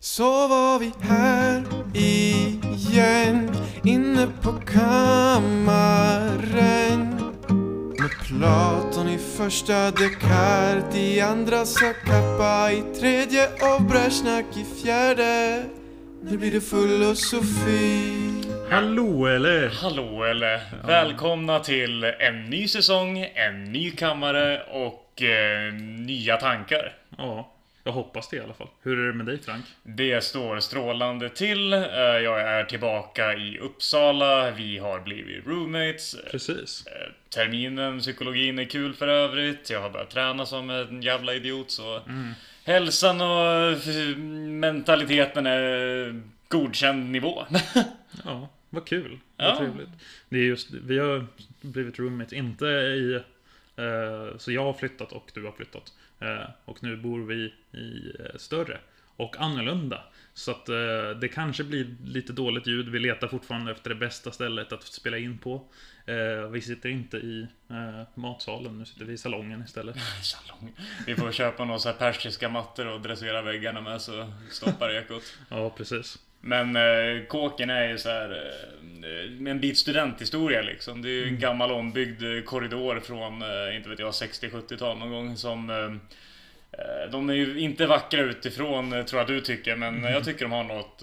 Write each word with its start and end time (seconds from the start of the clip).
Så 0.00 0.48
var 0.48 0.78
vi 0.78 0.92
här 1.00 1.64
igen 1.94 3.50
inne 3.84 4.28
på 4.42 4.52
kammaren 4.52 5.80
med 7.98 8.10
Platon 8.26 9.08
i 9.08 9.18
första 9.18 9.90
Descartes 9.90 10.96
i 10.96 11.20
andra 11.20 11.64
Sakappa 11.64 12.72
i 12.72 12.82
tredje 13.00 13.46
och 13.46 13.82
Brezjnak 13.82 14.44
i 14.56 14.64
fjärde 14.82 15.64
Nu 16.22 16.38
blir 16.38 16.52
det 16.52 16.60
filosofi 16.60 18.14
Hallå 18.70 19.26
eller? 19.26 19.68
Hallå 19.82 20.24
eller! 20.24 20.60
Välkomna 20.86 21.60
till 21.60 22.04
en 22.04 22.44
ny 22.44 22.68
säsong, 22.68 23.18
en 23.34 23.64
ny 23.64 23.90
kammare 23.90 24.62
och 24.62 25.22
eh, 25.22 25.72
nya 25.74 26.36
tankar. 26.36 26.92
Ja, 27.18 27.54
jag 27.88 27.92
hoppas 27.92 28.28
det 28.28 28.36
i 28.36 28.40
alla 28.40 28.54
fall. 28.54 28.68
Hur 28.82 28.98
är 28.98 29.06
det 29.06 29.12
med 29.14 29.26
dig 29.26 29.38
Frank? 29.38 29.64
Det 29.82 30.20
står 30.24 30.60
strålande 30.60 31.28
till. 31.28 31.72
Eh, 31.72 31.80
jag 32.00 32.40
är 32.40 32.64
tillbaka 32.64 33.34
i 33.34 33.58
Uppsala. 33.58 34.50
Vi 34.50 34.78
har 34.78 35.00
blivit 35.00 35.46
roommates. 35.46 36.16
Precis. 36.30 36.86
Eh, 36.86 37.12
Terminen, 37.34 38.00
psykologin 38.00 38.58
är 38.58 38.64
kul 38.64 38.94
för 38.94 39.08
övrigt. 39.08 39.70
Jag 39.70 39.80
har 39.80 39.90
börjat 39.90 40.10
träna 40.10 40.46
som 40.46 40.70
en 40.70 41.02
jävla 41.02 41.34
idiot 41.34 41.70
så 41.70 42.00
hälsan 42.64 43.20
och 43.20 43.46
eh, 43.88 44.16
mentaliteten 44.48 45.46
är 45.46 46.20
godkänd 46.48 47.10
nivå. 47.10 47.44
Ja, 48.24 48.48
vad 48.70 48.86
kul. 48.86 49.18
Vad 49.36 49.48
Ja. 49.48 49.56
trevligt. 49.58 49.88
Det 50.28 50.36
är 50.38 50.42
just, 50.42 50.70
vi 50.70 50.98
har 50.98 51.26
blivit 51.60 51.98
roommates, 51.98 52.32
inte 52.32 52.66
i... 52.66 53.14
Eh, 53.76 54.36
så 54.38 54.52
jag 54.52 54.64
har 54.64 54.72
flyttat 54.72 55.12
och 55.12 55.30
du 55.34 55.44
har 55.44 55.52
flyttat. 55.52 55.92
Eh, 56.20 56.50
och 56.64 56.82
nu 56.82 56.96
bor 56.96 57.20
vi 57.20 57.54
i 57.78 58.12
eh, 58.20 58.36
större 58.36 58.80
och 59.16 59.36
annorlunda. 59.40 60.04
Så 60.34 60.50
att 60.50 60.68
eh, 60.68 61.10
det 61.20 61.28
kanske 61.28 61.64
blir 61.64 61.96
lite 62.04 62.32
dåligt 62.32 62.66
ljud. 62.66 62.88
Vi 62.88 62.98
letar 62.98 63.28
fortfarande 63.28 63.72
efter 63.72 63.90
det 63.90 63.96
bästa 63.96 64.30
stället 64.30 64.72
att 64.72 64.82
spela 64.82 65.18
in 65.18 65.38
på. 65.38 65.64
Eh, 66.06 66.50
vi 66.50 66.60
sitter 66.60 66.88
inte 66.88 67.16
i 67.16 67.46
eh, 67.70 68.02
matsalen, 68.14 68.78
nu 68.78 68.84
sitter 68.84 69.04
vi 69.04 69.12
i 69.12 69.18
salongen 69.18 69.62
istället. 69.62 69.96
Salong. 70.22 70.72
Vi 71.06 71.14
får 71.14 71.32
köpa 71.32 71.64
några 71.64 71.92
persiska 71.92 72.48
mattor 72.48 72.86
och 72.86 73.00
dressera 73.00 73.42
väggarna 73.42 73.80
med 73.80 74.00
så 74.00 74.32
stoppar 74.50 74.90
ekot. 74.90 75.22
Ja, 75.48 75.70
precis. 75.70 76.18
Men 76.40 76.76
eh, 76.76 77.24
kåken 77.28 77.70
är 77.70 77.88
ju 77.88 77.98
så 77.98 78.08
här 78.08 78.30
eh, 78.30 79.50
en 79.50 79.60
bit 79.60 79.78
studenthistoria 79.78 80.62
liksom. 80.62 81.02
Det 81.02 81.08
är 81.08 81.12
ju 81.12 81.28
en 81.28 81.40
gammal 81.40 81.72
ombyggd 81.72 82.22
eh, 82.22 82.42
korridor 82.42 83.00
från, 83.00 83.42
eh, 83.42 83.76
inte 83.76 83.88
vet 83.88 83.98
jag, 83.98 84.10
60-70-tal 84.10 84.98
någon 84.98 85.10
gång 85.10 85.36
som 85.36 85.70
eh, 85.70 85.76
eh, 86.80 87.10
de 87.10 87.30
är 87.30 87.34
ju 87.34 87.60
inte 87.60 87.86
vackra 87.86 88.20
utifrån, 88.20 88.92
eh, 88.92 89.04
tror 89.04 89.20
jag 89.20 89.28
du 89.28 89.40
tycker, 89.40 89.76
men 89.76 90.04
jag 90.04 90.24
tycker 90.24 90.40
de 90.40 90.52
har 90.52 90.64
något 90.64 91.02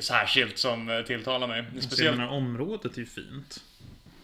särskilt 0.00 0.58
som 0.58 1.04
tilltalar 1.06 1.46
mig. 1.46 1.64
Speciellt... 1.80 2.18
Jag 2.18 2.32
området 2.32 2.96
är 2.96 3.00
ju 3.00 3.06
fint. 3.06 3.60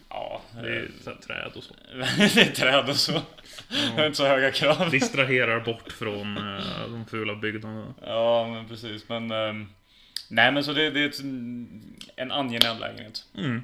Ja, 0.09 0.41
Det 0.63 0.69
är 0.69 0.87
träd 1.27 1.51
och 1.55 1.63
så. 1.63 1.73
det 2.35 2.41
är 2.41 2.51
träd 2.51 2.89
och 2.89 2.95
så. 2.95 3.21
Jag 3.69 3.97
har 3.97 4.05
inte 4.05 4.17
så 4.17 4.25
höga 4.25 4.51
krav. 4.51 4.89
Distraherar 4.91 5.59
bort 5.59 5.91
från 5.91 6.35
de 6.87 7.05
fula 7.09 7.35
byggnaderna. 7.35 7.93
Ja, 8.05 8.47
men 8.47 8.67
precis. 8.67 9.09
Men... 9.09 9.31
nej, 10.29 10.51
men 10.51 10.63
så 10.63 10.73
det, 10.73 10.89
det 10.89 10.99
är 10.99 11.09
ett, 11.09 11.19
en 12.15 12.31
angenäm 12.31 12.79
lägenhet. 12.79 13.25
Mm. 13.37 13.63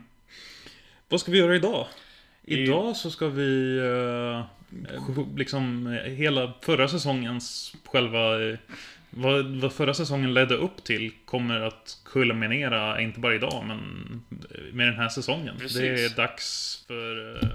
Vad 1.10 1.20
ska 1.20 1.32
vi 1.32 1.38
göra 1.38 1.56
idag? 1.56 1.88
Idag 2.46 2.96
så 2.96 3.12
ska 3.12 3.28
vi 3.28 3.78
eh, 3.78 4.46
liksom 5.38 5.88
eh, 5.88 6.12
hela 6.12 6.54
förra 6.62 6.88
säsongens 6.88 7.76
själva 7.86 8.44
eh, 8.44 8.58
vad, 9.10 9.46
vad 9.46 9.74
förra 9.74 9.94
säsongen 9.94 10.34
ledde 10.34 10.56
upp 10.56 10.84
till 10.84 11.12
kommer 11.26 11.60
att 11.60 11.98
kulminera, 12.06 13.02
inte 13.02 13.20
bara 13.20 13.36
idag, 13.36 13.64
men 13.68 13.80
eh, 14.32 14.74
med 14.74 14.88
den 14.88 14.96
här 14.96 15.10
säsongen. 15.10 15.56
Precis. 15.60 15.78
Det 15.78 16.06
är 16.06 16.10
dags 16.10 16.84
för... 16.88 17.36
Eh, 17.44 17.50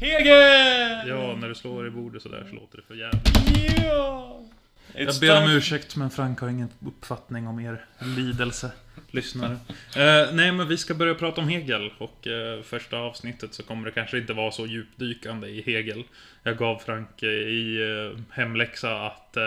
Hege! 0.00 1.04
ja, 1.06 1.36
när 1.36 1.48
du 1.48 1.54
slår 1.54 1.86
i 1.86 1.90
bordet 1.90 2.22
sådär 2.22 2.46
så 2.48 2.54
låter 2.54 2.76
det 2.76 2.82
för 2.82 2.94
jävligt. 2.94 3.82
Ja! 3.84 4.40
Jag 4.94 5.14
ber 5.20 5.42
om 5.42 5.50
ursäkt 5.50 5.96
men 5.96 6.10
Frank 6.10 6.40
har 6.40 6.48
ingen 6.48 6.68
uppfattning 6.86 7.46
om 7.46 7.60
er 7.60 7.84
lidelse, 7.98 8.72
lyssnare. 9.10 9.52
Eh, 9.96 10.32
nej 10.32 10.52
men 10.52 10.68
vi 10.68 10.76
ska 10.76 10.94
börja 10.94 11.14
prata 11.14 11.40
om 11.40 11.48
Hegel 11.48 11.90
och 11.98 12.26
eh, 12.26 12.62
första 12.62 12.96
avsnittet 12.96 13.54
så 13.54 13.62
kommer 13.62 13.84
det 13.84 13.92
kanske 13.92 14.18
inte 14.18 14.32
vara 14.32 14.50
så 14.50 14.66
djupdykande 14.66 15.48
i 15.48 15.62
Hegel. 15.62 16.04
Jag 16.42 16.56
gav 16.58 16.78
Frank 16.78 17.22
eh, 17.22 17.28
i 17.28 17.80
eh, 18.12 18.20
hemläxa 18.30 19.06
att 19.06 19.36
eh, 19.36 19.42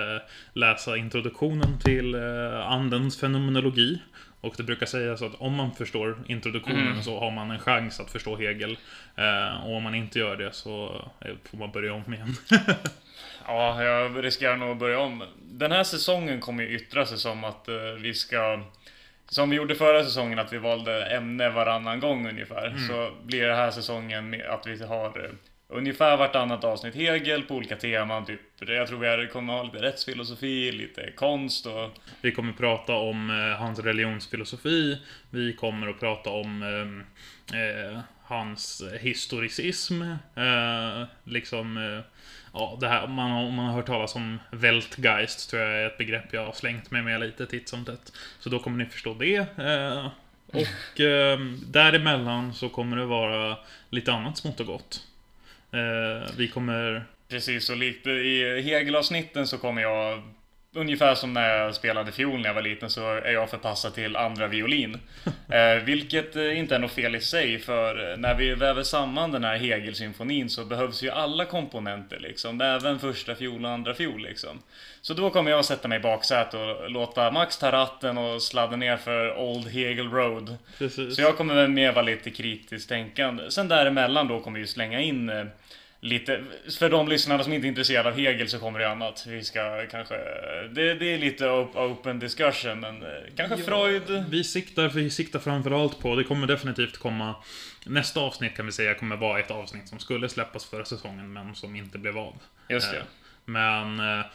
läsa 0.54 0.98
introduktionen 0.98 1.80
till 1.80 2.16
eh, 2.16 2.72
andens 2.72 3.20
fenomenologi. 3.20 4.00
Och 4.42 4.54
det 4.58 4.64
brukar 4.64 4.86
sägas 4.86 5.22
att 5.22 5.36
om 5.36 5.54
man 5.54 5.72
förstår 5.72 6.24
introduktionen 6.28 6.88
Mm. 6.88 7.04
så 7.04 7.20
har 7.20 7.32
man 7.32 7.52
en 7.52 7.60
chans 7.60 8.00
att 8.00 8.12
förstå 8.12 8.36
Hegel. 8.38 8.78
Och 9.64 9.76
om 9.76 9.84
man 9.84 9.96
inte 9.96 10.20
gör 10.20 10.38
det 10.38 10.54
så 10.54 11.02
får 11.50 11.58
man 11.58 11.72
börja 11.72 11.94
om 11.94 12.14
igen. 12.14 12.36
Ja, 13.48 13.84
jag 13.84 14.24
riskerar 14.24 14.58
nog 14.58 14.72
att 14.72 14.78
börja 14.78 15.00
om. 15.00 15.24
Den 15.42 15.72
här 15.72 15.84
säsongen 15.84 16.40
kommer 16.40 16.64
ju 16.64 16.76
yttra 16.76 17.06
sig 17.06 17.18
som 17.18 17.44
att 17.44 17.68
eh, 17.68 17.76
vi 18.00 18.14
ska... 18.14 18.64
Som 19.28 19.50
vi 19.50 19.56
gjorde 19.56 19.76
förra 19.76 20.04
säsongen, 20.04 20.40
att 20.40 20.54
vi 20.54 20.58
valde 20.58 21.06
ämne 21.06 21.50
varannan 21.50 22.00
gång 22.00 22.30
ungefär. 22.30 22.76
Så 22.88 23.12
blir 23.24 23.48
det 23.48 23.56
här 23.56 23.72
säsongen 23.72 24.42
att 24.50 24.68
vi 24.68 24.86
har 24.86 25.26
eh, 25.26 25.32
ungefär 25.68 26.18
vartannat 26.18 26.64
avsnitt 26.64 26.96
Hegel 26.96 27.44
på 27.44 27.56
olika 27.56 27.76
teman. 27.76 28.26
Typ, 28.26 28.40
jag 28.60 28.88
tror 28.88 29.18
vi 29.18 29.28
kommer 29.28 29.54
ha 29.54 29.64
lite 29.64 29.82
rättsfilosofi, 29.82 30.72
lite 30.72 31.12
konst 31.12 31.66
och... 31.66 31.90
Vi 32.22 32.32
kommer 32.32 32.54
prata 32.54 32.94
om 32.94 33.30
eh, 33.30 33.60
hans 33.60 33.80
religionsfilosofi. 33.80 34.98
Vi 35.30 35.54
kommer 35.54 35.88
att 35.88 36.00
prata 36.00 36.30
om 36.30 36.64
eh, 37.52 37.60
eh, 37.60 38.00
hans 38.24 38.84
historicism. 39.00 40.02
Eh, 40.36 41.04
liksom, 41.24 42.02
ja, 42.54 42.78
det 42.80 42.88
här, 42.88 43.04
om 43.04 43.12
man, 43.14 43.32
har- 43.32 43.44
om 43.44 43.54
man 43.54 43.66
har 43.66 43.74
hört 43.74 43.86
talas 43.86 44.16
om 44.16 44.40
Weltgeist, 44.52 45.50
tror 45.50 45.62
jag 45.62 45.82
är 45.82 45.88
ett 45.88 45.98
begrepp 45.98 46.34
jag 46.34 46.46
har 46.46 46.54
slängt 46.54 46.92
mig 46.92 47.02
med 47.02 47.20
lite 47.22 47.46
titt 47.46 47.70
som 47.70 47.86
tätt. 47.86 48.12
Så 48.40 48.50
då 48.50 48.60
kommer 48.60 48.84
ni 48.84 48.90
förstå 48.90 49.14
det. 49.14 49.36
Eh, 49.58 50.08
och 50.48 51.00
eh, 51.00 51.40
däremellan 51.68 52.54
så 52.54 52.70
kommer 52.70 52.98
det 52.98 53.06
vara 53.06 53.58
lite 53.90 54.14
annat 54.14 54.38
smått 54.38 54.60
och 54.60 54.66
gott. 54.66 55.08
Eh, 55.72 56.32
vi 56.38 56.48
kommer 56.48 57.04
Precis, 57.30 57.70
och 57.70 57.78
likt 57.78 58.08
i 58.08 58.62
Hegel-avsnitten 58.62 59.48
så 59.48 59.58
kommer 59.58 59.82
jag 59.82 60.22
Ungefär 60.76 61.16
som 61.16 61.34
när 61.34 61.58
jag 61.58 61.76
spelade 61.76 62.12
fiol 62.12 62.40
när 62.40 62.50
jag 62.50 62.54
var 62.54 62.62
liten 62.62 62.90
så 62.90 63.12
är 63.12 63.32
jag 63.32 63.50
förpassad 63.50 63.94
till 63.94 64.16
andra 64.16 64.48
violin. 64.48 65.00
eh, 65.50 65.84
vilket 65.84 66.36
eh, 66.36 66.60
inte 66.60 66.76
är 66.76 66.80
något 66.80 66.92
fel 66.92 67.16
i 67.16 67.22
sig 67.22 67.60
för 67.60 68.12
eh, 68.12 68.18
när 68.18 68.36
vi 68.36 68.54
väver 68.54 68.84
samman 68.84 69.32
den 69.32 69.44
här 69.44 69.58
Hegel-symfonin 69.58 70.50
så 70.50 70.66
behövs 70.66 71.04
ju 71.04 71.10
alla 71.10 71.46
komponenter 71.46 72.20
liksom. 72.20 72.62
Även 72.62 73.00
första 73.00 73.36
fiol 73.36 73.66
och 73.66 73.72
andra 73.72 73.94
fiol 73.94 74.22
liksom. 74.22 74.60
Så 75.02 75.14
då 75.14 75.30
kommer 75.30 75.52
jag 75.52 75.66
sätta 75.66 75.88
mig 75.88 75.98
i 76.00 76.02
baksätet 76.02 76.54
och 76.54 76.90
låta 76.90 77.32
Max 77.32 77.58
ta 77.58 77.72
ratten 77.72 78.18
och 78.18 78.42
sladda 78.42 78.76
ner 78.76 78.98
för 78.98 79.38
Old 79.38 79.68
Hegel 79.68 80.10
Road. 80.10 80.58
precis. 80.78 81.16
Så 81.16 81.22
jag 81.22 81.38
kommer 81.38 81.68
mer 81.68 81.92
vara 81.92 82.06
lite 82.06 82.32
kritiskt 82.32 82.90
tänkande. 82.90 83.52
Sen 83.52 83.68
däremellan 83.68 84.28
då 84.28 84.40
kommer 84.40 84.60
vi 84.60 84.68
slänga 84.68 85.02
in 85.02 85.30
eh, 85.30 85.46
lite, 86.04 86.44
för 86.80 86.90
de 86.90 87.08
lyssnarna 87.08 87.44
som 87.44 87.54
inte 87.54 87.68
är 87.68 87.70
intresserade 87.70 88.10
av 88.10 88.16
Hegel 88.16 88.50
så 88.50 88.60
kommer 88.60 88.80
det 88.80 88.90
annat. 88.90 89.26
Vi 89.28 89.44
ska 89.44 89.86
kanske, 89.92 90.16
det, 90.72 90.94
det 90.94 91.14
är 91.14 91.18
lite 91.18 91.50
op- 91.50 91.76
open 91.76 92.20
discussion 92.20 92.80
men 92.80 93.04
eh, 93.04 93.10
kanske 93.36 93.58
Freud. 93.58 94.26
Vi 94.30 94.44
siktar, 94.44 94.90
vi 94.90 95.10
siktar 95.10 95.40
framförallt 95.40 96.00
på, 96.00 96.16
det 96.16 96.24
kommer 96.24 96.48
definitivt 96.48 96.98
komma 96.98 97.36
Nästa 97.86 98.20
avsnitt 98.20 98.56
kan 98.56 98.66
vi 98.66 98.72
säga 98.72 98.94
kommer 98.94 99.16
vara 99.16 99.40
ett 99.40 99.52
avsnitt 99.52 99.88
som 99.88 100.00
skulle 100.00 100.30
släppas 100.30 100.66
förra 100.66 100.86
säsongen 100.86 101.34
men 101.34 101.56
som 101.56 101.76
inte 101.76 101.98
blev 101.98 102.18
av. 102.18 102.34
Just 102.70 102.92
det. 102.92 102.98
Eh, 102.98 103.04
Men 103.46 104.00
eh, 104.00 104.26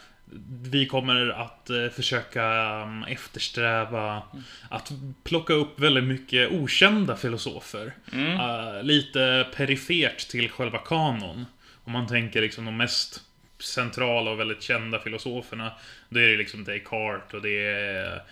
vi 0.62 0.86
kommer 0.86 1.28
att 1.30 1.70
försöka 1.94 2.42
um, 2.82 3.04
eftersträva 3.04 4.22
att 4.70 4.92
plocka 5.24 5.52
upp 5.52 5.80
väldigt 5.80 6.04
mycket 6.04 6.52
okända 6.52 7.16
filosofer. 7.16 7.92
Mm. 8.12 8.86
Lite 8.86 9.46
perifert 9.56 10.28
till 10.28 10.50
själva 10.50 10.78
kanon. 10.78 11.46
Om 11.88 11.92
man 11.92 12.06
tänker 12.06 12.40
liksom 12.40 12.64
de 12.64 12.76
mest 12.76 13.20
centrala 13.58 14.30
och 14.30 14.40
väldigt 14.40 14.62
kända 14.62 15.00
filosoferna. 15.00 15.72
Då 16.08 16.20
är 16.20 16.28
det 16.28 16.36
liksom 16.36 16.64
Descartes 16.64 17.34
och 17.34 17.42
det 17.42 17.66
är 17.66 18.22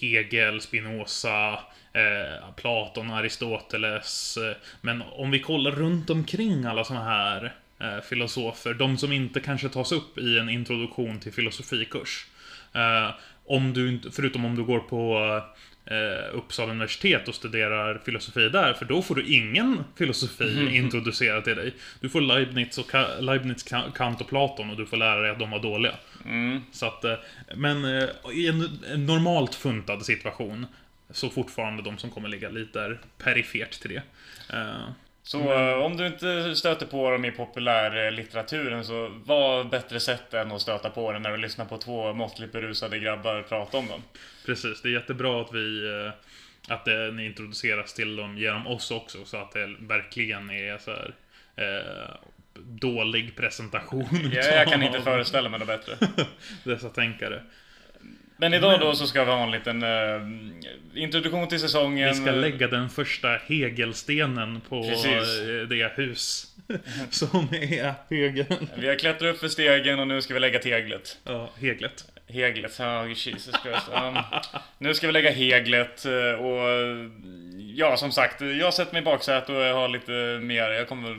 Hegel, 0.00 0.60
Spinoza, 0.60 1.52
eh, 1.92 2.50
Platon, 2.56 3.10
Aristoteles. 3.10 4.38
Men 4.80 5.02
om 5.02 5.30
vi 5.30 5.40
kollar 5.40 5.70
runt 5.70 6.10
omkring 6.10 6.64
alla 6.64 6.84
såna 6.84 7.04
här 7.04 7.54
eh, 7.80 8.00
filosofer, 8.00 8.74
de 8.74 8.98
som 8.98 9.12
inte 9.12 9.40
kanske 9.40 9.68
tas 9.68 9.92
upp 9.92 10.18
i 10.18 10.38
en 10.38 10.48
introduktion 10.48 11.20
till 11.20 11.32
filosofikurs. 11.32 12.26
Eh, 12.74 13.10
om 13.46 13.72
du 13.72 13.88
inte, 13.88 14.10
förutom 14.10 14.44
om 14.44 14.56
du 14.56 14.64
går 14.64 14.80
på 14.80 15.40
eh, 15.90 16.34
Uppsala 16.36 16.70
universitet 16.70 17.28
och 17.28 17.34
studerar 17.34 18.00
filosofi 18.04 18.48
där, 18.48 18.72
för 18.72 18.84
då 18.84 19.02
får 19.02 19.14
du 19.14 19.26
ingen 19.34 19.84
filosofi 19.98 20.68
introducerad 20.76 21.44
till 21.44 21.56
dig. 21.56 21.72
Du 22.00 22.08
får 22.08 22.20
Leibniz, 22.20 22.78
och 22.78 22.90
Ka- 22.90 23.20
Leibniz 23.20 23.66
Ka- 23.72 23.92
Kant 23.92 24.20
och 24.20 24.28
Platon 24.28 24.70
och 24.70 24.76
du 24.76 24.86
får 24.86 24.96
lära 24.96 25.20
dig 25.20 25.30
att 25.30 25.38
de 25.38 25.50
var 25.50 25.58
dåliga. 25.60 25.94
Mm. 26.24 26.60
Så 26.72 26.86
att, 26.86 27.04
eh, 27.04 27.14
men 27.56 27.84
eh, 27.84 28.08
i 28.32 28.48
en, 28.48 29.06
normalt 29.06 29.54
funtad 29.54 30.04
situation 30.06 30.66
så 31.10 31.30
fortfarande 31.30 31.82
de 31.82 31.98
som 31.98 32.10
kommer 32.10 32.28
ligga 32.28 32.48
lite 32.48 32.78
där 32.78 32.98
perifert 33.18 33.70
till 33.80 33.90
det. 33.90 34.02
Eh, 34.56 34.88
Så 35.22 35.52
eh, 35.52 35.78
om 35.78 35.96
du 35.96 36.06
inte 36.06 36.54
stöter 36.56 36.86
på 36.86 37.10
dem 37.10 37.24
i 37.24 37.30
populärlitteraturen 37.30 38.84
så 38.84 39.10
vad 39.24 39.68
bättre 39.68 40.00
sätt 40.00 40.34
än 40.34 40.52
att 40.52 40.60
stöta 40.60 40.90
på 40.90 41.12
dem 41.12 41.22
när 41.22 41.30
du 41.30 41.36
lyssnar 41.36 41.64
på 41.64 41.78
två 41.78 42.12
måttligt 42.12 42.52
berusade 42.52 42.98
grabbar 42.98 43.42
prata 43.42 43.76
om 43.78 43.86
dem. 43.88 44.02
Precis, 44.48 44.82
det 44.82 44.88
är 44.88 44.92
jättebra 44.92 45.40
att 45.40 45.54
vi 45.54 45.88
eh, 45.88 46.12
att 46.74 46.88
eh, 46.88 46.94
ni 46.94 47.26
introduceras 47.26 47.94
till 47.94 48.16
dem 48.16 48.38
genom 48.38 48.66
oss 48.66 48.90
också 48.90 49.24
så 49.24 49.36
att 49.36 49.52
det 49.52 49.74
verkligen 49.80 50.50
är 50.50 50.78
så 50.78 50.90
här 50.90 51.14
eh, 51.56 52.16
dålig 52.54 53.36
presentation. 53.36 54.30
Jag, 54.32 54.44
jag 54.44 54.68
kan 54.68 54.82
inte 54.82 55.00
föreställa 55.00 55.48
mig 55.48 55.58
något 55.60 55.68
bättre. 55.68 55.96
Dessa 56.64 56.88
tänkare. 56.88 57.42
Men 58.36 58.54
idag 58.54 58.80
då 58.80 58.94
så 58.94 59.06
ska 59.06 59.24
vi 59.24 59.30
ha 59.30 59.42
en 59.42 59.50
liten 59.50 59.82
eh, 59.82 61.02
introduktion 61.02 61.48
till 61.48 61.60
säsongen. 61.60 62.08
Vi 62.08 62.14
ska 62.14 62.30
lägga 62.30 62.68
den 62.68 62.88
första 62.88 63.40
hegelstenen 63.46 64.60
på 64.68 64.82
Precis. 64.82 65.38
eh, 65.38 65.68
det 65.68 65.92
hus 65.96 66.56
som 67.10 67.48
är 67.52 67.94
Hegel. 68.10 68.68
Vi 68.74 68.88
har 68.88 68.94
klättrat 68.94 69.34
upp 69.34 69.40
för 69.40 69.48
stegen 69.48 69.98
och 69.98 70.08
nu 70.08 70.22
ska 70.22 70.34
vi 70.34 70.40
lägga 70.40 70.58
teglet. 70.58 71.18
Ja, 71.24 71.50
Heglet. 71.60 72.04
Heglet, 72.28 72.78
ja 72.78 73.06
Jesus 73.06 73.54
Christ. 73.62 73.88
Um, 73.92 74.18
nu 74.78 74.94
ska 74.94 75.06
vi 75.06 75.12
lägga 75.12 75.30
heglet 75.30 76.04
eh, 76.04 76.44
och 76.44 76.68
ja, 77.74 77.96
som 77.96 78.12
sagt, 78.12 78.40
jag 78.40 78.74
sätter 78.74 78.92
mig 78.92 79.02
i 79.02 79.04
baksätet 79.04 79.48
och 79.48 79.54
jag 79.54 79.74
har 79.74 79.88
lite 79.88 80.38
mer, 80.42 80.70
jag 80.70 80.88
kommer 80.88 81.16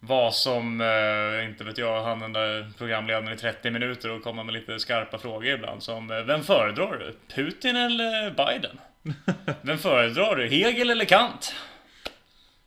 vara 0.00 0.30
som, 0.30 0.80
eh, 0.80 1.44
inte 1.44 1.64
vet 1.64 1.78
jag, 1.78 2.04
han 2.04 2.20
den 2.20 2.32
där 2.32 2.72
programledaren 2.78 3.32
i 3.32 3.36
30 3.36 3.70
minuter 3.70 4.10
och 4.10 4.22
komma 4.22 4.44
med 4.44 4.54
lite 4.54 4.78
skarpa 4.78 5.18
frågor 5.18 5.46
ibland 5.46 5.82
som 5.82 6.10
eh, 6.10 6.22
Vem 6.22 6.44
föredrar 6.44 6.98
du? 6.98 7.34
Putin 7.34 7.76
eller 7.76 8.30
Biden? 8.30 8.80
Vem 9.62 9.78
föredrar 9.78 10.36
du? 10.36 10.48
Hegel 10.48 10.90
eller 10.90 11.04
Kant? 11.04 11.54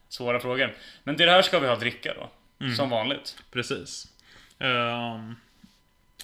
Svåra 0.09 0.39
frågor. 0.39 0.73
Men 1.03 1.15
till 1.15 1.25
det 1.25 1.31
här 1.31 1.41
ska 1.41 1.59
vi 1.59 1.67
ha 1.67 1.75
dricka 1.75 2.13
då. 2.13 2.29
Som 2.75 2.89
vanligt. 2.89 3.37
Precis. 3.51 4.07
Ehm, 4.59 5.35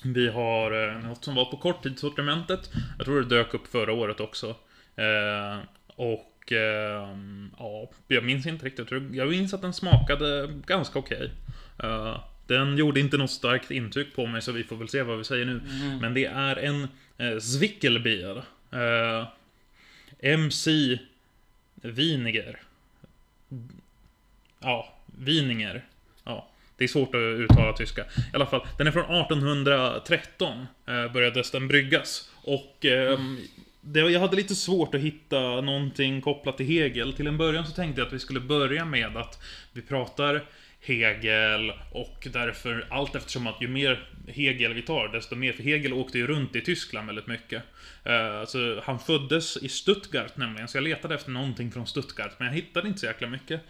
vi 0.03 0.27
har 0.29 0.73
uh, 0.87 1.03
något 1.07 1.23
som 1.25 1.35
var 1.35 1.45
på 1.45 1.57
korttidssortimentet. 1.57 2.71
Jag 2.97 3.05
tror 3.05 3.21
det 3.21 3.35
dök 3.35 3.53
upp 3.53 3.67
förra 3.67 3.93
året 3.93 4.19
också. 4.19 4.47
Eh, 4.95 5.59
och 5.95 6.51
ehm, 6.51 7.51
ja, 7.59 7.89
jag 8.07 8.23
minns 8.23 8.45
inte 8.45 8.65
riktigt. 8.65 8.79
Jag 8.79 8.87
tror- 8.87 9.15
Jag 9.15 9.29
minns 9.29 9.53
att 9.53 9.61
den 9.61 9.73
smakade 9.73 10.47
ganska 10.65 10.99
okej. 10.99 11.31
Eh, 11.83 12.23
den 12.47 12.77
gjorde 12.77 12.99
inte 12.99 13.17
något 13.17 13.31
starkt 13.31 13.71
intryck 13.71 14.15
på 14.15 14.25
mig 14.25 14.41
så 14.41 14.51
vi 14.51 14.63
får 14.63 14.75
väl 14.75 14.89
se 14.89 15.01
vad 15.03 15.17
vi 15.17 15.23
säger 15.23 15.45
nu. 15.45 15.61
Men 16.01 16.13
det 16.13 16.25
är 16.25 16.55
en 16.55 16.87
uh, 17.21 17.39
Zwickelbier. 17.39 18.43
Eh, 18.71 19.27
MC 20.21 20.99
Winiger. 21.75 22.59
Ja, 24.59 24.93
Wieninger. 25.05 25.85
Det 26.79 26.85
är 26.85 26.87
svårt 26.87 27.15
att 27.15 27.19
uttala 27.19 27.73
tyska. 27.73 28.01
I 28.01 28.35
alla 28.35 28.45
fall, 28.45 28.67
den 28.77 28.87
är 28.87 28.91
från 28.91 29.03
1813. 29.03 30.65
Eh, 30.87 31.13
börjades 31.13 31.51
den 31.51 31.67
bryggas. 31.67 32.29
Och 32.43 32.85
ehm, 32.85 33.37
det, 33.81 33.99
jag 33.99 34.19
hade 34.19 34.35
lite 34.35 34.55
svårt 34.55 34.95
att 34.95 35.01
hitta 35.01 35.61
någonting 35.61 36.21
kopplat 36.21 36.57
till 36.57 36.65
Hegel. 36.65 37.13
Till 37.13 37.27
en 37.27 37.37
början 37.37 37.65
så 37.65 37.71
tänkte 37.71 38.01
jag 38.01 38.07
att 38.07 38.13
vi 38.13 38.19
skulle 38.19 38.39
börja 38.39 38.85
med 38.85 39.17
att 39.17 39.43
vi 39.73 39.81
pratar 39.81 40.45
Hegel 40.81 41.71
och 41.91 42.27
därför 42.33 42.85
allt 42.89 43.15
eftersom 43.15 43.47
att 43.47 43.61
ju 43.61 43.67
mer 43.67 44.09
Hegel 44.27 44.73
vi 44.73 44.81
tar, 44.81 45.07
desto 45.07 45.35
mer. 45.35 45.53
För 45.53 45.63
Hegel 45.63 45.93
åkte 45.93 46.17
ju 46.17 46.27
runt 46.27 46.55
i 46.55 46.61
Tyskland 46.61 47.07
väldigt 47.07 47.27
mycket. 47.27 47.63
Uh, 48.07 48.45
så 48.47 48.81
han 48.83 48.99
föddes 48.99 49.57
i 49.57 49.69
Stuttgart 49.69 50.37
nämligen, 50.37 50.67
så 50.67 50.77
jag 50.77 50.83
letade 50.83 51.15
efter 51.15 51.31
någonting 51.31 51.71
från 51.71 51.87
Stuttgart, 51.87 52.31
men 52.37 52.47
jag 52.47 52.55
hittade 52.55 52.87
inte 52.87 52.99
så 52.99 53.05
jäkla 53.05 53.27
mycket. 53.27 53.61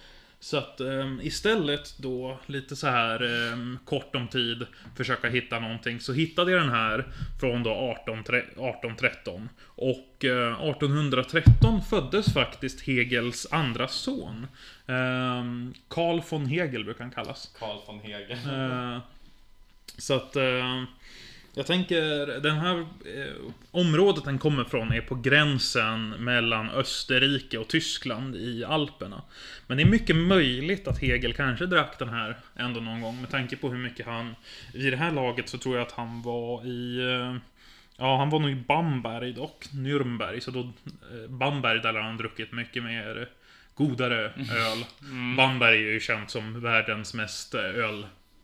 Så 0.41 0.57
att 0.57 0.79
ehm, 0.79 1.19
istället 1.23 1.95
då, 1.97 2.39
lite 2.45 2.75
så 2.75 2.87
här 2.87 3.23
ehm, 3.51 3.79
kort 3.85 4.15
om 4.15 4.27
tid, 4.27 4.65
försöka 4.97 5.29
hitta 5.29 5.59
någonting, 5.59 5.99
så 5.99 6.13
hittade 6.13 6.51
jag 6.51 6.61
den 6.61 6.69
här 6.71 7.07
från 7.39 7.63
då 7.63 7.69
18, 7.71 8.23
tre- 8.23 8.37
1813. 8.39 9.49
Och 9.65 10.25
eh, 10.25 10.69
1813 10.69 11.81
föddes 11.89 12.33
faktiskt 12.33 12.81
Hegels 12.81 13.47
andra 13.51 13.87
son. 13.87 14.47
Ehm, 14.87 15.73
Carl 15.87 16.21
von 16.29 16.45
Hegel 16.45 16.83
brukar 16.85 17.03
han 17.03 17.11
kallas. 17.13 17.55
Carl 17.59 17.77
von 17.87 17.99
Hegel. 17.99 18.31
Eh, 18.31 18.99
så 19.97 20.13
att 20.13 20.35
jag 21.59 21.65
tänker, 21.65 22.39
den 22.41 22.55
här 22.55 22.79
eh, 22.79 23.35
området 23.71 24.23
den 24.23 24.37
kommer 24.37 24.63
från 24.63 24.91
är 24.91 25.01
på 25.01 25.15
gränsen 25.15 26.09
mellan 26.09 26.69
Österrike 26.69 27.57
och 27.57 27.67
Tyskland 27.67 28.35
i 28.35 28.63
Alperna. 28.63 29.21
Men 29.67 29.77
det 29.77 29.83
är 29.83 29.89
mycket 29.89 30.15
möjligt 30.15 30.87
att 30.87 30.99
Hegel 31.01 31.33
kanske 31.33 31.65
drack 31.65 31.99
den 31.99 32.09
här 32.09 32.37
ändå 32.55 32.79
någon 32.79 33.01
gång 33.01 33.21
med 33.21 33.29
tanke 33.29 33.55
på 33.55 33.69
hur 33.69 33.77
mycket 33.77 34.05
han... 34.05 34.35
I 34.73 34.89
det 34.89 34.97
här 34.97 35.11
laget 35.11 35.49
så 35.49 35.57
tror 35.57 35.75
jag 35.77 35.85
att 35.85 35.91
han 35.91 36.21
var 36.21 36.65
i... 36.65 36.99
eh, 36.99 37.35
Ja, 37.97 38.17
han 38.17 38.29
var 38.29 38.39
nog 38.39 38.51
i 38.51 38.55
Bamberg 38.55 39.33
dock, 39.33 39.65
Nürnberg, 39.71 40.39
så 40.39 40.51
då... 40.51 40.59
eh, 40.59 41.29
Bamberg 41.29 41.79
där 41.79 41.93
har 41.93 42.01
han 42.01 42.17
druckit 42.17 42.51
mycket 42.51 42.83
mer 42.83 43.29
godare 43.75 44.23
öl. 44.37 44.85
Bamberg 45.37 45.77
är 45.87 45.91
ju 45.91 45.99
känt 45.99 46.29
som 46.29 46.61
världens 46.61 47.13
mest 47.13 47.53
eh, 47.53 47.61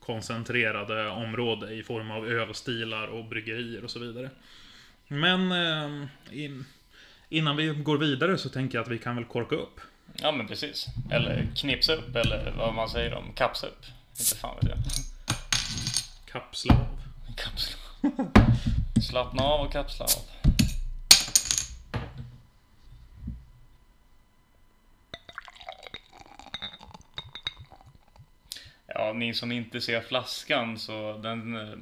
ölkoncentrerade 0.06 1.10
område 1.10 1.74
i 1.74 1.84
form 1.84 2.12
av 2.12 2.28
ölstilar 2.28 3.08
och 3.08 3.26
bryggerier 3.26 3.84
och 3.84 3.92
så 3.92 4.00
vidare. 4.00 4.30
Men 5.08 5.52
eh, 5.52 6.08
in, 6.32 6.66
innan 7.30 7.56
vi 7.56 7.68
går 7.68 7.98
vidare 7.98 8.38
så 8.38 8.50
tänker 8.50 8.78
jag 8.78 8.84
att 8.84 8.92
vi 8.92 8.98
kan 8.98 9.16
väl 9.16 9.26
korka 9.26 9.56
upp. 9.56 9.80
Ja 10.14 10.32
men 10.32 10.48
precis. 10.48 10.88
Eller 11.12 11.48
knipsa 11.56 11.94
upp 11.94 12.16
eller 12.16 12.54
vad 12.58 12.74
man 12.74 12.90
säger 12.90 13.14
om 13.14 13.34
kapsa 13.36 13.68
upp. 13.68 13.86
Inte 14.20 14.36
fan 14.36 14.56
vet 14.62 14.70
jag. 14.70 14.78
Kapsla 16.26 16.74
av. 16.74 17.02
Kapsla. 17.36 17.78
Slappna 19.10 19.44
av 19.44 19.66
och 19.66 19.72
kapsla 19.74 20.06
av. 20.06 20.35
Ja, 28.98 29.14
ni 29.14 29.34
som 29.34 29.52
inte 29.52 29.82
ser 29.82 30.02
flaskan 30.02 30.80
så 30.80 31.18
den 31.24 31.56
eh, 31.56 31.78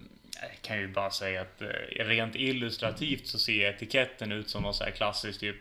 kan 0.62 0.80
ju 0.80 0.88
bara 0.88 1.12
säga 1.12 1.42
att 1.42 1.62
eh, 1.62 1.68
rent 2.06 2.36
illustrativt 2.36 3.28
så 3.28 3.40
ser 3.40 3.70
etiketten 3.70 4.32
ut 4.32 4.50
som 4.50 4.64
någon 4.64 4.74
så 4.74 4.84
här 4.84 4.92
klassisk 4.92 5.40
typ 5.40 5.56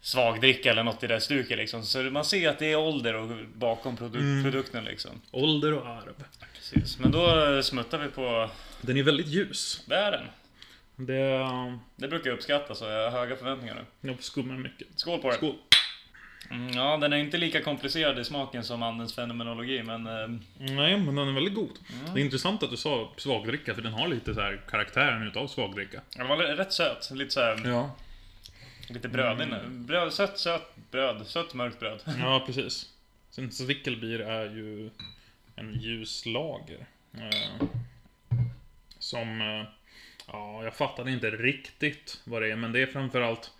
svagdricka 0.00 0.70
eller 0.70 0.82
något 0.82 1.02
i 1.02 1.06
det 1.06 1.20
stuket 1.20 1.58
liksom. 1.58 1.82
Så 1.82 2.02
man 2.02 2.24
ser 2.24 2.48
att 2.48 2.58
det 2.58 2.72
är 2.72 2.76
ålder 2.76 3.14
och 3.14 3.28
bakom 3.54 3.96
produ- 3.96 4.42
produkten 4.42 4.84
liksom. 4.84 5.10
Ålder 5.30 5.72
och 5.74 5.86
arv. 5.88 6.14
Precis. 6.54 6.98
Men 6.98 7.10
då 7.10 7.54
eh, 7.56 7.62
smuttar 7.62 7.98
vi 7.98 8.08
på 8.08 8.50
Den 8.80 8.96
är 8.96 9.02
väldigt 9.02 9.26
ljus. 9.28 9.82
det 9.86 9.96
är 9.96 10.10
den. 10.10 10.26
Det... 11.06 11.48
Det 11.96 12.08
brukar 12.08 12.30
jag 12.30 12.36
uppskatta 12.36 12.74
så 12.74 12.84
jag 12.84 13.10
har 13.10 13.18
höga 13.20 13.36
förväntningar 13.36 13.84
nu. 14.00 14.10
Jag 14.10 14.22
skummar 14.22 14.56
mycket. 14.56 14.88
Skål 14.96 15.18
på 15.20 15.30
det! 15.30 15.36
Skål. 15.36 15.54
Mm, 16.54 16.68
ja, 16.72 16.96
den 16.96 17.12
är 17.12 17.16
inte 17.16 17.36
lika 17.38 17.62
komplicerad 17.62 18.18
i 18.18 18.24
smaken 18.24 18.64
som 18.64 18.82
andens 18.82 19.14
fenomenologi, 19.14 19.82
men... 19.82 20.06
Eh, 20.06 20.28
Nej, 20.58 20.96
men 21.00 21.14
den 21.14 21.28
är 21.28 21.32
väldigt 21.32 21.54
god. 21.54 21.78
Det 22.14 22.20
är 22.20 22.24
intressant 22.24 22.62
att 22.62 22.70
du 22.70 22.76
sa 22.76 23.12
svagdricka, 23.16 23.74
för 23.74 23.82
den 23.82 23.92
har 23.92 24.08
lite 24.08 24.34
så 24.34 24.40
här 24.40 24.60
karaktären 24.70 25.22
utav 25.28 25.46
svagdricka. 25.46 26.00
den 26.16 26.28
var 26.28 26.36
rätt 26.36 26.72
söt. 26.72 27.10
Lite 27.10 27.30
så 27.30 27.40
här, 27.40 27.62
Ja. 27.68 27.90
lite 28.88 29.08
brödig 29.08 29.48
nu. 29.48 29.68
Bröd, 29.68 30.12
sött, 30.12 30.38
sött 30.38 30.76
bröd. 30.90 31.26
Sött 31.26 31.54
mörkt 31.54 31.80
bröd. 31.80 32.02
Ja, 32.18 32.42
precis. 32.46 32.88
Sen 33.30 33.52
Zwickelbier 33.52 34.18
är 34.18 34.44
ju 34.44 34.90
en 35.56 35.80
ljus 35.80 36.26
lager. 36.26 36.86
Eh, 37.14 37.66
som... 38.98 39.40
Eh, 39.40 39.64
ja, 40.32 40.64
jag 40.64 40.74
fattade 40.76 41.10
inte 41.12 41.30
riktigt 41.30 42.20
vad 42.24 42.42
det 42.42 42.50
är, 42.52 42.56
men 42.56 42.72
det 42.72 42.82
är 42.82 42.86
framförallt... 42.86 43.50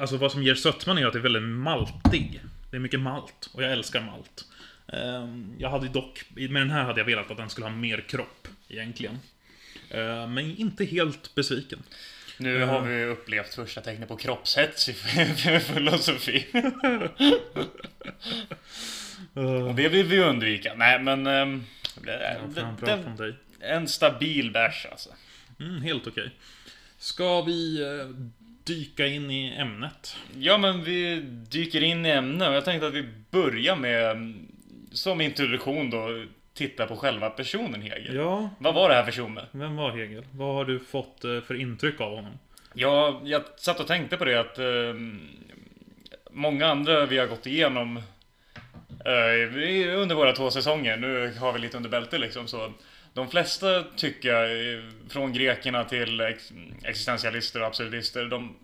Alltså 0.00 0.16
vad 0.16 0.32
som 0.32 0.42
ger 0.42 0.54
sötman 0.54 0.98
är 0.98 1.06
att 1.06 1.12
det 1.12 1.18
är 1.18 1.22
väldigt 1.22 1.42
maltig. 1.42 2.40
Det 2.70 2.76
är 2.76 2.80
mycket 2.80 3.00
malt, 3.00 3.50
och 3.52 3.62
jag 3.62 3.72
älskar 3.72 4.00
malt. 4.00 4.44
Eh, 4.92 5.28
jag 5.58 5.70
hade 5.70 5.88
dock... 5.88 6.24
Med 6.34 6.62
den 6.62 6.70
här 6.70 6.84
hade 6.84 7.00
jag 7.00 7.04
velat 7.06 7.30
att 7.30 7.36
den 7.36 7.50
skulle 7.50 7.66
ha 7.66 7.72
mer 7.74 8.00
kropp, 8.08 8.48
egentligen. 8.68 9.18
Eh, 9.90 10.28
men 10.28 10.56
inte 10.56 10.84
helt 10.84 11.34
besviken. 11.34 11.82
Nu 12.38 12.50
Ja. 12.58 12.66
har 12.66 12.80
vi 12.80 13.04
upplevt 13.04 13.54
första 13.54 13.80
tecknet 13.80 14.08
på 14.08 14.16
kroppshets 14.16 14.88
i 14.88 14.92
filosofi. 15.60 16.46
Och 19.68 19.74
det 19.74 19.88
vill 19.88 20.06
vi 20.06 20.20
undvika. 20.20 20.74
Nej, 20.74 21.00
men... 21.02 21.26
ehm, 21.26 21.64
det, 22.04 22.38
det, 22.80 23.02
det, 23.18 23.34
en 23.66 23.88
stabil 23.88 24.50
bärs 24.50 24.86
alltså. 24.90 25.10
Mm, 25.60 25.82
helt 25.82 26.06
okej. 26.06 26.30
Ska 26.98 27.42
vi 27.42 27.82
eh, 27.82 28.08
dyka 28.64 29.06
in 29.06 29.30
i 29.30 29.54
ämnet? 29.58 30.16
Ja, 30.38 30.58
men 30.58 30.84
vi 30.84 31.20
dyker 31.50 31.82
in 31.82 32.06
i 32.06 32.10
ämnet 32.10 32.48
och 32.48 32.54
jag 32.54 32.64
tänkte 32.64 32.86
att 32.86 32.94
vi 32.94 33.04
börjar 33.30 33.76
med, 33.76 34.10
mm, 34.10 34.46
som 34.92 35.20
introduktion 35.20 35.90
då, 35.90 36.24
titta 36.54 36.86
på 36.86 36.96
själva 36.96 37.30
personen 37.30 37.82
Hegel. 37.82 38.14
Ja, 38.16 38.50
Vad 38.58 38.74
var 38.74 38.88
det 38.88 38.94
här 38.94 39.04
för 39.04 39.12
tjomme? 39.12 39.40
vem 39.52 39.76
var 39.76 39.90
Hegel? 39.96 40.24
Vad 40.30 40.54
har 40.54 40.64
du 40.64 40.78
fått 40.78 41.24
eh, 41.24 41.40
för 41.40 41.54
intryck 41.60 42.00
av 42.00 42.14
honom? 42.16 42.38
Ja, 42.74 43.20
jag 43.24 43.42
satt 43.56 43.80
och 43.80 43.86
tänkte 43.86 44.16
på 44.16 44.24
det 44.24 44.40
att 44.40 44.58
eh, 44.58 44.94
många 46.30 46.66
andra 46.66 47.06
vi 47.06 47.18
har 47.18 47.26
gått 47.26 47.46
igenom 47.46 47.96
eh, 49.04 49.98
under 49.98 50.14
våra 50.14 50.32
två 50.32 50.50
säsonger, 50.50 50.96
nu 50.96 51.32
har 51.40 51.52
vi 51.52 51.58
lite 51.58 51.76
under 51.76 51.90
bälte 51.90 52.18
liksom, 52.18 52.48
så 52.48 52.72
de 53.14 53.28
flesta 53.30 53.82
tycker 53.96 54.28
jag, 54.28 54.74
eh, 54.74 54.84
från 55.08 55.32
grekerna 55.32 55.84
till 55.84 56.20
ex- 56.20 56.52
existentialister 56.84 57.60
och 57.60 57.66
absolutister, 57.66 58.24
de 58.24 58.56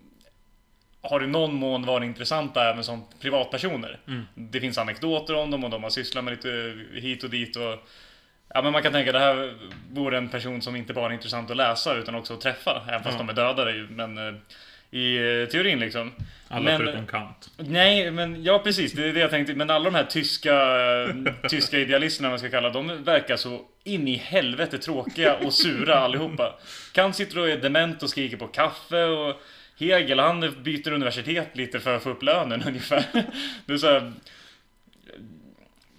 har 1.01 1.23
i 1.23 1.27
någon 1.27 1.53
mån 1.55 1.85
varit 1.85 2.05
intressanta 2.05 2.69
även 2.69 2.83
som 2.83 3.05
privatpersoner. 3.21 3.99
Det 4.35 4.59
finns 4.59 4.77
anekdoter 4.77 5.35
om 5.35 5.51
dem 5.51 5.63
och 5.63 5.69
de 5.69 5.83
har 5.83 5.89
sysslat 5.89 6.23
med 6.23 6.31
lite 6.31 6.75
hit 6.93 7.23
och 7.23 7.29
dit 7.29 7.55
och 7.55 7.87
Ja 8.53 8.61
men 8.61 8.71
man 8.71 8.83
kan 8.83 8.91
tänka 8.93 9.09
att 9.09 9.13
det 9.13 9.19
här 9.19 9.53
vore 9.91 10.17
en 10.17 10.29
person 10.29 10.61
som 10.61 10.75
inte 10.75 10.93
bara 10.93 11.05
är 11.09 11.13
intressant 11.13 11.51
att 11.51 11.57
läsa 11.57 11.93
utan 11.95 12.15
också 12.15 12.33
att 12.33 12.41
träffa. 12.41 12.85
Även 12.87 13.03
fast 13.03 13.17
de 13.17 13.29
är 13.29 13.33
dödade 13.33 13.71
ju, 13.71 13.87
men 13.89 14.17
eh, 14.17 14.33
i 14.91 15.17
eh, 15.17 15.45
teorin 15.49 15.79
liksom. 15.79 16.11
Alla 16.47 16.63
Men- 16.63 16.77
förutom 16.77 17.07
Kant. 17.07 17.49
Nej, 17.57 18.11
men 18.11 18.43
ja 18.43 18.59
precis, 18.59 18.93
det 18.93 19.09
är 19.09 19.13
det 19.13 19.19
jag 19.19 19.29
tänkte. 19.29 19.55
Men 19.55 19.69
alla 19.69 19.85
de 19.85 19.95
här 19.95 20.03
tyska, 20.05 20.55
tyska 21.49 21.77
idealisterna, 21.79 22.29
man 22.29 22.39
ska 22.39 22.49
kalla 22.49 22.69
de 22.69 23.03
verkar 23.03 23.37
så 23.37 23.61
in 23.83 24.07
i 24.07 24.15
helvete 24.15 24.77
tråkiga 24.77 25.35
och 25.35 25.53
sura 25.53 25.95
allihopa. 25.99 26.59
Kant 26.91 27.15
sitter 27.15 27.39
och 27.39 27.49
är 27.49 27.57
dement 27.57 28.03
och 28.03 28.09
skriker 28.09 28.37
på 28.37 28.47
kaffe 28.47 29.03
och 29.03 29.41
Hegel, 29.79 30.19
han 30.19 30.63
byter 30.63 30.91
universitet 30.91 31.47
lite 31.53 31.79
för 31.79 31.95
att 31.95 32.03
få 32.03 32.09
upp 32.09 32.23
lönen 32.23 32.63
ungefär. 32.67 33.03
Det 33.65 33.73
är 33.73 33.77
så 33.77 33.87
här, 33.87 34.13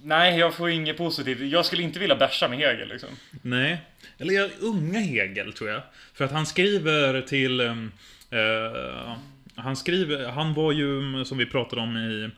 Nej, 0.04 0.38
jag 0.38 0.54
får 0.54 0.70
inget 0.70 0.96
positivt. 0.96 1.40
Jag 1.40 1.66
skulle 1.66 1.82
inte 1.82 1.99
vilja 1.99 2.16
bärsa 2.16 2.49
med 2.49 2.58
Hegel 2.58 2.88
liksom. 2.88 3.08
Nej. 3.42 3.78
Eller 4.18 4.50
unga 4.61 4.99
Hegel, 5.00 5.52
tror 5.52 5.70
jag. 5.70 5.82
För 6.14 6.25
att 6.25 6.32
han 6.32 6.46
skriver 6.46 7.20
till... 7.20 7.61
ehm, 7.61 7.92
eh, 8.33 9.12
han 9.57 9.77
skriver... 9.77 10.29
Han 10.29 10.55
var 10.55 10.73
ju, 10.73 11.25
som 11.25 11.39
vi 11.39 11.47
pratade 11.47 11.83
om 11.83 11.97
i 11.97 12.31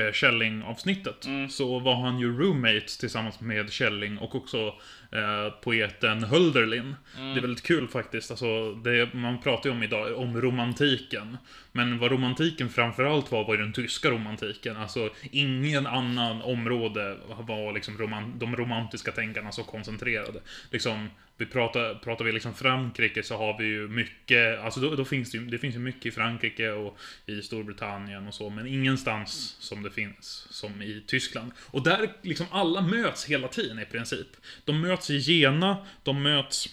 eh, 0.00 0.12
Källing-avsnittet, 0.12 1.26
så 1.50 1.78
var 1.78 1.94
han 1.94 2.18
ju 2.18 2.38
roommates 2.38 2.98
tillsammans 2.98 3.40
med 3.40 3.72
Källing 3.72 4.18
och 4.18 4.34
också 4.34 4.74
eh, 5.12 5.50
poeten 5.62 6.24
Hölderlin. 6.24 6.94
Det 7.16 7.38
är 7.38 7.40
väldigt 7.40 7.66
kul 7.66 7.88
faktiskt. 7.88 8.30
Alltså, 8.30 8.74
det, 8.74 9.14
man 9.14 9.40
pratar 9.40 9.70
ju 9.70 9.76
om 9.76 9.82
idag 9.82 10.18
om 10.18 10.40
romantiken. 10.40 11.36
Men 11.72 11.98
vad 11.98 12.12
romantiken 12.12 12.68
framförallt 12.68 13.32
var, 13.32 13.44
var 13.44 13.54
ju 13.54 13.60
den 13.62 13.72
tyska 13.72 14.10
romantiken. 14.10 14.76
Alltså, 14.76 15.10
ingen 15.30 15.86
annan 15.86 16.42
område 16.42 17.16
var 17.38 17.72
liksom 17.72 17.98
roman, 17.98 18.38
de 18.38 18.56
romantiska 18.56 19.12
tänkarna 19.12 19.52
så 19.52 19.62
koncentrerade. 19.62 20.40
Liksom, 20.70 21.08
vi 21.40 21.46
pratar, 21.46 21.94
pratar 21.94 22.24
vi 22.24 22.32
liksom 22.32 22.54
Frankrike 22.54 23.22
så 23.22 23.36
har 23.36 23.58
vi 23.58 23.64
ju 23.64 23.88
mycket, 23.88 24.60
alltså 24.60 24.80
då, 24.80 24.94
då 24.94 25.04
finns 25.04 25.30
det 25.30 25.38
ju, 25.38 25.46
det 25.46 25.58
finns 25.58 25.74
ju 25.74 25.78
mycket 25.78 26.06
i 26.06 26.10
Frankrike 26.10 26.70
och 26.70 26.98
i 27.26 27.42
Storbritannien 27.42 28.28
och 28.28 28.34
så, 28.34 28.50
men 28.50 28.66
ingenstans 28.66 29.56
som 29.60 29.82
det 29.82 29.90
finns 29.90 30.46
som 30.50 30.82
i 30.82 31.02
Tyskland. 31.06 31.52
Och 31.66 31.82
där 31.82 32.12
liksom 32.22 32.46
alla 32.50 32.80
möts 32.80 33.24
hela 33.24 33.48
tiden 33.48 33.78
i 33.78 33.84
princip. 33.84 34.26
De 34.64 34.80
möts 34.80 34.99
i 35.08 35.16
Jena, 35.16 35.76
de 36.02 36.22
möts 36.22 36.68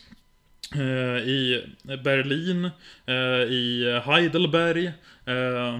eh, 0.75 1.27
i 1.27 1.65
Berlin, 1.83 2.69
eh, 3.05 3.51
i 3.51 3.99
Heidelberg. 4.05 4.85
Eh, 5.25 5.79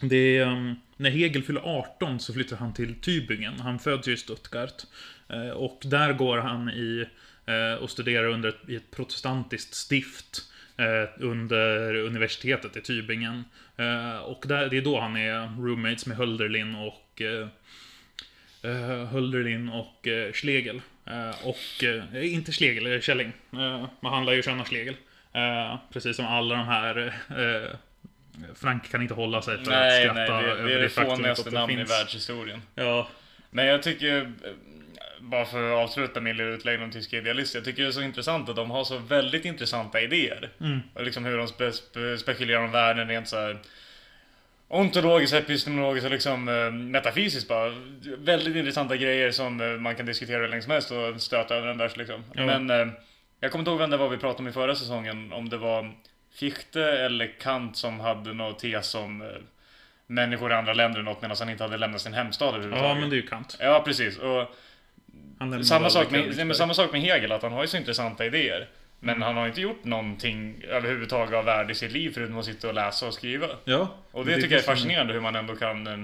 det 0.00 0.38
är, 0.38 0.46
mm, 0.46 0.74
när 0.96 1.10
Hegel 1.10 1.42
fyller 1.42 1.60
18 1.60 2.20
så 2.20 2.32
flyttar 2.32 2.56
han 2.56 2.74
till 2.74 2.94
Tübingen. 2.94 3.60
Han 3.60 3.78
föds 3.78 4.08
ju 4.08 4.12
i 4.12 4.16
Stuttgart. 4.16 4.82
Eh, 5.28 5.50
och 5.50 5.82
där 5.84 6.12
går 6.12 6.38
han 6.38 6.70
i 6.70 7.06
eh, 7.46 7.82
och 7.82 7.90
studerar 7.90 8.28
under 8.28 8.48
ett, 8.48 8.68
i 8.68 8.76
ett 8.76 8.90
protestantiskt 8.90 9.74
stift 9.74 10.42
eh, 10.76 11.24
under 11.24 11.94
universitetet 11.94 12.76
i 12.76 12.80
Tübingen. 12.80 13.42
Eh, 13.76 14.18
och 14.18 14.44
där, 14.48 14.68
det 14.68 14.76
är 14.76 14.82
då 14.82 15.00
han 15.00 15.16
är 15.16 15.62
roommates 15.62 16.06
med 16.06 16.16
Hölderlin 16.16 16.74
och 16.74 17.22
eh, 17.22 17.48
eh 18.62 19.04
Hölderlin 19.04 19.68
och 19.68 20.08
eh, 20.08 20.32
Schlegel. 20.32 20.80
Eh, 21.06 21.46
och, 21.48 21.84
eh, 22.14 22.34
inte 22.34 22.52
Schlegel, 22.52 22.92
eh, 22.92 23.00
Källing. 23.00 23.32
Eh, 23.52 23.86
men 24.00 24.12
han 24.12 24.26
lär 24.26 24.32
ju 24.32 24.42
känna 24.42 24.64
Schlegel. 24.64 24.94
Precis 25.92 26.16
som 26.16 26.26
alla 26.26 26.54
de 26.54 26.64
här 26.66 27.14
Frank 28.54 28.90
kan 28.90 29.02
inte 29.02 29.14
hålla 29.14 29.42
sig 29.42 29.64
för 29.64 29.70
Nej, 29.70 30.08
att 30.08 30.14
nej, 30.14 30.26
skratta 30.26 30.42
det, 30.42 30.50
över 30.52 30.68
det 30.68 30.74
är 30.74 30.78
det 30.78 30.88
faktumet 30.88 31.16
fånigaste 31.18 31.50
det 31.50 31.58
namn 31.58 31.72
i 31.72 31.76
finns- 31.76 31.90
världshistorien. 31.90 32.62
Ja, 32.74 33.08
Men 33.50 33.66
jag 33.66 33.82
tycker, 33.82 34.32
bara 35.20 35.44
för 35.44 35.72
att 35.72 35.78
avsluta 35.84 36.20
min 36.20 36.36
lilla 36.36 36.50
utläggning 36.50 36.84
om 36.84 36.90
tyska 36.90 37.16
idealister, 37.18 37.58
jag 37.58 37.64
tycker 37.64 37.82
det 37.82 37.88
är 37.88 37.92
så 37.92 38.02
intressant 38.02 38.48
att 38.48 38.56
de 38.56 38.70
har 38.70 38.84
så 38.84 38.98
väldigt 38.98 39.44
intressanta 39.44 40.00
idéer. 40.00 40.50
Och 40.94 41.04
liksom 41.04 41.24
hur 41.24 41.38
de 41.38 41.48
spe, 41.48 41.72
spekulerar 42.18 42.60
om 42.64 42.70
världen 42.70 43.08
rent 43.08 43.28
så 43.28 43.36
här 43.36 43.58
ontologiskt, 44.72 45.34
epistemologiskt 45.34 46.04
och 46.04 46.12
liksom 46.12 46.48
eh, 46.48 46.70
metafysiskt 46.70 47.48
bara. 47.48 47.72
Väldigt 48.18 48.56
intressanta 48.56 48.96
grejer 48.96 49.30
som 49.30 49.60
eh, 49.60 49.66
man 49.68 49.94
kan 49.94 50.06
diskutera 50.06 50.40
hur 50.40 50.48
länge 50.48 50.62
som 50.62 50.72
helst 50.72 50.90
och 50.90 51.22
stöta 51.22 51.54
över 51.54 51.68
en 51.68 51.78
bärs 51.78 51.96
liksom. 51.96 52.24
Ja. 52.34 52.46
Men 52.46 52.70
eh, 52.70 52.86
jag 53.40 53.52
kommer 53.52 53.60
inte 53.60 53.70
ihåg 53.70 53.78
vem 53.78 53.90
det 53.90 53.96
var 53.96 54.08
vi 54.08 54.16
pratade 54.16 54.42
om 54.42 54.48
i 54.48 54.52
förra 54.52 54.74
säsongen, 54.74 55.32
om 55.32 55.48
det 55.48 55.56
var 55.56 55.92
Fichte 56.34 56.82
eller 56.82 57.40
Kant 57.40 57.76
som 57.76 58.00
hade 58.00 58.32
någon 58.32 58.56
tes 58.56 58.94
om 58.94 59.22
eh, 59.22 59.28
människor 60.06 60.50
i 60.50 60.54
andra 60.54 60.74
länder 60.74 60.98
och 60.98 61.04
något 61.04 61.22
medan 61.22 61.36
han 61.40 61.48
inte 61.48 61.64
hade 61.64 61.76
lämnat 61.76 62.00
sin 62.00 62.14
hemstad 62.14 62.48
överhuvudtaget. 62.48 62.88
ja 62.88 63.00
men 63.00 63.10
det 63.10 63.16
är 63.16 63.22
ju 63.22 63.26
Kant. 63.26 63.56
Ja, 63.60 63.82
precis. 63.84 64.18
Och 64.18 64.56
samma 65.64 65.90
sak, 65.90 66.10
med, 66.10 66.36
nej, 66.36 66.44
men 66.44 66.56
samma 66.56 66.74
sak 66.74 66.92
med 66.92 67.00
Hegel, 67.00 67.32
att 67.32 67.42
han 67.42 67.52
har 67.52 67.62
ju 67.62 67.68
så 67.68 67.76
intressanta 67.76 68.26
idéer. 68.26 68.68
Men 69.04 69.22
han 69.22 69.36
har 69.36 69.46
inte 69.46 69.60
gjort 69.60 69.84
någonting 69.84 70.64
överhuvudtaget 70.68 71.34
av 71.34 71.44
värde 71.44 71.72
i 71.72 71.74
sitt 71.74 71.92
liv 71.92 72.10
förutom 72.14 72.38
att 72.38 72.44
sitta 72.44 72.68
och 72.68 72.74
läsa 72.74 73.06
och 73.06 73.14
skriva. 73.14 73.46
Ja. 73.64 73.94
Och 74.10 74.26
men 74.26 74.34
det, 74.34 74.42
tycker 74.42 74.54
jag 74.54 74.62
är 74.62 74.66
fascinerande 74.66 75.12
hur 75.12 75.20
man 75.20 75.36
ändå 75.36 75.56
kan 75.56 75.86
eh, 75.86 75.98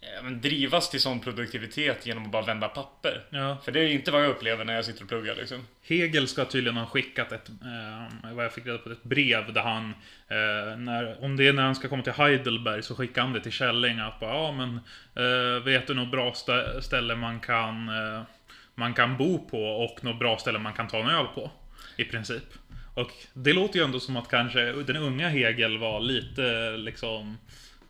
ja, 0.00 0.22
men 0.22 0.40
drivas 0.40 0.90
till 0.90 1.00
sån 1.00 1.20
produktivitet 1.20 2.06
genom 2.06 2.24
att 2.24 2.30
bara 2.30 2.42
vända 2.42 2.68
papper. 2.68 3.24
Ja. 3.30 3.56
För 3.64 3.72
det 3.72 3.80
är 3.80 3.88
inte 3.88 4.10
vad 4.10 4.24
jag 4.24 4.30
upplever 4.30 4.64
när 4.64 4.74
jag 4.74 4.84
sitter 4.84 5.02
och 5.02 5.08
pluggar 5.08 5.34
liksom. 5.34 5.66
Hegel 5.82 6.28
ska 6.28 6.44
tydligen 6.44 6.76
ha 6.76 6.86
skickat 6.86 7.32
ett, 7.32 7.48
eh, 7.48 8.32
vad 8.34 8.44
jag 8.44 8.52
fick 8.52 8.66
reda 8.66 8.78
på, 8.78 8.90
ett 8.90 9.02
brev 9.02 9.52
där 9.52 9.62
han, 9.62 9.94
eh, 10.28 10.78
när, 10.78 11.24
om 11.24 11.36
det 11.36 11.48
är 11.48 11.52
när 11.52 11.62
han 11.62 11.74
ska 11.74 11.88
komma 11.88 12.02
till 12.02 12.12
Heidelberg 12.12 12.82
så 12.82 12.94
skickar 12.94 13.22
han 13.22 13.32
det 13.32 13.40
till 13.40 13.52
Källing 13.52 13.98
att 13.98 14.20
bara, 14.20 14.34
ja 14.34 14.52
men, 14.52 14.80
eh, 15.14 15.62
vet 15.64 15.86
du 15.86 15.94
något 15.94 16.10
bra 16.10 16.30
stä- 16.30 16.80
ställe 16.80 17.14
man 17.14 17.40
kan, 17.40 17.88
eh, 17.88 18.22
man 18.74 18.94
kan 18.94 19.16
bo 19.16 19.48
på 19.48 19.62
och 19.64 20.04
något 20.04 20.18
bra 20.18 20.38
ställe 20.38 20.58
man 20.58 20.72
kan 20.72 20.88
ta 20.88 20.98
en 20.98 21.08
öl 21.08 21.26
på? 21.34 21.50
I 22.00 22.04
princip. 22.04 22.42
Och 22.94 23.10
det 23.34 23.52
låter 23.52 23.78
ju 23.78 23.84
ändå 23.84 24.00
som 24.00 24.16
att 24.16 24.28
kanske 24.28 24.72
den 24.72 24.96
unga 24.96 25.28
Hegel 25.28 25.78
var 25.78 26.00
lite 26.00 26.76
liksom 26.76 27.36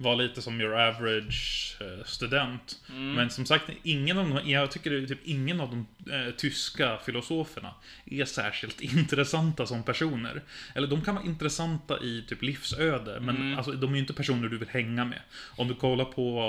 var 0.00 0.16
lite 0.16 0.42
som 0.42 0.60
your 0.60 0.74
average 0.74 1.76
eh, 1.80 2.04
student. 2.04 2.80
Men 3.14 3.30
som 3.30 3.46
sagt, 3.46 3.70
ingen 3.82 4.18
av 4.18 4.28
de, 4.28 4.50
jag 4.50 4.70
tycker 4.70 5.06
typ 5.06 5.18
ingen 5.24 5.60
av 5.60 5.70
de 5.70 6.12
eh, 6.12 6.34
tyska 6.34 6.98
filosoferna 7.06 7.74
är 8.06 8.24
särskilt 8.24 8.80
intressanta 8.80 9.66
som 9.66 9.82
personer. 9.82 10.42
Eller 10.74 10.86
de 10.86 11.02
kan 11.02 11.14
vara 11.14 11.24
intressanta 11.24 11.98
i 12.02 12.24
typ 12.28 12.42
livsöde, 12.42 13.20
men 13.20 13.56
alltså, 13.56 13.72
de 13.72 13.90
är 13.90 13.94
ju 13.94 14.00
inte 14.00 14.12
personer 14.12 14.48
du 14.48 14.58
vill 14.58 14.68
hänga 14.68 15.04
med. 15.04 15.20
Om 15.56 15.68
du 15.68 15.74
kollar 15.74 16.04
på 16.04 16.40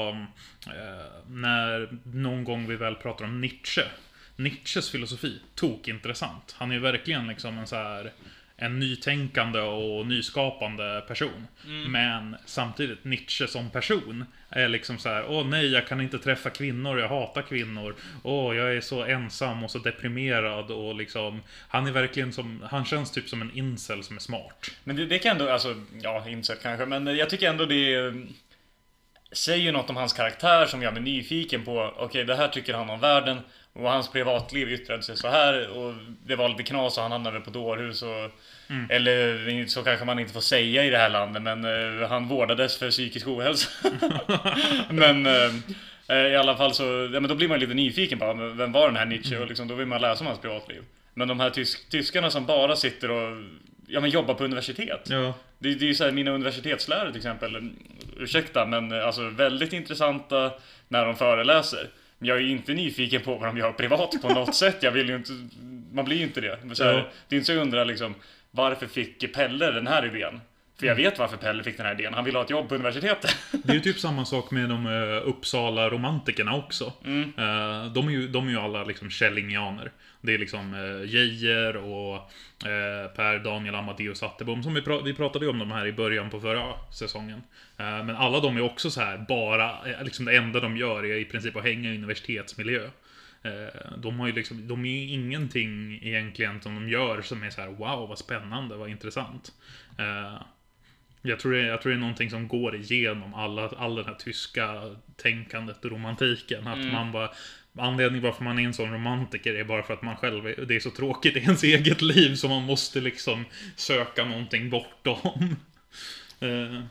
eh, 0.68 1.24
när 1.28 1.98
någon 2.04 2.44
gång 2.44 2.68
vi 2.68 2.76
väl 2.76 2.96
pratar 2.96 3.26
om 3.26 3.42
Nietzsche. 3.42 3.84
Nietzsches 4.44 4.90
filosofi, 4.90 5.40
tok 5.56 5.88
intressant. 5.88 6.56
Han 6.58 6.72
är 6.72 6.76
ju 6.76 6.82
verkligen 6.82 7.28
liksom 7.28 7.58
en 7.58 7.68
så 7.68 7.76
här 7.76 8.12
en 8.62 8.80
nytänkande 8.80 9.60
och 9.60 10.08
nyskapande 10.08 11.04
person. 11.08 11.48
Men 11.88 12.36
samtidigt, 12.46 13.04
Nietzsche 13.04 13.48
som 13.48 13.70
person 13.70 14.26
är 14.50 14.68
liksom 14.68 14.98
så 14.98 15.10
här: 15.10 15.26
åh 15.28 15.48
nej, 15.48 15.72
jag 15.72 15.88
kan 15.88 16.02
inte 16.02 16.20
träffa 16.20 16.50
kvinnor, 16.50 17.00
jag 17.00 17.10
hatar 17.10 17.42
kvinnor. 17.42 17.96
Åh, 18.24 18.56
jag 18.56 18.76
är 18.76 18.82
så 18.82 19.04
ensam 19.04 19.64
och 19.64 19.72
så 19.72 19.80
deprimerad 19.80 20.72
och 20.72 20.96
liksom, 20.96 21.42
han 21.68 21.88
är 21.88 21.92
verkligen 21.92 22.34
som, 22.34 22.64
han 22.70 22.86
känns 22.86 23.12
typ 23.12 23.30
som 23.30 23.42
en 23.42 23.58
incel 23.58 24.04
som 24.04 24.16
är 24.16 24.22
smart. 24.22 24.72
Men 24.84 24.96
det, 24.96 25.06
det 25.06 25.20
kan 25.20 25.32
ändå, 25.32 25.50
alltså, 25.50 25.76
ja, 26.02 26.30
insett 26.30 26.64
kanske, 26.64 26.86
men 26.86 27.18
jag 27.18 27.30
tycker 27.30 27.50
ändå 27.50 27.66
det 27.66 27.96
eh, 27.96 28.14
säger 29.32 29.64
ju 29.64 29.72
något 29.72 29.90
om 29.90 29.96
hans 29.96 30.14
karaktär 30.14 30.66
som 30.66 30.82
gör 30.82 30.92
mig 30.92 31.02
nyfiken 31.02 31.66
på, 31.66 31.94
okej, 31.98 32.26
det 32.26 32.36
här 32.36 32.48
tycker 32.48 32.74
han 32.74 32.90
om 32.90 33.00
världen 33.00 33.38
och 33.74 33.90
hans 33.90 34.12
privatliv 34.12 34.72
yttrade 34.72 35.04
sig 35.04 35.18
så 35.18 35.28
här 35.28 35.70
och 35.78 35.94
det 36.26 36.36
var 36.36 36.50
lite 36.50 36.64
knas 36.64 36.98
och 36.98 37.04
han 37.04 37.12
hamnade 37.12 37.40
på 37.40 37.50
dårhus 37.50 38.02
och 38.02 38.32
Eller 38.90 39.66
så 39.68 39.84
kanske 39.84 40.06
man 40.06 40.20
inte 40.20 40.34
får 40.34 40.42
säga 40.42 40.86
i 40.86 40.90
det 40.90 40.98
här 40.98 41.10
landet 41.10 41.42
men 41.42 41.66
eh, 41.66 42.10
han 42.10 42.28
vårdades 42.28 42.78
för 42.78 42.92
psykisk 42.92 43.28
ohälsa. 43.28 43.70
men 44.90 45.26
eh, 45.26 46.16
i 46.16 46.36
alla 46.36 46.58
fall 46.58 46.74
så, 46.74 46.84
ja 47.14 47.20
men 47.20 47.28
då 47.28 47.36
blir 47.36 47.48
man 47.48 47.60
lite 47.60 47.74
nyfiken 47.74 48.20
på 48.20 48.34
vem 48.34 48.72
var 48.72 48.88
den 48.88 48.98
här 48.98 49.06
Nietzsche 49.06 49.38
och 49.38 49.48
liksom, 49.48 49.68
då 49.68 49.76
vill 49.76 49.88
man 49.88 50.02
läsa 50.02 50.22
om 50.22 50.28
hans 50.28 50.40
privatliv. 50.40 50.82
Men 51.14 51.28
de 51.28 51.40
här 51.40 51.50
tysk, 51.50 51.90
tyskarna 51.90 52.30
som 52.30 52.46
bara 52.46 52.76
sitter 52.76 53.12
och 53.12 53.44
ja, 53.88 54.00
men 54.00 54.10
jobba 54.10 54.34
på 54.34 54.44
universitet. 54.44 55.08
Ja. 55.10 55.34
Det, 55.60 55.76
det 55.76 55.86
är 55.86 55.88
ju 55.88 55.96
så 55.96 56.04
här, 56.04 56.12
mina 56.12 56.32
universitetslärare 56.32 57.10
till 57.10 57.18
exempel, 57.18 57.56
mm, 57.56 57.76
ursäkta 58.20 58.66
men 58.66 59.02
alltså 59.02 59.30
väldigt 59.30 59.74
intressanta 59.74 60.52
när 60.88 61.06
de 61.06 61.16
föreläser. 61.16 61.88
Jag 62.24 62.38
är 62.38 62.42
inte 62.42 62.74
nyfiken 62.74 63.22
på 63.22 63.36
vad 63.36 63.50
de 63.50 63.58
gör 63.58 63.72
privat 63.72 64.16
på 64.22 64.30
något 64.34 64.56
sätt. 64.64 64.78
Jag 64.84 64.92
vill 64.92 65.10
ju 65.10 65.16
inte, 65.16 65.32
man 65.94 66.06
blir 66.06 66.18
ju 66.18 66.24
inte 66.24 66.42
det. 66.42 66.60
Men 66.64 66.76
Så 66.76 66.84
här, 66.84 66.94
Ja. 66.94 67.10
Det 67.28 67.36
är 67.36 67.38
inte 67.38 67.46
så 67.46 67.52
jag 67.52 67.62
undrar 67.62 67.86
liksom, 67.86 68.16
varför 68.52 68.88
fick 68.88 69.34
Pelle 69.34 69.72
den 69.72 69.88
här 69.88 70.06
idén? 70.16 70.42
För 70.82 70.88
jag 70.88 70.96
vet 70.96 71.20
varför 71.20 71.38
Pelle 71.38 71.64
fick 71.64 71.78
den 71.78 71.86
här 71.86 71.94
idén. 71.94 72.14
Han 72.14 72.26
ville 72.26 72.38
ha 72.38 72.44
ett 72.44 72.50
jobb 72.50 72.70
på 72.70 72.76
universitetet. 72.76 73.38
Det 73.64 73.70
är 73.72 73.74
ju 73.74 73.80
typ 73.80 74.00
samma 74.00 74.26
sak 74.26 74.52
med 74.52 74.70
de 74.70 74.86
uh, 74.86 75.28
Uppsala 75.28 75.90
romantikerna 75.90 76.56
också. 76.56 76.94
Mm. 77.06 77.22
Eh, 77.38 77.86
de, 77.94 78.08
är 78.08 78.12
ju, 78.12 78.28
de 78.28 78.48
är 78.48 78.52
ju 78.52 78.58
alla 78.58 78.84
liksom 78.84 79.10
källingianer. 79.10 79.92
Det 80.22 80.34
är 80.34 80.38
liksom 80.38 80.74
uh, 80.74 81.10
Geijer 81.10 81.78
och 81.78 82.16
eh, 82.68 83.08
Per 83.16 83.40
Daniel 83.44 83.76
Amadeus 83.76 84.24
Attebom. 84.24 84.64
Som 84.64 84.74
vi, 84.74 84.82
pra- 84.82 85.04
vi 85.04 85.14
pratade 85.14 85.46
ju 85.46 85.52
om 85.52 85.60
de 85.60 85.72
här 85.72 85.86
i 85.88 85.94
början 85.94 86.30
på 86.30 86.40
förra 86.40 86.74
säsongen. 86.94 87.44
Eh, 87.78 88.04
men 88.04 88.16
alla 88.16 88.40
de 88.40 88.58
är 88.58 88.62
också 88.62 88.92
så 88.92 89.02
här 89.02 89.18
bara, 89.18 89.70
eh, 89.70 90.04
liksom 90.04 90.26
det 90.26 90.36
enda 90.36 90.60
de 90.60 90.78
gör 90.78 91.06
är 91.06 91.18
i 91.18 91.26
princip 91.26 91.56
att 91.56 91.64
hänga 91.64 91.92
i 91.92 91.96
universitetsmiljö. 91.96 92.84
Eh, 93.44 93.92
De 93.98 94.20
har 94.20 94.28
ju 94.28 94.34
liksom, 94.34 94.68
de 94.68 94.86
är 94.86 94.90
ju 94.90 95.08
ingenting 95.10 96.00
egentligen 96.04 96.62
som 96.62 96.76
de 96.76 96.90
gör 96.90 97.22
som 97.22 97.44
är 97.44 97.50
så 97.50 97.62
här 97.62 97.68
wow 97.70 98.10
vad 98.10 98.18
spännande, 98.18 98.76
vad 98.76 98.90
intressant. 98.90 99.52
Jag 101.22 101.40
tror, 101.40 101.52
det, 101.54 101.62
jag 101.62 101.82
tror 101.82 101.92
det 101.92 101.98
är 101.98 102.00
någonting 102.00 102.30
som 102.30 102.48
går 102.48 102.76
igenom 102.76 103.34
alla, 103.34 103.68
all 103.78 103.96
den 103.96 104.06
här 104.06 104.14
tyska 104.14 104.96
tänkandet 105.16 105.86
och 105.86 105.92
romantiken. 105.92 106.68
Att 106.68 106.78
man 106.94 107.12
bara, 107.12 107.30
anledningen 107.78 108.24
varför 108.24 108.44
man 108.44 108.60
är 108.60 108.64
en 108.64 108.74
sån 108.74 108.94
romantiker 108.94 109.54
är 109.54 109.64
bara 109.64 109.84
för 109.84 109.94
att 109.94 110.02
man 110.02 110.16
själv 110.16 110.48
är, 110.48 110.66
det 110.66 110.76
är 110.76 110.80
så 110.80 110.92
tråkigt 110.92 111.36
i 111.36 111.40
ens 111.40 111.64
eget 111.64 112.02
liv 112.02 112.36
så 112.36 112.48
man 112.48 112.64
måste 112.64 113.02
liksom 113.02 113.46
söka 113.76 114.26
någonting 114.26 114.70
bortom. 114.70 115.56
Eh, 116.44 116.82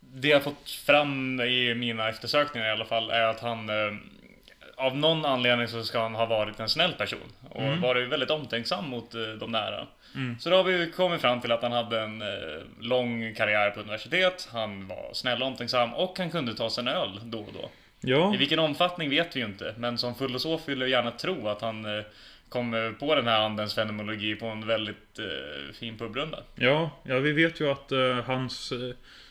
Det 0.00 0.28
jag 0.28 0.44
fått 0.44 0.70
fram 0.70 1.40
i 1.40 1.74
mina 1.74 2.08
eftersökningar 2.08 2.68
i 2.68 2.70
alla 2.70 2.84
fall 2.84 3.10
är 3.10 3.22
att 3.22 3.40
han 3.40 3.68
eh, 3.68 3.96
av 4.76 4.96
någon 4.96 5.24
anledning 5.24 5.68
så 5.68 5.84
ska 5.84 6.02
han 6.02 6.14
ha 6.14 6.26
varit 6.26 6.60
en 6.60 6.68
snäll 6.68 6.92
person 6.92 7.32
och 7.48 7.62
varit 7.78 8.08
väldigt 8.08 8.30
omtänksam 8.30 8.88
mot 8.88 9.14
eh, 9.14 9.20
de 9.40 9.50
nära. 9.50 9.86
Så 10.40 10.50
då 10.50 10.56
har 10.56 10.64
vi 10.64 10.90
kommit 10.90 11.20
fram 11.20 11.40
till 11.40 11.52
att 11.52 11.62
han 11.62 11.72
hade 11.72 12.00
en 12.00 12.22
eh, 12.22 12.28
lång 12.80 13.34
karriär 13.34 13.70
på 13.70 13.80
universitet, 13.80 14.48
han 14.52 14.86
var 14.88 15.10
snäll 15.12 15.42
och 15.42 15.48
omtänksam 15.48 15.94
och 15.94 16.18
han 16.18 16.30
kunde 16.30 16.54
ta 16.54 16.70
sig 16.70 16.82
en 16.82 16.88
öl 16.88 17.20
då 17.24 17.38
och 17.38 17.52
då. 17.52 17.70
ja, 18.00 18.34
I 18.34 18.36
vilken 18.36 18.58
omfattning 18.58 19.10
vet 19.10 19.36
vi 19.36 19.40
ju 19.40 19.46
inte, 19.46 19.74
men 19.78 19.98
som 19.98 20.14
filosof 20.14 20.68
vill 20.68 20.80
jag 20.80 20.90
gärna 20.90 21.10
tro 21.10 21.48
att 21.48 21.60
han 21.60 21.84
eh, 21.98 22.04
kom 22.48 22.94
på 23.00 23.14
den 23.14 23.26
här 23.26 23.40
andens 23.40 23.74
fenomenologi 23.74 24.34
på 24.34 24.46
en 24.46 24.66
väldigt 24.66 25.18
eh, 25.18 25.72
fin 25.74 25.98
pubrunda. 25.98 26.38
ja, 26.54 26.90
ja, 27.02 27.18
vi 27.18 27.32
vet 27.32 27.60
ju 27.60 27.70
att 27.70 27.92
eh, 27.92 28.14
hans 28.24 28.72
eh, 28.72 28.78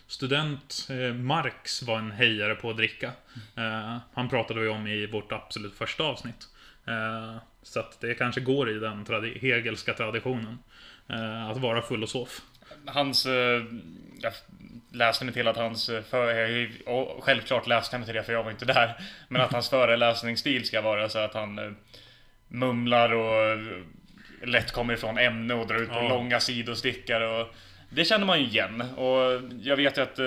student 0.07 0.87
eh, 0.89 1.13
Marx 1.13 1.83
var 1.83 1.97
en 1.97 2.11
hejare 2.11 2.55
på 2.55 2.69
att 2.69 2.77
dricka. 2.77 3.11
Eh, 3.57 3.97
han 4.13 4.29
pratade 4.29 4.59
vi 4.59 4.67
om 4.67 4.87
i 4.87 5.05
vårt 5.07 5.31
absolut 5.31 5.73
första 5.75 6.03
avsnitt. 6.03 6.47
Så 7.63 7.79
att 7.79 8.01
det 8.01 8.13
kanske 8.13 8.41
går 8.41 8.69
i 8.69 8.73
den 8.73 9.05
tradi- 9.05 9.39
hegelska 9.39 9.93
traditionen. 9.93 10.57
Eh, 11.09 11.49
att 11.49 11.57
vara 11.57 11.81
filosof. 11.81 12.41
Hans... 12.85 13.25
Eh, 13.25 13.63
jag 14.21 14.33
läste 14.93 15.25
mig 15.25 15.33
till 15.33 15.47
att 15.47 15.57
hans... 15.57 15.89
eh, 15.89 16.01
För, 16.03 17.21
självklart 17.21 17.67
läste 17.67 17.93
jag 17.95 17.99
mig 17.99 18.05
till 18.05 18.15
det 18.15 18.23
för 18.23 18.33
jag 18.33 18.43
var 18.43 18.51
inte 18.51 18.65
där. 18.65 18.93
Men 19.27 19.41
att 19.41 19.51
hans 19.53 19.69
föreläsningsstil 19.75 20.65
ska 20.65 20.81
vara 20.81 21.09
så 21.09 21.19
att 21.19 21.33
han 21.33 21.75
mumlar 22.47 23.13
och 23.13 23.57
lätt 24.43 24.71
kommer 24.71 24.93
ifrån 24.93 25.17
ämne 25.17 25.53
och 25.53 25.67
drar 25.67 25.81
ut 25.81 25.89
på 25.89 25.95
Ja. 25.95 26.09
långa 26.09 26.39
sidostickar 26.39 27.21
och 27.21 27.47
det 27.89 28.05
känner 28.05 28.25
man 28.25 28.39
ju 28.39 28.45
igen. 28.45 28.81
Och 28.81 29.41
jag 29.61 29.75
vet 29.75 29.97
ju 29.97 30.01
att 30.01 30.19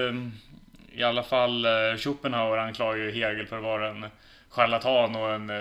i 0.92 1.02
alla 1.02 1.22
fall 1.22 1.66
Schopenhauer 1.98 2.58
anklagar 2.58 2.96
ju 3.04 3.10
Hegel 3.12 3.46
för 3.46 3.56
att 3.56 3.62
vara 3.62 3.88
en 3.88 4.06
charlatan 4.52 5.16
och 5.16 5.30
en, 5.34 5.50
eh, 5.50 5.56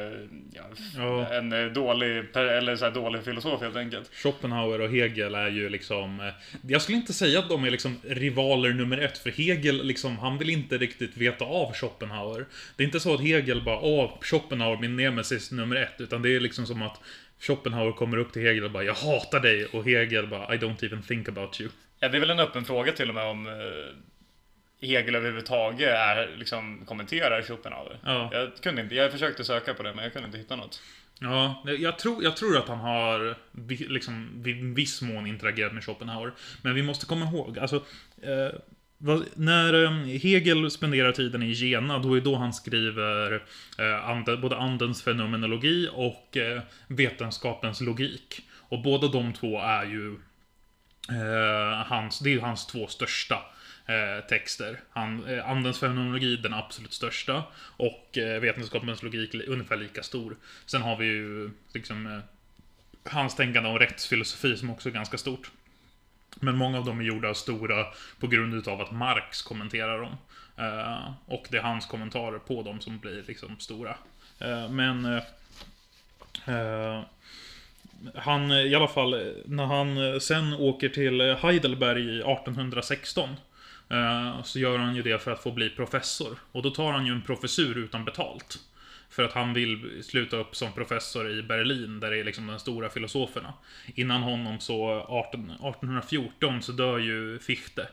ja, 0.53 0.63
Ja. 0.97 1.27
en 1.33 1.53
eh, 1.53 1.65
dålig, 1.65 2.23
eller 2.35 2.75
så 2.75 2.89
dålig 2.89 3.23
filosof 3.23 3.61
helt 3.61 3.75
enkelt. 3.75 4.09
Schopenhauer 4.15 4.81
och 4.81 4.89
Hegel 4.89 5.35
är 5.35 5.49
ju 5.49 5.69
liksom... 5.69 6.19
eh, 6.19 6.27
Jag 6.67 6.81
skulle 6.81 6.97
inte 6.97 7.13
säga 7.13 7.39
att 7.39 7.49
de 7.49 7.63
är 7.63 7.71
liksom 7.71 7.97
rivaler 8.07 8.73
nummer 8.73 8.97
ett, 8.97 9.17
för 9.17 9.29
Hegel 9.31 9.85
liksom, 9.85 10.17
han 10.17 10.37
vill 10.37 10.49
inte 10.49 10.77
riktigt 10.77 11.17
veta 11.17 11.45
av 11.45 11.73
Schopenhauer. 11.73 12.45
Det 12.75 12.83
är 12.83 12.85
inte 12.85 12.99
så 12.99 13.13
att 13.13 13.21
Hegel 13.21 13.61
bara, 13.63 13.79
åh, 13.79 14.11
Schopenhauer, 14.21 14.77
min 14.77 14.95
nemesis 14.95 15.51
nummer 15.51 15.75
ett, 15.75 15.95
utan 16.01 16.21
det 16.21 16.35
är 16.35 16.39
liksom 16.39 16.65
som 16.65 16.81
att 16.81 16.99
Schopenhauer 17.39 17.91
kommer 17.91 18.17
upp 18.17 18.33
till 18.33 18.41
Hegel 18.41 18.63
och 18.63 18.71
bara, 18.71 18.83
jag 18.83 18.93
hatar 18.93 19.39
dig, 19.39 19.65
och 19.65 19.85
Hegel 19.85 20.27
bara, 20.27 20.55
I 20.55 20.57
don't 20.57 20.85
even 20.85 21.01
think 21.01 21.29
about 21.29 21.61
you. 21.61 21.69
Ja, 21.99 22.09
det 22.09 22.17
är 22.17 22.19
väl 22.19 22.29
en 22.29 22.39
öppen 22.39 22.65
fråga 22.65 22.91
till 22.91 23.09
och 23.09 23.15
med 23.15 23.23
om 23.25 23.47
Hegel 24.81 25.15
överhuvudtaget 25.15 25.89
är, 25.89 26.35
liksom, 26.37 26.85
kommenterar 26.85 27.41
Schopenhauer. 27.41 27.99
Ja. 28.05 28.29
Jag 28.33 28.49
kunde 28.61 28.81
inte, 28.81 28.95
jag 28.95 29.11
försökte 29.11 29.43
söka 29.43 29.73
på 29.73 29.83
det 29.83 29.93
men 29.93 30.03
jag 30.03 30.13
kunde 30.13 30.25
inte 30.25 30.37
hitta 30.37 30.55
något. 30.55 30.81
Ja, 31.19 31.63
jag 31.79 31.99
tror, 31.99 32.23
jag 32.23 32.37
tror 32.37 32.57
att 32.57 32.67
han 32.67 32.79
har 32.79 33.35
liksom, 33.89 34.29
vid 34.43 34.75
viss 34.75 35.01
mån 35.01 35.27
interagerat 35.27 35.73
med 35.73 35.83
Schopenhauer. 35.83 36.31
Men 36.61 36.75
vi 36.75 36.83
måste 36.83 37.05
komma 37.05 37.25
ihåg, 37.25 37.59
alltså... 37.59 37.75
Eh, 38.21 38.59
vad, 39.03 39.25
när 39.33 39.83
eh, 39.83 40.19
Hegel 40.19 40.71
spenderar 40.71 41.11
tiden 41.11 41.43
i 41.43 41.51
Jena, 41.51 41.99
då 41.99 42.17
är 42.17 42.21
då 42.21 42.35
han 42.35 42.53
skriver 42.53 43.33
eh, 43.77 44.09
ande, 44.09 44.37
både 44.37 44.57
andens 44.57 45.03
fenomenologi 45.03 45.89
och 45.93 46.37
eh, 46.37 46.61
vetenskapens 46.87 47.81
logik. 47.81 48.41
Och 48.53 48.81
båda 48.81 49.07
de 49.07 49.33
två 49.33 49.59
är 49.59 49.85
ju 49.85 50.15
eh, 51.09 51.85
hans, 51.85 52.19
det 52.19 52.33
är 52.33 52.39
hans 52.39 52.67
två 52.67 52.87
största 52.87 53.39
eh, 53.91 54.25
texter. 54.25 54.79
Han, 54.89 55.25
eh, 55.25 55.49
Andens 55.49 55.79
fenomenologi, 55.79 56.35
den 56.35 56.53
absolut 56.53 56.93
största. 56.93 57.43
Och 57.77 58.17
eh, 58.17 58.39
Vetenskapens 58.39 59.03
logik, 59.03 59.33
ungefär 59.47 59.77
lika 59.77 60.03
stor. 60.03 60.35
Sen 60.65 60.81
har 60.81 60.97
vi 60.97 61.05
ju 61.05 61.51
liksom 61.73 62.07
eh, 62.07 62.19
hans 63.11 63.35
tänkande 63.35 63.69
om 63.69 63.79
rättsfilosofi 63.79 64.57
som 64.57 64.69
också 64.69 64.89
är 64.89 64.93
ganska 64.93 65.17
stort. 65.17 65.51
Men 66.35 66.57
många 66.57 66.77
av 66.77 66.85
dem 66.85 66.99
är 66.99 67.03
gjorda 67.03 67.33
stora 67.33 67.85
på 68.19 68.27
grund 68.27 68.53
utav 68.53 68.81
att 68.81 68.91
Marx 68.91 69.41
kommenterar 69.41 70.01
dem. 70.01 70.17
Eh, 70.57 71.11
och 71.25 71.47
det 71.49 71.57
är 71.57 71.61
hans 71.61 71.85
kommentarer 71.85 72.39
på 72.39 72.63
dem 72.63 72.81
som 72.81 72.99
blir 72.99 73.23
liksom 73.27 73.59
stora. 73.59 73.97
Eh, 74.39 74.69
men... 74.69 75.05
Eh, 75.05 75.23
eh, 76.55 77.01
han, 78.15 78.51
i 78.51 78.75
alla 78.75 78.87
fall, 78.87 79.33
när 79.45 79.65
han 79.65 80.21
sen 80.21 80.53
åker 80.53 80.89
till 80.89 81.21
Heidelberg 81.21 82.17
1816 82.17 83.29
Eh, 83.91 84.43
så 84.43 84.59
gör 84.59 84.77
han 84.77 84.95
ju 84.95 85.01
det 85.01 85.23
för 85.23 85.31
att 85.31 85.43
få 85.43 85.51
bli 85.51 85.69
professor. 85.69 86.37
Och 86.51 86.63
då 86.63 86.69
tar 86.69 86.91
han 86.91 87.05
ju 87.05 87.11
en 87.11 87.21
professur 87.21 87.77
utan 87.77 88.05
betalt. 88.05 88.59
För 89.09 89.23
att 89.23 89.33
han 89.33 89.53
vill 89.53 90.03
sluta 90.03 90.37
upp 90.37 90.55
som 90.55 90.73
professor 90.73 91.29
i 91.31 91.43
Berlin, 91.43 91.99
där 91.99 92.11
det 92.11 92.19
är 92.19 92.23
liksom 92.23 92.47
de 92.47 92.59
stora 92.59 92.89
filosoferna. 92.89 93.53
Innan 93.95 94.21
honom 94.21 94.59
så, 94.59 95.05
18, 95.07 95.43
1814, 95.43 96.61
så 96.61 96.71
dör 96.71 96.97
ju 96.97 97.39
Fichte. 97.39 97.87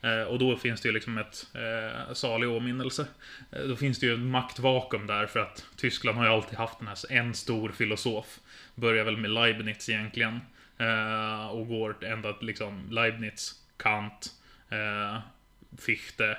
Eh, 0.00 0.22
och 0.22 0.38
då 0.38 0.56
finns 0.56 0.80
det 0.80 0.88
ju 0.88 0.92
liksom 0.92 1.18
ett 1.18 1.46
eh, 1.54 2.12
salig 2.12 2.48
åminnelse. 2.48 3.06
Eh, 3.52 3.62
då 3.62 3.76
finns 3.76 3.98
det 3.98 4.06
ju 4.06 4.14
ett 4.14 4.20
maktvakuum 4.20 5.06
där 5.06 5.26
för 5.26 5.40
att 5.40 5.66
Tyskland 5.76 6.18
har 6.18 6.24
ju 6.24 6.30
alltid 6.30 6.58
haft 6.58 6.78
den 6.78 6.88
här 6.88 7.12
en 7.12 7.34
stor 7.34 7.68
filosof. 7.68 8.40
Börjar 8.74 9.04
väl 9.04 9.16
med 9.16 9.30
Leibniz 9.30 9.88
egentligen. 9.88 10.40
Eh, 10.78 11.46
och 11.46 11.68
går 11.68 12.04
ända 12.04 12.32
till 12.32 12.46
liksom 12.46 12.90
Leibniz, 12.90 13.54
Kant, 13.76 14.32
eh, 14.70 15.18
Fichte. 15.78 16.36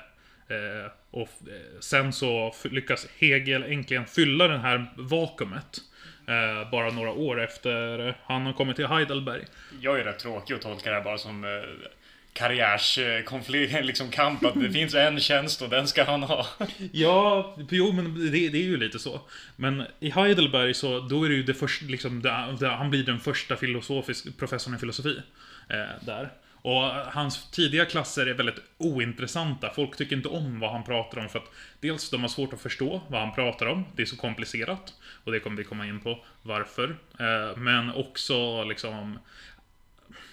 Eh, 0.47 0.91
och 1.11 1.29
eh, 1.47 1.79
sen 1.79 2.13
så 2.13 2.55
lyckas 2.63 3.07
Hegel 3.17 3.63
äntligen 3.63 4.05
fylla 4.05 4.47
det 4.47 4.57
här 4.57 4.93
vakuumet. 4.97 5.81
Eh, 6.27 6.71
bara 6.71 6.89
några 6.89 7.11
år 7.11 7.41
efter 7.41 8.15
han 8.23 8.45
har 8.45 8.53
kommit 8.53 8.75
till 8.75 8.87
Heidelberg. 8.87 9.45
Jag 9.81 9.99
är 9.99 10.03
rätt 10.03 10.19
tråkig 10.19 10.53
att 10.53 10.61
tolka 10.61 10.89
det 10.89 10.95
här 10.95 11.03
bara 11.03 11.17
som 11.17 11.43
eh, 11.43 11.89
karriärskonflikt, 12.33 13.73
liksom 13.85 14.09
kamp. 14.09 14.45
Att 14.45 14.61
det 14.61 14.71
finns 14.71 14.93
en 14.93 15.19
tjänst 15.19 15.61
och 15.61 15.69
den 15.69 15.87
ska 15.87 16.03
han 16.03 16.23
ha. 16.23 16.45
Ja, 16.91 17.55
jo 17.69 17.91
men 17.91 18.31
det, 18.31 18.49
det 18.49 18.57
är 18.57 18.63
ju 18.63 18.77
lite 18.77 18.99
så. 18.99 19.21
Men 19.55 19.83
i 19.99 20.09
Heidelberg 20.09 20.73
så, 20.73 20.99
då 20.99 21.23
är 21.23 21.29
det 21.29 21.35
ju 21.35 21.43
det 21.43 21.53
första, 21.53 21.85
liksom, 21.85 22.21
det, 22.21 22.57
det, 22.59 22.67
han 22.67 22.89
blir 22.89 23.03
den 23.03 23.19
första 23.19 23.55
filosofisk, 23.55 24.37
professorn 24.37 24.75
i 24.75 24.77
filosofi. 24.77 25.21
Eh, 25.69 26.05
där. 26.05 26.29
Och 26.61 26.83
hans 27.13 27.51
tidiga 27.51 27.85
klasser 27.85 28.25
är 28.25 28.33
väldigt 28.33 28.61
ointressanta. 28.77 29.71
Folk 29.75 29.97
tycker 29.97 30.15
inte 30.15 30.29
om 30.29 30.59
vad 30.59 30.71
han 30.71 30.83
pratar 30.83 31.21
om 31.21 31.29
för 31.29 31.39
att 31.39 31.51
dels 31.79 32.09
de 32.09 32.21
har 32.21 32.27
svårt 32.27 32.53
att 32.53 32.61
förstå 32.61 33.01
vad 33.07 33.21
han 33.21 33.35
pratar 33.35 33.65
om. 33.65 33.85
Det 33.95 34.01
är 34.01 34.05
så 34.05 34.17
komplicerat. 34.17 34.93
Och 35.23 35.31
det 35.31 35.39
kommer 35.39 35.57
vi 35.57 35.63
komma 35.63 35.85
in 35.85 35.99
på 35.99 36.25
varför. 36.41 36.97
Eh, 37.19 37.57
men 37.57 37.93
också 37.93 38.63
liksom 38.63 39.19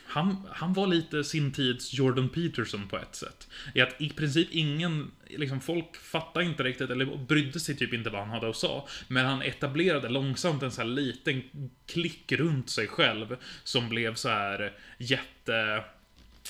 han, 0.08 0.46
han 0.52 0.72
var 0.72 0.86
lite 0.86 1.24
sin 1.24 1.52
tids 1.52 1.94
Jordan 1.94 2.28
Peterson 2.28 2.88
på 2.88 2.96
ett 2.96 3.14
sätt. 3.14 3.48
I 3.74 3.80
att 3.80 4.00
i 4.00 4.10
princip 4.10 4.48
ingen, 4.50 5.10
liksom 5.26 5.60
folk 5.60 5.96
fattade 5.96 6.44
inte 6.44 6.62
riktigt, 6.62 6.90
eller 6.90 7.16
brydde 7.16 7.60
sig 7.60 7.76
typ 7.76 7.94
inte 7.94 8.10
vad 8.10 8.20
han 8.20 8.30
hade 8.30 8.48
att 8.48 8.56
sa. 8.56 8.88
Men 9.08 9.26
han 9.26 9.42
etablerade 9.42 10.08
långsamt 10.08 10.62
en 10.62 10.70
så 10.70 10.80
här 10.80 10.88
liten 10.88 11.42
klick 11.86 12.32
runt 12.32 12.70
sig 12.70 12.86
själv. 12.86 13.36
Som 13.64 13.88
blev 13.88 14.14
så 14.14 14.28
här 14.28 14.72
jätte 14.98 15.84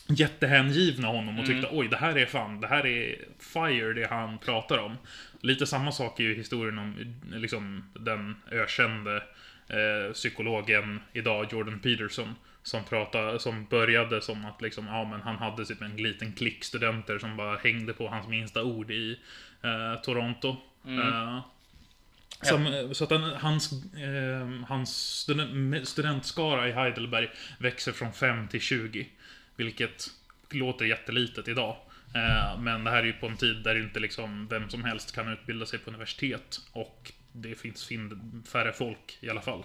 jättehängivna 0.08 1.08
honom 1.08 1.38
och 1.38 1.46
tyckte 1.46 1.68
oj, 1.72 1.88
det 1.88 1.96
här 1.96 2.18
är 2.18 2.26
fan, 2.26 2.60
det 2.60 2.66
här 2.66 2.86
är 2.86 3.16
fire 3.38 3.92
det 3.92 4.06
han 4.10 4.38
pratar 4.38 4.78
om. 4.78 4.96
Lite 5.40 5.66
samma 5.66 5.92
sak 5.92 6.20
är 6.20 6.24
ju 6.24 6.34
historien 6.34 6.78
om 6.78 7.14
liksom 7.32 7.84
den 7.94 8.36
ökände 8.50 9.16
eh, 9.68 10.12
psykologen 10.12 11.00
idag, 11.12 11.46
Jordan 11.52 11.80
Peterson. 11.80 12.34
Som, 12.62 12.84
pratade, 12.84 13.38
som 13.38 13.64
började 13.64 14.20
som 14.20 14.44
att 14.44 14.62
liksom, 14.62 14.86
ja, 14.86 15.04
men 15.04 15.20
han 15.20 15.36
hade 15.36 15.64
typ 15.64 15.82
en 15.82 15.96
liten 15.96 16.32
klick 16.32 16.64
studenter 16.64 17.18
som 17.18 17.36
bara 17.36 17.56
hängde 17.56 17.92
på 17.92 18.08
hans 18.08 18.28
minsta 18.28 18.62
ord 18.64 18.90
i 18.90 19.20
eh, 19.62 20.02
Toronto. 20.02 20.56
Eh, 20.86 21.40
som, 22.42 22.88
Så 22.92 23.04
att 23.04 23.10
den, 23.10 23.22
hans, 23.22 23.72
eh, 23.94 24.66
hans 24.68 24.96
student, 24.96 25.88
studentskara 25.88 26.68
i 26.68 26.72
Heidelberg 26.72 27.30
växer 27.58 27.92
från 27.92 28.12
5 28.12 28.48
till 28.48 28.60
20. 28.60 29.06
Vilket 29.56 30.10
låter 30.50 30.84
jättelitet 30.84 31.48
idag. 31.48 31.76
Eh, 32.14 32.60
men 32.60 32.84
det 32.84 32.90
här 32.90 32.98
är 32.98 33.06
ju 33.06 33.12
på 33.12 33.26
en 33.26 33.36
tid 33.36 33.56
där 33.56 33.82
inte 33.82 34.00
liksom 34.00 34.48
vem 34.48 34.70
som 34.70 34.84
helst 34.84 35.14
kan 35.14 35.32
utbilda 35.32 35.66
sig 35.66 35.78
på 35.78 35.90
universitet. 35.90 36.60
Och 36.72 37.12
det 37.32 37.54
finns 37.54 37.88
färre 38.52 38.72
folk 38.72 39.18
i 39.20 39.30
alla 39.30 39.40
fall. 39.40 39.64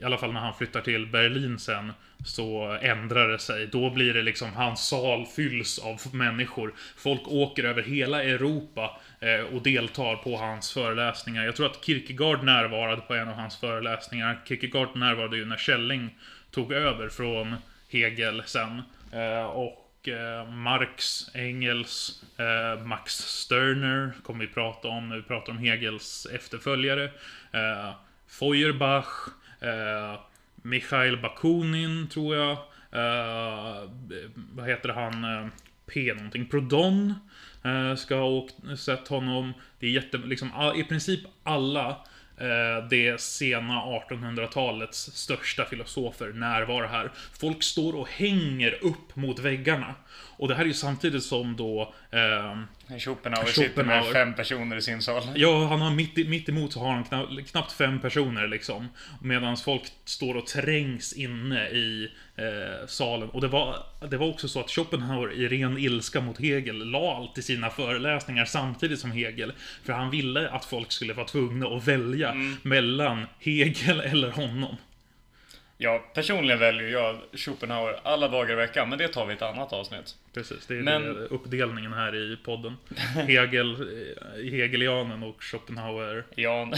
I 0.00 0.04
alla 0.04 0.18
fall 0.18 0.32
när 0.32 0.40
han 0.40 0.54
flyttar 0.54 0.80
till 0.80 1.06
Berlin 1.06 1.58
sen 1.58 1.92
så 2.24 2.78
ändrar 2.82 3.28
det 3.28 3.38
sig. 3.38 3.66
Då 3.66 3.90
blir 3.90 4.14
det 4.14 4.22
liksom, 4.22 4.52
hans 4.52 4.88
sal 4.88 5.26
fylls 5.26 5.78
av 5.78 6.00
människor. 6.12 6.74
Folk 6.96 7.28
åker 7.28 7.64
över 7.64 7.82
hela 7.82 8.22
Europa 8.22 9.00
eh, 9.20 9.40
och 9.40 9.62
deltar 9.62 10.16
på 10.16 10.36
hans 10.36 10.72
föreläsningar. 10.72 11.44
Jag 11.44 11.56
tror 11.56 11.66
att 11.66 11.84
Kierkegaard 11.84 12.44
närvarade 12.44 13.02
på 13.02 13.14
en 13.14 13.28
av 13.28 13.34
hans 13.34 13.56
föreläsningar. 13.56 14.40
Kierkegaard 14.48 14.96
närvarade 14.96 15.36
ju 15.36 15.44
när 15.44 15.56
Schelling 15.56 16.18
tog 16.50 16.72
över 16.72 17.08
från 17.08 17.54
Hegel 17.88 18.42
sen. 18.46 18.82
Eh, 19.12 19.44
och 19.44 20.08
eh, 20.08 20.50
Marx, 20.50 21.30
Engels, 21.34 22.22
eh, 22.36 22.84
Max 22.84 23.12
Stirner 23.12 24.12
kommer 24.22 24.46
vi 24.46 24.52
prata 24.52 24.88
om 24.88 25.08
när 25.08 25.16
vi 25.16 25.22
pratar 25.22 25.52
om 25.52 25.58
Hegels 25.58 26.26
efterföljare. 26.32 27.10
Feuerbach, 28.26 29.28
Mikhail 30.54 31.20
Bakunin 31.22 32.08
tror 32.08 32.36
jag. 32.36 32.56
Vad 34.34 34.66
heter 34.66 34.88
han? 34.88 35.50
P 35.86 36.14
någonting. 36.14 36.46
Prodon. 36.46 37.14
Ska 37.96 38.16
ha 38.16 38.24
åkt, 38.24 38.54
sett 38.78 39.08
honom. 39.08 39.52
Det 39.78 39.86
är 39.86 39.90
jätte, 39.90 40.18
liksom, 40.18 40.72
i 40.76 40.84
princip 40.84 41.20
alla 41.42 42.06
Eh, 42.42 42.88
det 42.90 43.20
sena 43.20 43.74
1800-talets 43.74 45.10
största 45.14 45.64
filosofer 45.64 46.32
närvara 46.32 46.86
här. 46.86 47.10
Folk 47.40 47.62
står 47.62 47.96
och 47.96 48.08
hänger 48.08 48.78
upp 48.84 49.16
mot 49.16 49.38
väggarna. 49.38 49.94
Och 50.42 50.48
det 50.48 50.54
här 50.54 50.62
är 50.62 50.66
ju 50.68 50.74
samtidigt 50.74 51.22
som 51.22 51.56
då 51.56 51.94
ehm, 52.10 52.66
Schopenhauer 52.98 53.46
sitter 53.46 53.84
med 53.84 54.04
fem 54.12 54.34
personer 54.34 54.76
i 54.76 54.82
sin 54.82 55.02
sal. 55.02 55.22
Ja, 55.34 55.66
han 55.66 55.80
har 55.80 55.90
mitt, 55.90 56.28
mitt 56.28 56.48
emot 56.48 56.72
så 56.72 56.80
har 56.80 56.92
han 56.92 57.04
knappt, 57.04 57.50
knappt 57.50 57.72
fem 57.72 58.00
personer 58.00 58.48
liksom. 58.48 58.88
Medan 59.20 59.56
folk 59.56 59.82
står 60.04 60.36
och 60.36 60.46
trängs 60.46 61.12
inne 61.12 61.68
i 61.68 62.08
eh, 62.36 62.86
salen. 62.86 63.28
Och 63.28 63.40
det 63.40 63.48
var, 63.48 63.76
det 64.10 64.16
var 64.16 64.28
också 64.28 64.48
så 64.48 64.60
att 64.60 64.70
Schopenhauer 64.70 65.32
i 65.32 65.48
ren 65.48 65.78
ilska 65.78 66.20
mot 66.20 66.40
Hegel 66.40 66.90
la 66.90 67.16
alltid 67.16 67.44
sina 67.44 67.70
föreläsningar 67.70 68.44
samtidigt 68.44 69.00
som 69.00 69.12
Hegel. 69.12 69.52
För 69.84 69.92
han 69.92 70.10
ville 70.10 70.48
att 70.50 70.64
folk 70.64 70.92
skulle 70.92 71.12
vara 71.12 71.26
tvungna 71.26 71.66
att 71.66 71.88
välja 71.88 72.34
mellan 72.62 73.26
Hegel 73.38 74.00
eller 74.00 74.30
honom. 74.30 74.76
Ja, 75.82 76.04
personligen 76.14 76.58
väljer 76.58 76.88
jag 76.88 77.16
Schopenhauer 77.32 78.00
alla 78.02 78.28
dagar 78.28 78.52
i 78.52 78.54
veckan, 78.54 78.88
men 78.88 78.98
det 78.98 79.08
tar 79.08 79.26
vi 79.26 79.32
i 79.32 79.36
ett 79.36 79.42
annat 79.42 79.72
avsnitt. 79.72 80.14
Precis, 80.34 80.66
det 80.66 80.74
är 80.74 80.82
Men- 80.82 81.02
det 81.02 81.10
uppdelningen 81.20 81.92
här 81.92 82.14
i 82.32 82.36
podden. 82.44 82.76
Hegel, 83.26 83.72
eh, 83.72 84.42
Hegelianen 84.52 85.22
och 85.22 85.42
Schopenhauer. 85.42 86.24
Ja. 86.34 86.68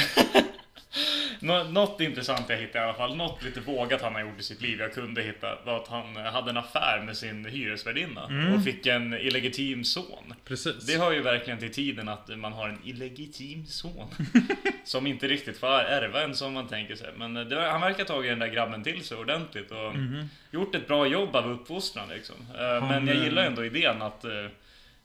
Nå- 1.40 1.64
Något 1.64 2.00
intressant 2.00 2.48
jag 2.48 2.56
hittade 2.56 2.78
i 2.84 2.88
alla 2.88 2.94
fall, 2.98 3.16
något 3.16 3.42
lite 3.42 3.60
vågat 3.60 4.02
han 4.02 4.14
har 4.14 4.20
gjort 4.20 4.40
i 4.40 4.42
sitt 4.42 4.62
liv 4.62 4.80
jag 4.80 4.94
kunde 4.94 5.22
hitta, 5.22 5.58
var 5.64 5.76
att 5.76 5.88
han 5.88 6.16
hade 6.16 6.50
en 6.50 6.56
affär 6.56 7.02
med 7.06 7.16
sin 7.16 7.44
hyresvärdinna 7.44 8.54
och 8.54 8.64
fick 8.64 8.86
en 8.86 9.14
illegitim 9.14 9.84
son. 9.84 10.34
Precis. 10.44 10.86
Det 10.86 10.98
hör 10.98 11.12
ju 11.12 11.22
verkligen 11.22 11.58
till 11.58 11.72
tiden 11.72 12.08
att 12.08 12.38
man 12.38 12.52
har 12.52 12.68
en 12.68 12.78
illegitim 12.84 13.66
son. 13.66 14.08
som 14.84 15.06
inte 15.06 15.28
riktigt 15.28 15.58
får 15.58 15.68
ärva 15.68 16.22
en 16.22 16.34
som 16.34 16.52
man 16.52 16.68
tänker 16.68 16.96
sig. 16.96 17.10
Men 17.16 17.34
var- 17.34 17.70
han 17.70 17.80
verkar 17.80 17.98
ha 17.98 18.04
tagit 18.04 18.30
den 18.32 18.38
där 18.38 18.48
grabben 18.48 18.82
till 18.82 19.04
sig 19.04 19.16
ordentligt 19.16 19.70
och 19.70 19.92
gjort 20.50 20.74
ett 20.74 20.86
bra 20.88 21.06
jobb 21.06 21.36
av 21.36 21.50
uppfostran 21.50 22.08
liksom. 22.08 22.36
Eh, 22.58 22.88
Men 22.88 23.06
jag 23.06 23.16
eh, 23.16 23.24
gillar 23.24 23.42
ändå 23.44 23.64
idén 23.64 24.02
att 24.02 24.24
eh, 24.24 24.30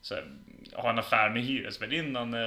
här, 0.09 0.23
ha 0.73 0.89
en 0.89 0.99
affär 0.99 1.29
med 1.29 1.43
hyresvärdinnan. 1.43 2.33
eh, 2.33 2.39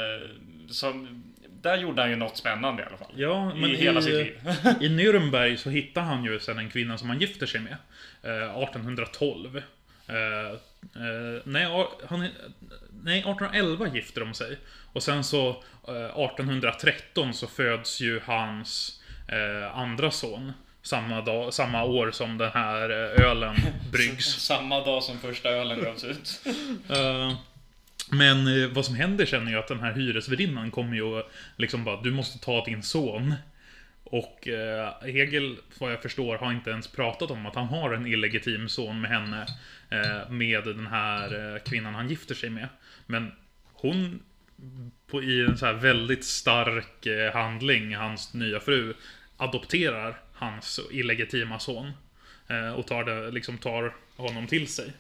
Som, 0.69 1.23
där 1.63 1.79
gjorde 1.79 2.03
han 2.03 2.11
ju 2.11 2.17
något 2.17 2.37
spännande 2.37 2.83
i 2.83 2.87
alla 2.87 2.97
fall. 2.97 3.13
Ja, 3.17 3.55
men 3.55 3.71
I 3.71 3.77
hela 3.77 4.01
i, 4.01 4.03
sitt 4.03 4.15
liv. 4.15 4.39
I 4.81 4.89
Nürnberg 4.89 5.57
så 5.57 5.71
hittar 5.71 6.03
han 6.03 6.25
ju 6.25 6.41
sen 6.41 6.59
en 6.59 6.71
kvinna 6.71 6.99
som 6.99 7.09
han 7.09 7.19
gifter 7.21 7.47
sig 7.47 7.61
med. 7.61 7.77
Eh, 8.23 8.63
1812. 8.63 9.57
Eh, 10.09 10.15
eh, 10.17 11.41
nej, 11.45 11.65
a- 11.65 11.89
han, 12.09 12.21
nej, 13.03 13.19
1811 13.19 13.89
gifter 13.95 14.21
de 14.21 14.35
sig. 14.35 14.59
Och 14.93 15.03
sen 15.03 15.25
så 15.25 15.49
eh, 15.89 15.95
1813 16.25 17.35
så 17.35 17.47
föds 17.47 18.01
ju 18.01 18.21
hans 18.25 19.01
eh, 19.29 19.79
andra 19.79 20.11
son. 20.11 20.53
Samma, 20.85 21.21
dag, 21.21 21.55
samma 21.55 21.85
år 21.85 22.11
som 22.11 22.39
den 22.39 22.51
här 22.55 22.91
eh, 22.91 23.25
ölen 23.31 23.55
bryggs. 23.93 24.25
Samma 24.27 24.85
dag 24.85 25.03
som 25.03 25.19
första 25.19 25.49
ölen 25.49 25.83
gavs 25.85 26.05
ut. 26.05 26.41
Men 28.13 28.47
eh, 28.47 28.69
vad 28.69 28.87
som 28.87 28.95
händer 28.95 29.27
sen 29.27 29.47
är 29.47 29.51
ju 29.51 29.59
att 29.59 29.69
den 29.69 29.81
här 29.81 29.93
hyresvärdinnan 29.93 30.71
kommer 30.71 30.95
ju 30.95 31.03
och 31.03 31.31
liksom 31.57 31.85
bara, 31.85 32.03
du 32.03 32.11
måste 32.11 32.39
ta 32.39 32.65
din 32.65 32.83
son. 32.83 33.35
Och 34.05 34.49
eh, 34.49 34.93
Hegel, 35.03 35.57
vad 35.79 35.93
jag 35.93 36.03
förstår, 36.03 36.37
har 36.37 36.53
inte 36.53 36.71
ens 36.71 36.89
pratat 36.89 37.31
om 37.31 37.47
att 37.47 37.55
han 37.55 37.67
har 37.67 37.93
en 37.93 38.07
illegitim 38.07 38.69
son 38.69 39.01
med 39.01 39.11
henne. 39.11 39.47
Eh, 39.91 40.31
med 40.31 40.65
den 40.65 40.87
här 40.87 41.55
eh, 41.55 41.63
kvinnan 41.63 41.95
han 41.95 42.09
gifter 42.09 42.35
sig 42.35 42.51
med. 42.51 42.69
Men 43.07 43.33
hon, 43.73 44.23
på, 45.07 45.23
i 45.23 45.41
en 45.41 45.59
så 45.59 45.67
här 45.67 45.73
väldigt 45.73 46.25
stark 46.25 47.07
eh, 47.07 47.33
handling, 47.33 47.97
hans 47.97 48.35
nya 48.35 48.61
fru, 48.61 48.95
adopterar 49.37 50.21
hans 50.33 50.81
illegitima 50.91 51.59
son. 51.59 51.93
Eh, 52.49 52.73
och 52.73 52.87
tar, 52.87 53.05
det, 53.05 53.31
liksom 53.31 53.59
tar 53.59 53.95
honom 54.17 54.47
till 54.47 54.69
sig. 54.69 54.93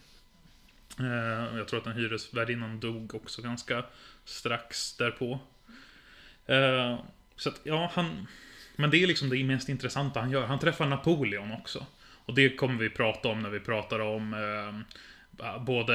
Eh, 1.00 1.56
Jag 1.58 1.68
tror 1.68 1.78
att 1.78 1.84
den 1.84 1.96
hyresvärdinnan 1.96 2.80
dog 2.80 3.14
också 3.14 3.42
ganska 3.42 3.84
strax 4.24 4.96
därpå. 4.96 5.40
Eh, 6.46 6.98
Så 7.36 7.48
att, 7.48 7.60
ja, 7.64 7.90
han... 7.94 8.26
Men 8.76 8.90
det 8.90 9.02
är 9.02 9.06
liksom 9.06 9.28
det 9.30 9.44
mest 9.44 9.68
intressanta 9.68 10.20
han 10.20 10.30
gör. 10.30 10.46
Han 10.46 10.58
träffar 10.58 10.86
Napoleon 10.86 11.52
också. 11.52 11.86
Och 12.24 12.34
det 12.34 12.56
kommer 12.56 12.78
vi 12.78 12.90
prata 12.90 13.28
om 13.28 13.40
när 13.42 13.50
vi 13.50 13.60
pratar 13.60 13.98
om 14.00 14.34
eh, 14.34 15.46
ah, 15.46 15.58
både, 15.58 15.94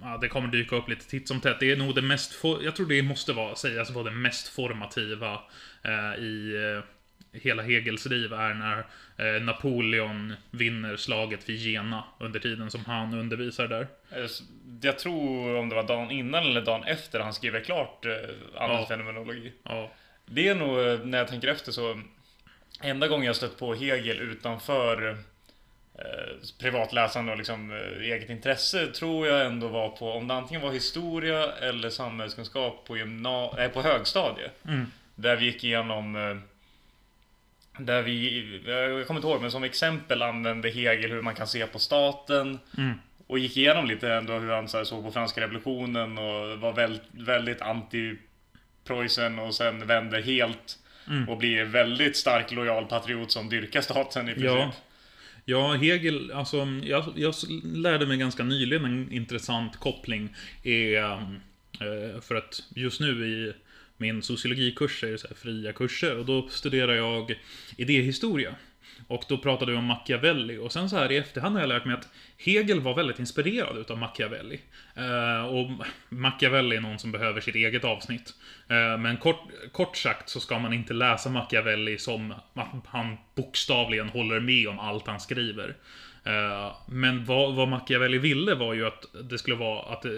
ja, 0.00 0.18
det 0.20 0.28
kommer 0.28 0.48
dyka 0.48 0.76
upp 0.76 0.88
lite 0.88 1.06
titt 1.06 1.28
som 1.28 1.40
tätt. 1.40 1.60
Det 1.60 1.70
är 1.70 1.76
nog 1.76 1.94
det 1.94 2.02
mest, 2.02 2.34
jag 2.62 2.76
tror 2.76 2.86
det 2.86 3.02
måste 3.02 3.32
vara, 3.32 3.54
sägas 3.54 3.90
vara 3.90 4.04
det 4.04 4.10
mest 4.16 4.48
formativa 4.48 5.40
eh, 5.82 6.22
i 6.24 6.54
eh, 6.76 6.84
hela 7.32 7.62
Hegels 7.62 8.06
liv 8.06 8.32
är 8.32 8.54
när 8.54 8.78
eh, 9.36 9.42
Napoleon 9.42 10.34
vinner 10.50 10.96
slaget 10.96 11.48
vid 11.48 11.56
Jena 11.56 12.04
under 12.20 12.40
tiden 12.40 12.70
som 12.70 12.84
han 12.84 13.14
undervisar 13.14 13.68
där. 13.68 13.86
Eh, 14.10 14.26
Jag 14.82 14.98
tror 14.98 15.56
om 15.56 15.68
det 15.68 15.74
var 15.74 15.82
dagen 15.82 16.10
innan 16.10 16.44
eller 16.46 16.60
dagen 16.62 16.84
efter 16.84 17.20
han 17.20 17.34
skriver 17.34 17.60
klart 17.60 18.04
eh, 18.06 18.12
Ja. 18.54 18.86
fenomenologi. 18.88 19.52
Ja, 19.62 19.90
Det 20.26 20.48
är 20.48 20.54
nog, 20.54 21.06
när 21.06 21.18
jag 21.18 21.28
tänker 21.28 21.48
efter 21.48 21.72
så, 21.72 22.00
enda 22.82 23.08
gången 23.08 23.26
jag 23.26 23.36
stött 23.36 23.58
på 23.58 23.74
Hegel 23.74 24.18
utanför 24.18 25.10
eh, 25.94 26.04
privatläsande 26.60 27.32
och 27.32 27.38
liksom 27.38 27.70
eh, 27.72 28.02
eget 28.12 28.30
intresse 28.30 28.86
tror 28.86 29.26
jag 29.26 29.46
ändå 29.46 29.68
var 29.68 29.88
på, 29.88 30.10
om 30.12 30.28
det 30.28 30.34
antingen 30.34 30.62
var 30.62 30.72
historia 30.72 31.52
eller 31.52 31.90
samhällskunskap 31.90 32.84
på, 32.86 32.96
gymna- 32.96 33.64
äh, 33.64 33.68
på 33.70 33.82
högstadiet. 33.82 34.52
Mm. 34.68 34.86
Där 35.14 35.36
vi 35.36 35.44
gick 35.44 35.64
igenom 35.64 36.16
eh, 36.16 36.36
där 37.78 38.02
vi, 38.02 38.60
jag 38.66 39.06
kommer 39.06 39.18
inte 39.20 39.28
ihåg, 39.28 39.42
men 39.42 39.50
som 39.50 39.64
exempel 39.64 40.22
använde 40.22 40.70
Hegel 40.70 41.10
hur 41.10 41.22
man 41.22 41.34
kan 41.34 41.46
se 41.46 41.66
på 41.66 41.78
staten. 41.78 42.58
Mm. 42.78 42.92
Och 43.26 43.38
gick 43.38 43.56
igenom 43.56 43.86
lite 43.86 44.12
ändå 44.12 44.38
hur 44.38 44.50
han 44.50 44.68
så 44.68 44.84
såg 44.84 45.04
på 45.04 45.12
franska 45.12 45.40
revolutionen 45.40 46.18
och 46.18 46.58
var 46.58 46.72
väl, 46.72 47.00
väldigt 47.10 47.60
anti 47.60 48.16
Preussen 48.84 49.38
och 49.38 49.54
sen 49.54 49.86
vänder 49.86 50.22
helt 50.22 50.78
Mm. 51.08 51.28
och 51.28 51.38
blir 51.38 51.64
väldigt 51.64 52.16
stark 52.16 52.52
lojal 52.52 52.84
patriot 52.86 53.32
som 53.32 53.48
dyrkar 53.48 53.80
staten 53.80 54.28
i 54.28 54.32
princip. 54.32 54.50
Ja. 54.50 54.72
Ja, 55.44 55.72
Hegel, 55.74 56.32
alltså 56.32 56.66
jag, 56.82 57.04
jag 57.16 57.34
lärde 57.64 58.06
mig 58.06 58.16
ganska 58.16 58.44
nyligen 58.44 58.84
en 58.84 59.12
intressant 59.12 59.76
koppling. 59.76 60.36
Är, 60.62 61.02
eh, 61.02 62.20
för 62.20 62.34
att 62.34 62.62
just 62.74 63.00
nu 63.00 63.26
i 63.26 63.52
min 63.96 64.22
sociologikurs 64.22 65.04
är 65.04 65.08
ju 65.08 65.18
så 65.18 65.28
här 65.28 65.34
fria 65.34 65.72
kurser 65.72 66.18
och 66.18 66.26
då 66.26 66.48
studerar 66.48 66.94
jag 66.94 67.34
idéhistoria. 67.76 68.54
Och 69.08 69.24
då 69.28 69.38
pratade 69.38 69.72
vi 69.72 69.78
om 69.78 69.84
Machiavelli 69.84 70.58
och 70.58 70.72
sen 70.72 70.90
så 70.90 70.96
här 70.96 71.12
i 71.12 71.16
efterhand 71.16 71.54
har 71.54 71.62
jag 71.62 71.68
lärt 71.68 71.84
mig 71.84 71.94
att 71.94 72.08
Hegel 72.36 72.80
var 72.80 72.94
väldigt 72.94 73.18
inspirerad 73.18 73.78
utav 73.78 73.98
Machiavelli. 73.98 74.60
Eh, 74.94 75.46
och 75.46 75.70
Machiavelli 76.08 76.76
är 76.76 76.80
någon 76.80 76.98
som 76.98 77.12
behöver 77.12 77.40
sitt 77.40 77.54
eget 77.54 77.84
avsnitt. 77.84 78.34
Eh, 78.68 78.98
men 78.98 79.16
kort, 79.16 79.40
kort 79.72 79.96
sagt 79.96 80.28
så 80.28 80.40
ska 80.40 80.58
man 80.58 80.72
inte 80.72 80.94
läsa 80.94 81.30
Machiavelli 81.30 81.98
som 81.98 82.34
att 82.54 82.86
han 82.86 83.16
bokstavligen 83.34 84.08
håller 84.08 84.40
med 84.40 84.68
om 84.68 84.78
allt 84.78 85.06
han 85.06 85.20
skriver. 85.20 85.76
Eh, 86.24 86.76
men 86.86 87.24
vad, 87.24 87.54
vad 87.54 87.68
Machiavelli 87.68 88.18
ville 88.18 88.54
var 88.54 88.74
ju 88.74 88.86
att 88.86 89.04
det 89.30 89.38
skulle 89.38 89.56
vara 89.56 89.92
att 89.92 90.04
eh, 90.04 90.10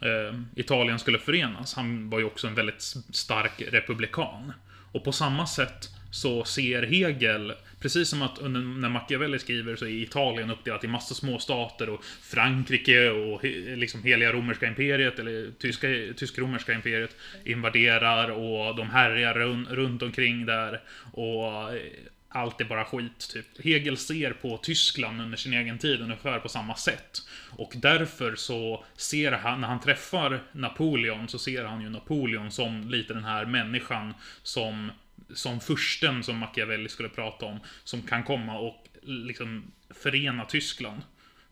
Eh, 0.00 0.38
Italien 0.56 0.98
skulle 0.98 1.18
förenas. 1.18 1.74
Han 1.74 2.10
var 2.10 2.18
ju 2.18 2.24
också 2.24 2.46
en 2.46 2.54
väldigt 2.54 2.82
stark 3.10 3.62
republikan. 3.68 4.52
Och 4.92 5.04
på 5.04 5.12
samma 5.12 5.46
sätt 5.46 5.90
så 6.10 6.44
ser 6.44 6.82
Hegel, 6.82 7.52
precis 7.80 8.08
som 8.08 8.22
att 8.22 8.38
under, 8.38 8.60
när 8.60 8.88
Machiavelli 8.88 9.38
skriver 9.38 9.76
så 9.76 9.84
är 9.84 9.90
Italien 9.90 10.50
uppdelat 10.50 10.84
i 10.84 10.88
massa 10.88 11.14
små 11.14 11.38
stater 11.38 11.88
och 11.88 12.04
Frankrike 12.04 13.10
och 13.10 13.44
liksom 13.76 14.02
heliga 14.02 14.32
romerska 14.32 14.66
imperiet, 14.66 15.18
eller 15.18 15.50
tyska, 15.58 15.88
tysk-romerska 16.16 16.72
imperiet, 16.72 17.16
invaderar 17.44 18.30
och 18.30 18.76
de 18.76 18.90
härjar 18.90 19.34
runt, 19.34 19.70
runt 19.70 20.02
omkring 20.02 20.46
där. 20.46 20.80
Och 21.12 21.74
eh, 21.74 21.80
allt 22.28 22.60
är 22.60 22.64
bara 22.64 22.84
skit, 22.84 23.28
typ. 23.32 23.64
Hegel 23.64 23.96
ser 23.96 24.30
på 24.30 24.56
Tyskland 24.56 25.20
under 25.20 25.36
sin 25.36 25.52
egen 25.52 25.78
tid 25.78 26.00
ungefär 26.00 26.38
på 26.38 26.48
samma 26.48 26.74
sätt. 26.74 27.22
Och 27.56 27.72
därför 27.76 28.34
så 28.34 28.84
ser 28.96 29.32
han, 29.32 29.60
när 29.60 29.68
han 29.68 29.80
träffar 29.80 30.42
Napoleon, 30.52 31.28
så 31.28 31.38
ser 31.38 31.64
han 31.64 31.80
ju 31.82 31.88
Napoleon 31.88 32.50
som 32.50 32.90
lite 32.90 33.14
den 33.14 33.24
här 33.24 33.46
människan 33.46 34.14
som 34.42 34.90
som 35.34 35.60
försten 35.60 36.22
som 36.22 36.38
Machiavelli 36.38 36.88
skulle 36.88 37.08
prata 37.08 37.46
om, 37.46 37.58
som 37.84 38.02
kan 38.02 38.24
komma 38.24 38.58
och 38.58 38.88
liksom 39.02 39.72
förena 39.90 40.44
Tyskland. 40.44 41.02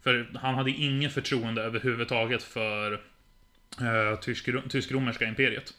För 0.03 0.31
han 0.35 0.55
hade 0.55 0.71
inget 0.71 1.13
förtroende 1.13 1.63
överhuvudtaget 1.63 2.43
för 2.43 2.93
eh, 3.81 4.21
tysk-romerska 4.69 5.25
imperiet. 5.25 5.75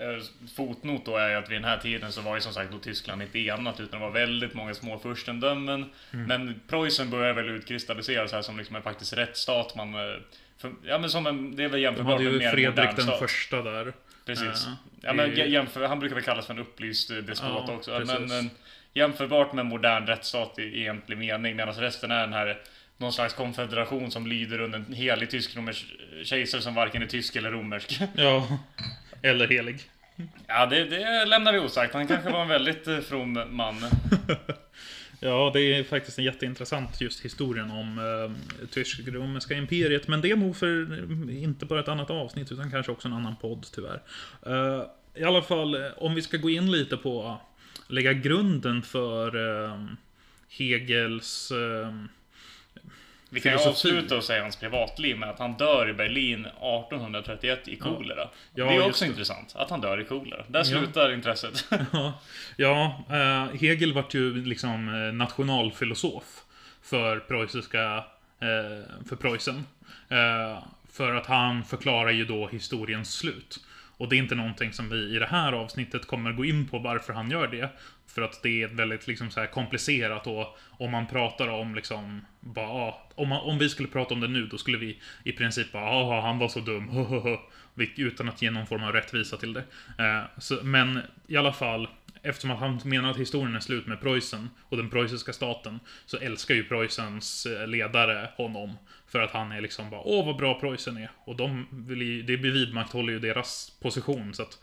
Eh, 0.00 0.22
fotnot 0.56 1.04
då 1.04 1.16
är 1.16 1.30
ju 1.30 1.34
att 1.34 1.50
vid 1.50 1.56
den 1.56 1.64
här 1.64 1.78
tiden 1.78 2.12
så 2.12 2.20
var 2.20 2.34
ju 2.34 2.40
som 2.40 2.52
sagt 2.52 2.72
då 2.72 2.78
Tyskland 2.78 3.22
inte 3.22 3.38
enat 3.38 3.80
utan 3.80 4.00
det 4.00 4.06
var 4.06 4.12
väldigt 4.12 4.54
många 4.54 4.74
små 4.74 4.98
furstendömen. 4.98 5.90
Mm. 6.12 6.26
Men 6.26 6.60
Preussen 6.68 7.10
börjar 7.10 7.32
väl 7.32 7.48
utkristalliseras 7.48 8.32
här 8.32 8.42
som 8.42 8.58
liksom 8.58 8.76
en 8.76 8.82
faktiskt 8.82 9.12
rättsstat. 9.12 9.76
Man, 9.76 9.94
eh, 9.94 10.20
för, 10.58 10.72
ja 10.84 10.98
men 10.98 11.10
som 11.10 11.26
en, 11.26 11.56
det 11.56 11.64
är 11.64 11.68
väl 11.68 11.80
jämförbart 11.80 12.20
med 12.20 12.32
mer 12.32 12.50
Fredrik 12.50 12.96
den 12.96 13.18
första 13.18 13.62
där. 13.62 13.92
Precis. 14.26 14.66
Uh, 14.66 14.72
ja, 15.00 15.12
men 15.12 15.36
jämför, 15.36 15.88
han 15.88 16.00
brukar 16.00 16.14
väl 16.14 16.24
kallas 16.24 16.46
för 16.46 16.54
en 16.54 16.60
upplyst 16.60 17.08
despot 17.08 17.68
uh, 17.68 17.74
också. 17.74 18.02
Men, 18.06 18.28
men 18.28 18.50
jämförbart 18.94 19.52
med 19.52 19.62
en 19.62 19.68
modern 19.68 20.06
rättsstat 20.06 20.58
i 20.58 20.62
egentlig 20.62 21.18
mening. 21.18 21.56
Medan 21.56 21.74
resten 21.74 22.10
är 22.10 22.20
den 22.20 22.32
här 22.32 22.58
någon 22.96 23.12
slags 23.12 23.34
konfederation 23.34 24.10
som 24.10 24.26
lyder 24.26 24.60
under 24.60 24.78
en 24.78 24.94
helig 24.94 25.30
tysk-romersk 25.30 25.86
kejsare 26.24 26.62
som 26.62 26.74
varken 26.74 27.02
är 27.02 27.06
tysk 27.06 27.36
eller 27.36 27.50
romersk. 27.50 28.00
Ja, 28.14 28.58
eller 29.22 29.48
helig. 29.48 29.90
Ja, 30.46 30.66
det, 30.66 30.84
det 30.84 31.24
lämnar 31.24 31.52
vi 31.52 31.58
osagt. 31.58 31.94
Han 31.94 32.06
kanske 32.06 32.30
var 32.30 32.42
en 32.42 32.48
väldigt 32.48 32.86
eh, 32.86 32.98
from 32.98 33.42
man. 33.50 33.76
Ja, 35.22 35.50
det 35.54 35.60
är 35.60 35.84
faktiskt 35.84 36.18
en 36.18 36.24
jätteintressant 36.24 37.00
just 37.00 37.24
historien 37.24 37.70
om 37.70 37.98
eh, 37.98 38.66
tysk-romerska 38.66 39.54
imperiet. 39.54 40.08
Men 40.08 40.20
det 40.20 40.30
är 40.30 40.36
nog 40.36 40.56
för 40.56 41.30
inte 41.30 41.66
bara 41.66 41.80
ett 41.80 41.88
annat 41.88 42.10
avsnitt 42.10 42.52
utan 42.52 42.70
kanske 42.70 42.92
också 42.92 43.08
en 43.08 43.14
annan 43.14 43.36
podd 43.36 43.66
tyvärr. 43.74 44.02
Eh, 44.46 44.84
I 45.14 45.24
alla 45.24 45.42
fall, 45.42 45.74
eh, 45.74 45.90
om 45.96 46.14
vi 46.14 46.22
ska 46.22 46.36
gå 46.36 46.50
in 46.50 46.72
lite 46.72 46.96
på 46.96 47.28
att 47.28 47.40
lägga 47.90 48.12
grunden 48.12 48.82
för 48.82 49.36
eh, 49.64 49.84
Hegels 50.48 51.50
eh, 51.50 51.94
vi 53.30 53.40
kan 53.40 53.52
ju 53.52 53.58
avsluta 53.58 54.16
och 54.16 54.24
säga 54.24 54.42
hans 54.42 54.56
privatliv 54.56 55.18
med 55.18 55.30
att 55.30 55.38
han 55.38 55.52
dör 55.52 55.88
i 55.88 55.92
Berlin 55.92 56.46
1831 56.46 57.68
i 57.68 57.76
kolera. 57.76 58.28
Ja. 58.54 58.64
det 58.64 58.74
är 58.74 58.86
också 58.86 59.04
intressant, 59.04 59.52
att 59.56 59.70
han 59.70 59.80
dör 59.80 60.00
i 60.00 60.04
kolera. 60.04 60.44
Där 60.48 60.64
slutar 60.64 61.00
ja. 61.08 61.14
intresset. 61.14 61.64
ja, 62.56 63.04
uh, 63.10 63.60
Hegel 63.60 63.92
vart 63.92 64.14
ju 64.14 64.44
liksom 64.44 64.88
uh, 64.88 65.12
nationalfilosof 65.12 66.44
för 66.82 67.18
preussiska, 67.18 67.96
uh, 67.96 68.02
för 69.08 69.16
Preussen. 69.16 69.66
för 70.92 71.14
att 71.14 71.26
han 71.26 71.64
förklarar 71.64 72.10
ju 72.10 72.24
då 72.24 72.48
historiens 72.48 73.12
slut. 73.14 73.58
Och 73.96 74.08
det 74.08 74.16
är 74.16 74.18
inte 74.18 74.34
någonting 74.34 74.72
som 74.72 74.88
vi 74.88 75.16
i 75.16 75.18
det 75.18 75.26
här 75.26 75.52
avsnittet 75.52 76.06
kommer 76.06 76.32
gå 76.32 76.44
in 76.44 76.68
på 76.68 76.78
varför 76.78 77.12
han 77.12 77.30
gör 77.30 77.46
det. 77.46 77.68
För 78.14 78.22
att 78.22 78.42
det 78.42 78.62
är 78.62 78.68
väldigt 78.68 79.06
liksom 79.06 79.30
så 79.30 79.46
komplicerat 79.46 80.26
och 80.26 80.58
om 80.70 80.90
man 80.90 81.06
pratar 81.06 81.48
om 81.48 81.74
liksom 81.74 82.26
bara, 82.40 82.94
om, 83.14 83.28
man, 83.28 83.40
om 83.40 83.58
vi 83.58 83.68
skulle 83.68 83.88
prata 83.88 84.14
om 84.14 84.20
det 84.20 84.28
nu 84.28 84.46
då 84.46 84.58
skulle 84.58 84.78
vi 84.78 85.00
i 85.24 85.32
princip 85.32 85.72
bara, 85.72 85.84
ja 85.84 86.20
han 86.20 86.38
var 86.38 86.48
så 86.48 86.60
dum, 86.60 86.90
utan 87.96 88.28
att 88.28 88.42
ge 88.42 88.50
någon 88.50 88.66
form 88.66 88.82
av 88.82 88.92
rättvisa 88.92 89.36
till 89.36 89.52
det. 89.52 89.64
Eh, 89.98 90.22
så, 90.38 90.58
men 90.62 91.00
i 91.26 91.36
alla 91.36 91.52
fall, 91.52 91.88
eftersom 92.22 92.50
att 92.50 92.58
han 92.58 92.80
menar 92.84 93.10
att 93.10 93.18
historien 93.18 93.56
är 93.56 93.60
slut 93.60 93.86
med 93.86 94.00
Preussen 94.00 94.50
och 94.62 94.76
den 94.76 94.90
preussiska 94.90 95.32
staten, 95.32 95.80
så 96.06 96.16
älskar 96.16 96.54
ju 96.54 96.64
Preussens 96.64 97.46
eh, 97.46 97.66
ledare 97.66 98.30
honom. 98.36 98.76
För 99.06 99.20
att 99.20 99.30
han 99.30 99.52
är 99.52 99.60
liksom 99.60 99.90
bara, 99.90 100.00
åh 100.00 100.26
vad 100.26 100.36
bra 100.36 100.60
Preussen 100.60 100.96
är. 100.96 101.10
Och 101.24 101.36
de 101.36 101.66
vill 101.70 102.02
ju, 102.02 102.22
det 102.22 102.36
vidmakthåller 102.36 103.12
ju 103.12 103.18
deras 103.18 103.78
position, 103.82 104.34
så 104.34 104.42
att 104.42 104.58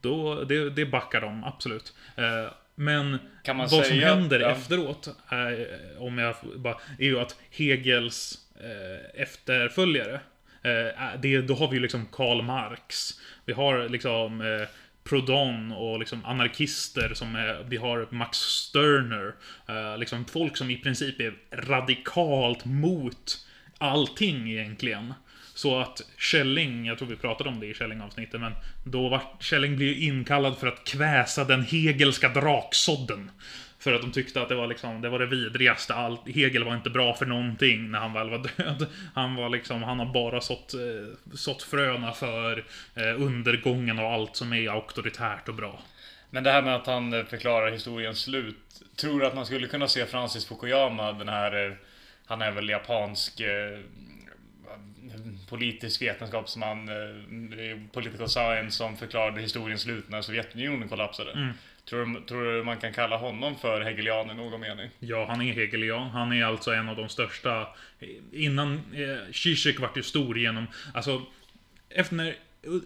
då, 0.00 0.44
det, 0.44 0.70
det 0.70 0.86
backar 0.86 1.20
de 1.20 1.44
absolut. 1.44 1.94
Eh, 2.16 2.52
men 2.74 3.18
vad 3.46 3.70
som 3.70 3.98
händer 3.98 4.40
ja. 4.40 4.50
efteråt, 4.50 5.08
är, 5.28 5.78
om 5.98 6.18
jag 6.18 6.34
bara, 6.56 6.76
är 6.98 7.04
ju 7.04 7.20
att 7.20 7.36
Hegels 7.50 8.38
eh, 8.60 9.22
efterföljare, 9.22 10.20
eh, 10.62 11.20
det, 11.20 11.40
då 11.40 11.54
har 11.54 11.68
vi 11.68 11.76
ju 11.76 11.82
liksom 11.82 12.06
Karl 12.12 12.42
Marx. 12.42 13.10
Vi 13.44 13.52
har 13.52 13.88
liksom 13.88 14.40
eh, 14.40 14.68
Proudhon 15.04 15.72
och 15.72 15.98
liksom 15.98 16.24
anarkister 16.24 17.14
som 17.14 17.36
är, 17.36 17.64
vi 17.68 17.76
har 17.76 18.08
Max 18.10 18.38
Stirner. 18.38 19.34
Eh, 19.68 19.98
liksom 19.98 20.24
folk 20.24 20.56
som 20.56 20.70
i 20.70 20.76
princip 20.76 21.20
är 21.20 21.34
radikalt 21.52 22.64
mot 22.64 23.41
allting 23.82 24.50
egentligen. 24.50 25.14
Så 25.54 25.80
att 25.80 26.02
Källing, 26.18 26.86
jag 26.86 26.98
tror 26.98 27.08
vi 27.08 27.16
pratade 27.16 27.50
om 27.50 27.60
det 27.60 27.66
i 27.66 27.74
Källing-avsnittet, 27.74 28.40
men 28.40 28.52
då 28.84 29.08
var 29.08 29.22
Källing 29.40 29.76
blev 29.76 29.98
inkallad 29.98 30.58
för 30.58 30.66
att 30.66 30.84
kväsa 30.84 31.44
den 31.44 31.62
hegelska 31.62 32.28
draksådden. 32.28 33.30
För 33.78 33.92
att 33.92 34.00
de 34.00 34.12
tyckte 34.12 34.42
att 34.42 34.48
det 34.48 34.54
var 34.54 34.66
liksom, 34.66 35.00
det 35.00 35.08
var 35.08 35.18
det 35.18 35.26
vidrigaste. 35.26 35.94
allt, 35.94 36.28
Hegel 36.28 36.64
var 36.64 36.74
inte 36.74 36.90
bra 36.90 37.14
för 37.14 37.26
någonting 37.26 37.90
när 37.90 37.98
han 37.98 38.12
väl 38.12 38.30
var 38.30 38.38
död. 38.56 38.86
Han 39.14 39.34
var 39.34 39.48
liksom, 39.48 39.82
han 39.82 39.98
har 39.98 40.06
bara 40.06 40.40
sått, 40.40 40.74
eh, 40.74 41.34
sått 41.34 41.62
fröna 41.62 42.12
för 42.12 42.64
eh, 42.94 43.22
undergången 43.22 43.98
och 43.98 44.12
allt 44.12 44.36
som 44.36 44.52
är 44.52 44.70
auktoritärt 44.70 45.48
och 45.48 45.54
bra. 45.54 45.82
Men 46.30 46.44
det 46.44 46.50
här 46.50 46.62
med 46.62 46.76
att 46.76 46.86
han 46.86 47.12
eh, 47.12 47.24
förklarar 47.24 47.70
historiens 47.70 48.18
slut. 48.18 48.82
Tror 48.96 49.20
du 49.20 49.26
att 49.26 49.34
man 49.34 49.46
skulle 49.46 49.66
kunna 49.66 49.88
se 49.88 50.06
Francis 50.06 50.46
Fukuyama, 50.46 51.12
den 51.12 51.28
här, 51.28 51.66
eh, 51.66 51.72
han 52.32 52.42
är 52.42 52.50
väl 52.50 52.68
japansk 52.68 53.40
eh, 53.40 53.78
politisk 55.48 56.02
vetenskapsman, 56.02 56.88
eh, 56.88 57.78
political 57.92 58.28
science, 58.28 58.76
som 58.76 58.96
förklarade 58.96 59.40
historiens 59.40 59.80
slut 59.82 60.08
när 60.08 60.22
Sovjetunionen 60.22 60.88
kollapsade. 60.88 61.32
Mm. 61.32 61.52
Tror, 61.88 62.06
du, 62.06 62.20
tror 62.20 62.44
du 62.44 62.64
man 62.64 62.76
kan 62.76 62.92
kalla 62.92 63.16
honom 63.16 63.56
för 63.56 63.80
hegelian 63.80 64.30
i 64.30 64.34
någon 64.34 64.60
mening? 64.60 64.90
Ja, 64.98 65.26
han 65.28 65.42
är 65.42 65.52
hegelian. 65.52 66.10
Han 66.10 66.32
är 66.32 66.44
alltså 66.44 66.72
en 66.72 66.88
av 66.88 66.96
de 66.96 67.08
största. 67.08 67.68
Innan 68.32 68.74
eh, 68.74 69.32
Zizek 69.32 69.80
vart 69.80 69.96
ju 69.96 70.02
stor 70.02 70.38
genom, 70.38 70.66
alltså, 70.94 71.22
efter 71.88 72.14
när, 72.14 72.36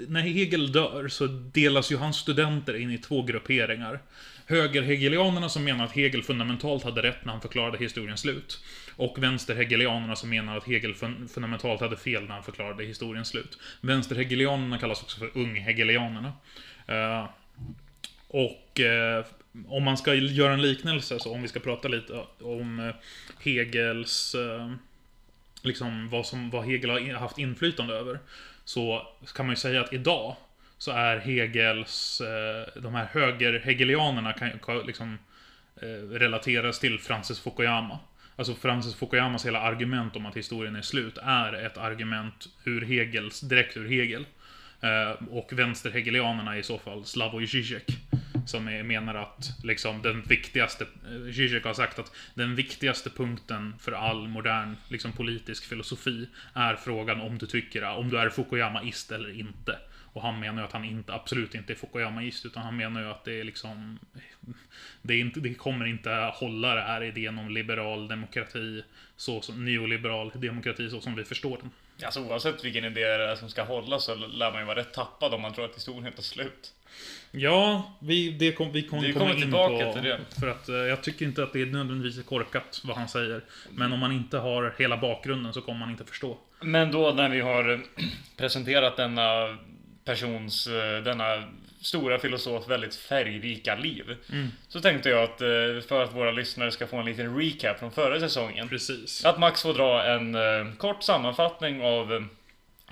när 0.08 0.20
Hegel 0.20 0.72
dör 0.72 1.08
så 1.08 1.26
delas 1.26 1.92
ju 1.92 1.96
hans 1.96 2.16
studenter 2.16 2.76
in 2.76 2.90
i 2.90 2.98
två 2.98 3.22
grupperingar. 3.22 4.00
Högerhegelianerna 4.46 5.48
som 5.48 5.64
menar 5.64 5.84
att 5.84 5.92
Hegel 5.92 6.22
fundamentalt 6.22 6.84
hade 6.84 7.02
rätt 7.02 7.24
när 7.24 7.32
han 7.32 7.40
förklarade 7.40 7.78
historiens 7.78 8.20
slut. 8.20 8.58
Och 8.96 9.22
vänsterhegelianerna 9.22 10.16
som 10.16 10.30
menar 10.30 10.56
att 10.56 10.66
Hegel 10.66 10.94
fun 10.94 11.28
fundamentalt 11.28 11.80
hade 11.80 11.96
fel 11.96 12.22
när 12.22 12.34
han 12.34 12.42
förklarade 12.42 12.84
historiens 12.84 13.28
slut. 13.28 13.58
Vänsterhegelianerna 13.80 14.78
kallas 14.78 15.02
också 15.02 15.18
för 15.18 15.30
unghegelianerna. 15.34 16.32
Uh, 16.88 17.28
och 18.28 18.80
uh, 18.80 19.26
om 19.68 19.82
man 19.82 19.96
ska 19.96 20.14
göra 20.14 20.52
en 20.52 20.62
liknelse, 20.62 21.18
så 21.18 21.32
om 21.32 21.42
vi 21.42 21.48
ska 21.48 21.60
prata 21.60 21.88
lite 21.88 22.24
om 22.40 22.80
eh, 22.80 22.94
Hegels 23.44 24.36
liksom 25.62 26.08
vad, 26.08 26.26
som, 26.26 26.50
vad 26.50 26.64
Hegel 26.64 26.90
har 26.90 27.12
haft 27.12 27.38
inflytande 27.38 27.94
över. 27.94 28.18
Så 28.64 29.06
kan 29.34 29.46
man 29.46 29.52
ju 29.52 29.56
säga 29.56 29.80
att 29.80 29.92
idag 29.92 30.36
så 30.78 30.90
är 30.90 31.16
Hegels, 31.16 32.22
de 32.76 32.94
här 32.94 33.06
högerhegelianerna 33.12 34.32
kan, 34.32 34.58
kan 34.58 34.78
liksom 34.86 35.18
relateras 36.10 36.78
till 36.78 36.98
Francis 36.98 37.40
Fukuyama. 37.40 37.98
Alltså 38.36 38.54
Francis 38.54 38.94
Fukuyamas 38.94 39.46
hela 39.46 39.60
argument 39.60 40.16
om 40.16 40.26
att 40.26 40.36
historien 40.36 40.76
är 40.76 40.82
slut 40.82 41.18
är 41.22 41.52
ett 41.52 41.78
argument 41.78 42.48
ur 42.64 42.80
Hegels, 42.80 43.40
direkt 43.40 43.76
ur 43.76 43.88
Hegel. 43.88 44.26
Eh, 44.80 45.28
och 45.30 45.52
vänsterhegelianerna 45.52 46.54
är 46.54 46.58
i 46.58 46.62
så 46.62 46.78
fall 46.78 47.04
Slavoj 47.04 47.46
Žižek. 47.46 47.86
Som 48.46 48.68
är, 48.68 48.82
menar 48.82 49.14
att 49.14 49.50
liksom 49.64 50.02
den 50.02 50.22
viktigaste, 50.22 50.84
eh, 50.84 51.32
Zizek 51.32 51.64
har 51.64 51.74
sagt 51.74 51.98
att 51.98 52.12
den 52.34 52.54
viktigaste 52.54 53.10
punkten 53.10 53.74
för 53.80 53.92
all 53.92 54.28
modern 54.28 54.76
liksom, 54.88 55.12
politisk 55.12 55.64
filosofi 55.64 56.28
är 56.54 56.76
frågan 56.76 57.20
om 57.20 57.38
du 57.38 57.46
tycker, 57.46 57.82
om 57.82 58.08
du 58.08 58.18
är 58.18 58.30
Fukuyamaist 58.30 59.12
eller 59.12 59.40
inte. 59.40 59.78
Och 60.16 60.22
han 60.22 60.40
menar 60.40 60.62
ju 60.62 60.66
att 60.66 60.72
han 60.72 60.84
inte, 60.84 61.14
absolut 61.14 61.54
inte 61.54 61.72
är 61.72 61.74
Fukuyamaist, 61.74 62.46
utan 62.46 62.62
han 62.62 62.76
menar 62.76 63.00
ju 63.00 63.10
att 63.10 63.24
det 63.24 63.40
är 63.40 63.44
liksom... 63.44 63.98
Det, 65.02 65.14
är 65.14 65.18
inte, 65.18 65.40
det 65.40 65.54
kommer 65.54 65.86
inte 65.86 66.10
hålla 66.34 66.74
det 66.74 66.80
här 66.80 67.02
idén 67.02 67.38
om 67.38 67.50
liberal 67.50 68.08
demokrati, 68.08 68.82
så 69.16 69.40
som, 69.40 69.64
neoliberal 69.64 70.32
demokrati 70.34 70.90
så 70.90 71.00
som 71.00 71.14
vi 71.14 71.24
förstår 71.24 71.58
den. 71.58 71.70
Alltså 72.04 72.20
oavsett 72.20 72.64
vilken 72.64 72.84
idé 72.84 73.00
det 73.00 73.24
är 73.24 73.36
som 73.36 73.50
ska 73.50 73.62
hålla 73.62 73.98
så 73.98 74.14
lär 74.14 74.50
man 74.50 74.60
ju 74.60 74.66
vara 74.66 74.78
rätt 74.78 74.94
tappad 74.94 75.34
om 75.34 75.42
man 75.42 75.54
tror 75.54 75.64
att 75.64 75.76
historien 75.76 76.12
tar 76.12 76.22
slut. 76.22 76.72
Ja, 77.30 77.92
vi, 78.00 78.30
det 78.30 78.52
kom, 78.52 78.72
vi 78.72 78.82
kom, 78.82 79.00
Vi 79.00 79.12
kommer 79.12 79.34
in 79.34 79.40
tillbaka 79.40 79.86
på, 79.86 79.92
till 79.92 80.02
det. 80.02 80.20
För 80.40 80.48
att 80.48 80.68
eh, 80.68 80.76
jag 80.76 81.02
tycker 81.02 81.26
inte 81.26 81.42
att 81.42 81.52
det 81.52 81.62
är 81.62 81.66
nödvändigtvis 81.66 82.26
korkat 82.26 82.80
vad 82.84 82.96
han 82.96 83.08
säger. 83.08 83.40
Men 83.70 83.92
om 83.92 83.98
man 83.98 84.12
inte 84.12 84.38
har 84.38 84.74
hela 84.78 84.96
bakgrunden 84.96 85.52
så 85.52 85.60
kommer 85.60 85.78
man 85.78 85.90
inte 85.90 86.04
förstå. 86.04 86.38
Men 86.60 86.90
då 86.90 87.12
när 87.12 87.28
vi 87.28 87.40
har 87.40 87.72
eh, 87.72 87.78
presenterat 88.36 88.96
denna 88.96 89.58
persons, 90.06 90.66
eh, 90.66 91.02
denna 91.02 91.44
stora 91.80 92.18
filosof 92.18 92.68
väldigt 92.68 92.94
färgrika 92.94 93.74
liv. 93.74 94.16
Mm. 94.32 94.48
Så 94.68 94.80
tänkte 94.80 95.08
jag 95.08 95.22
att 95.22 95.40
eh, 95.40 95.48
för 95.88 96.04
att 96.04 96.14
våra 96.14 96.30
lyssnare 96.30 96.70
ska 96.70 96.86
få 96.86 96.96
en 96.96 97.04
liten 97.04 97.38
recap 97.38 97.78
från 97.78 97.90
förra 97.90 98.20
säsongen. 98.20 98.68
Precis. 98.68 99.24
Att 99.24 99.38
Max 99.38 99.62
får 99.62 99.74
dra 99.74 100.04
en 100.04 100.34
eh, 100.34 100.74
kort 100.78 101.02
sammanfattning 101.02 101.82
av 101.82 102.28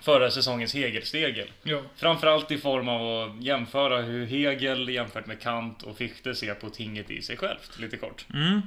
förra 0.00 0.30
säsongens 0.30 0.74
Hegel-stegel. 0.74 1.48
Ja. 1.62 1.82
Framförallt 1.96 2.50
i 2.50 2.58
form 2.58 2.88
av 2.88 3.22
att 3.22 3.42
jämföra 3.42 4.02
hur 4.02 4.26
Hegel 4.26 4.88
jämfört 4.88 5.26
med 5.26 5.40
Kant 5.40 5.82
och 5.82 5.96
Fichte 5.96 6.34
ser 6.34 6.54
på 6.54 6.70
tinget 6.70 7.10
i 7.10 7.22
sig 7.22 7.36
självt, 7.36 7.78
lite 7.78 7.96
kort. 7.96 8.26
Mm. 8.34 8.62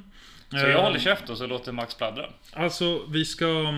Så 0.49 0.57
jag 0.57 0.81
håller 0.81 0.99
käft 0.99 1.29
och 1.29 1.37
så 1.37 1.47
låter 1.47 1.71
Max 1.71 1.95
pladdra. 1.95 2.29
Alltså, 2.53 3.05
vi 3.07 3.25
ska... 3.25 3.73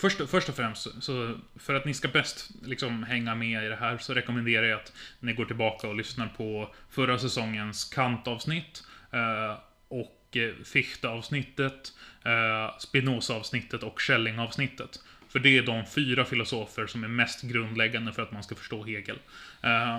Först, 0.00 0.30
först 0.30 0.48
och 0.48 0.54
främst, 0.54 1.02
så 1.02 1.34
för 1.56 1.74
att 1.74 1.84
ni 1.84 1.94
ska 1.94 2.08
bäst 2.08 2.50
liksom 2.62 3.02
hänga 3.02 3.34
med 3.34 3.64
i 3.64 3.68
det 3.68 3.76
här 3.76 3.98
så 3.98 4.14
rekommenderar 4.14 4.66
jag 4.66 4.80
att 4.80 4.92
ni 5.20 5.32
går 5.32 5.44
tillbaka 5.44 5.88
och 5.88 5.94
lyssnar 5.94 6.28
på 6.28 6.74
förra 6.90 7.18
säsongens 7.18 7.84
Kantavsnitt, 7.84 8.82
eh, 9.12 9.58
och 9.88 10.36
eh, 10.36 10.64
Fichte-avsnittet, 10.64 11.92
eh, 12.24 12.78
Spinoza-avsnittet 12.78 13.82
och 13.82 14.00
Schelling-avsnittet. 14.00 15.00
För 15.28 15.38
det 15.38 15.58
är 15.58 15.62
de 15.62 15.86
fyra 15.86 16.24
filosofer 16.24 16.86
som 16.86 17.04
är 17.04 17.08
mest 17.08 17.42
grundläggande 17.42 18.12
för 18.12 18.22
att 18.22 18.32
man 18.32 18.42
ska 18.42 18.54
förstå 18.54 18.84
Hegel. 18.84 19.18
Eh, 19.62 19.98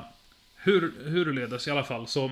hur, 0.56 1.10
hurledes 1.10 1.68
i 1.68 1.72
alla 1.72 1.84
fall, 1.84 2.08
så 2.08 2.32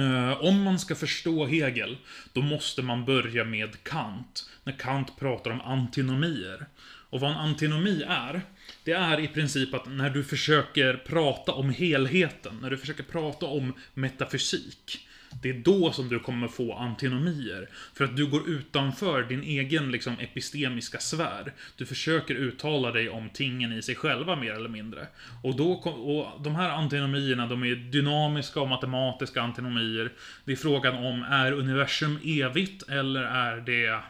Eh, 0.00 0.44
om 0.44 0.62
man 0.62 0.78
ska 0.78 0.94
förstå 0.94 1.46
Hegel, 1.46 1.96
då 2.32 2.42
måste 2.42 2.82
man 2.82 3.04
börja 3.04 3.44
med 3.44 3.84
Kant. 3.84 4.50
När 4.64 4.72
Kant 4.72 5.18
pratar 5.18 5.50
om 5.50 5.60
antinomier. 5.60 6.66
Och 7.10 7.20
vad 7.20 7.30
en 7.30 7.36
antinomi 7.36 8.02
är, 8.08 8.42
det 8.84 8.92
är 8.92 9.20
i 9.20 9.28
princip 9.28 9.74
att 9.74 9.86
när 9.88 10.10
du 10.10 10.24
försöker 10.24 10.94
prata 10.94 11.52
om 11.52 11.70
helheten, 11.70 12.58
när 12.62 12.70
du 12.70 12.76
försöker 12.76 13.02
prata 13.02 13.46
om 13.46 13.72
metafysik, 13.94 15.08
det 15.42 15.50
är 15.50 15.54
då 15.54 15.92
som 15.92 16.08
du 16.08 16.18
kommer 16.18 16.48
få 16.48 16.74
antinomier. 16.74 17.68
För 17.94 18.04
att 18.04 18.16
du 18.16 18.26
går 18.26 18.48
utanför 18.48 19.22
din 19.22 19.42
egen 19.42 19.90
liksom, 19.90 20.18
epistemiska 20.18 20.98
sfär. 20.98 21.52
Du 21.76 21.86
försöker 21.86 22.34
uttala 22.34 22.90
dig 22.90 23.08
om 23.08 23.30
tingen 23.30 23.72
i 23.72 23.82
sig 23.82 23.94
själva 23.94 24.36
mer 24.36 24.52
eller 24.52 24.68
mindre. 24.68 25.06
Och, 25.42 25.56
då, 25.56 25.80
kom- 25.80 26.00
och 26.00 26.42
de 26.42 26.54
här 26.54 26.70
antinomierna, 26.70 27.46
de 27.46 27.62
är 27.62 27.74
dynamiska 27.74 28.60
och 28.60 28.68
matematiska 28.68 29.42
antinomier. 29.42 30.12
Det 30.44 30.52
är 30.52 30.56
frågan 30.56 30.94
om, 30.94 31.22
är 31.22 31.52
universum 31.52 32.18
evigt 32.24 32.88
eller 32.88 33.22
är 33.22 33.56
det 33.56 34.00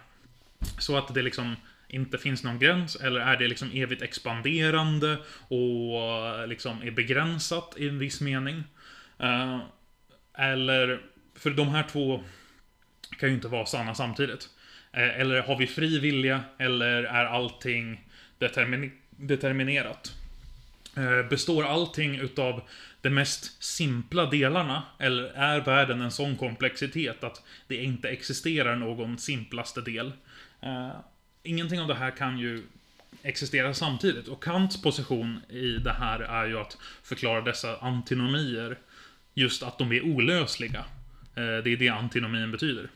så 0.79 0.99
att 0.99 1.15
det 1.15 1.23
liksom 1.23 1.57
inte 1.89 2.19
finns 2.19 2.45
någon 2.45 2.59
gräns, 2.59 2.97
eller 2.97 3.21
är 3.21 3.37
det 3.37 3.49
liksom 3.49 3.71
evigt 3.73 4.03
expanderande 4.03 5.17
och 5.49 6.49
liksom 6.49 6.83
är 6.83 6.91
begränsat 6.91 7.75
i 7.77 7.89
en 7.89 7.99
viss 7.99 8.21
mening? 8.21 8.65
Eh, 9.19 9.59
eller, 10.35 11.01
för 11.41 11.51
de 11.51 11.69
här 11.69 11.83
två 11.83 12.23
kan 13.19 13.29
ju 13.29 13.35
inte 13.35 13.49
vara 13.49 13.67
sanna 13.67 13.95
samtidigt. 13.95 14.49
Eh, 14.93 15.21
eller 15.21 15.43
har 15.43 15.59
vi 15.59 15.67
fri 15.67 15.99
vilja, 15.99 16.41
eller 16.59 17.03
är 17.03 17.25
allting 17.25 18.09
determin 18.39 18.93
determinerat? 19.11 20.15
Eh, 20.97 21.29
består 21.29 21.65
allting 21.65 22.17
utav 22.17 22.63
de 23.01 23.11
mest 23.11 23.63
simpla 23.63 24.27
delarna? 24.27 24.83
Eller 24.99 25.25
är 25.25 25.61
världen 25.61 26.01
en 26.01 26.11
sån 26.11 26.37
komplexitet 26.37 27.25
att 27.25 27.43
det 27.67 27.77
inte 27.77 28.09
existerar 28.09 28.77
någon 28.77 29.19
simplaste 29.19 29.81
del? 29.81 30.13
Eh, 30.61 30.91
ingenting 31.43 31.81
av 31.81 31.89
det 31.89 31.95
här 31.95 32.11
kan 32.11 32.39
ju 32.39 32.63
existera 33.23 33.75
samtidigt. 33.75 34.29
Och 34.29 34.45
Kants 34.45 34.83
position 34.83 35.41
i 35.49 35.71
det 35.71 35.93
här 35.93 36.21
är 36.21 36.47
ju 36.47 36.59
att 36.59 36.79
förklara 37.03 37.41
dessa 37.41 37.79
antinomier 37.79 38.79
just 39.35 39.63
att 39.63 39.79
de 39.79 39.93
är 39.93 40.03
olösliga. 40.03 40.85
Eh, 41.35 41.65
det 41.65 41.73
är 41.73 41.77
det 41.77 41.89
antinomin 41.89 42.51
betyder. 42.51 42.91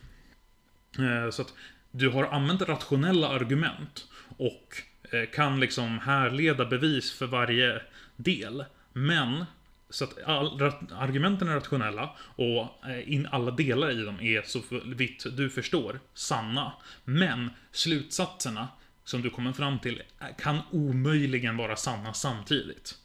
Eh, 0.99 1.29
så 1.29 1.41
att 1.41 1.53
du 1.91 2.09
har 2.09 2.23
använt 2.23 2.61
rationella 2.61 3.29
argument 3.29 4.07
och 4.37 4.75
eh, 5.11 5.29
kan 5.29 5.59
liksom 5.59 5.99
härleda 5.99 6.65
bevis 6.65 7.13
för 7.13 7.27
varje 7.27 7.81
del. 8.15 8.65
Men, 8.93 9.45
så 9.89 10.03
att 10.03 10.23
all, 10.23 10.61
argumenten 10.91 11.47
är 11.47 11.53
rationella 11.53 12.15
och 12.19 12.67
in 13.05 13.27
alla 13.31 13.51
delar 13.51 13.91
i 13.91 14.03
dem 14.03 14.19
är 14.21 14.41
så 14.41 14.61
vitt 14.85 15.25
du 15.37 15.49
förstår 15.49 15.99
sanna. 16.13 16.73
Men 17.03 17.49
slutsatserna 17.71 18.67
som 19.03 19.21
du 19.21 19.29
kommer 19.29 19.53
fram 19.53 19.79
till 19.79 20.01
kan 20.37 20.59
omöjligen 20.71 21.57
vara 21.57 21.75
sanna 21.75 22.13
samtidigt. 22.13 22.95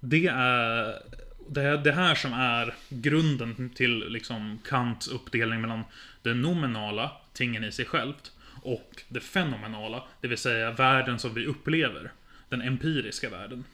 Det 0.00 0.26
är 0.26 1.02
det, 1.48 1.62
är 1.62 1.76
det 1.78 1.92
här 1.92 2.14
som 2.14 2.32
är 2.32 2.74
grunden 2.88 3.70
till 3.74 4.08
liksom 4.08 4.58
Kants 4.68 5.08
uppdelning 5.08 5.60
mellan 5.60 5.84
det 6.22 6.34
nominala, 6.34 7.12
tingen 7.32 7.64
i 7.64 7.72
sig 7.72 7.84
självt, 7.84 8.32
och 8.62 9.02
det 9.08 9.20
fenomenala, 9.20 10.04
det 10.20 10.28
vill 10.28 10.38
säga 10.38 10.70
världen 10.70 11.18
som 11.18 11.34
vi 11.34 11.46
upplever. 11.46 12.12
Den 12.48 12.62
empiriska 12.62 13.30
världen. 13.30 13.64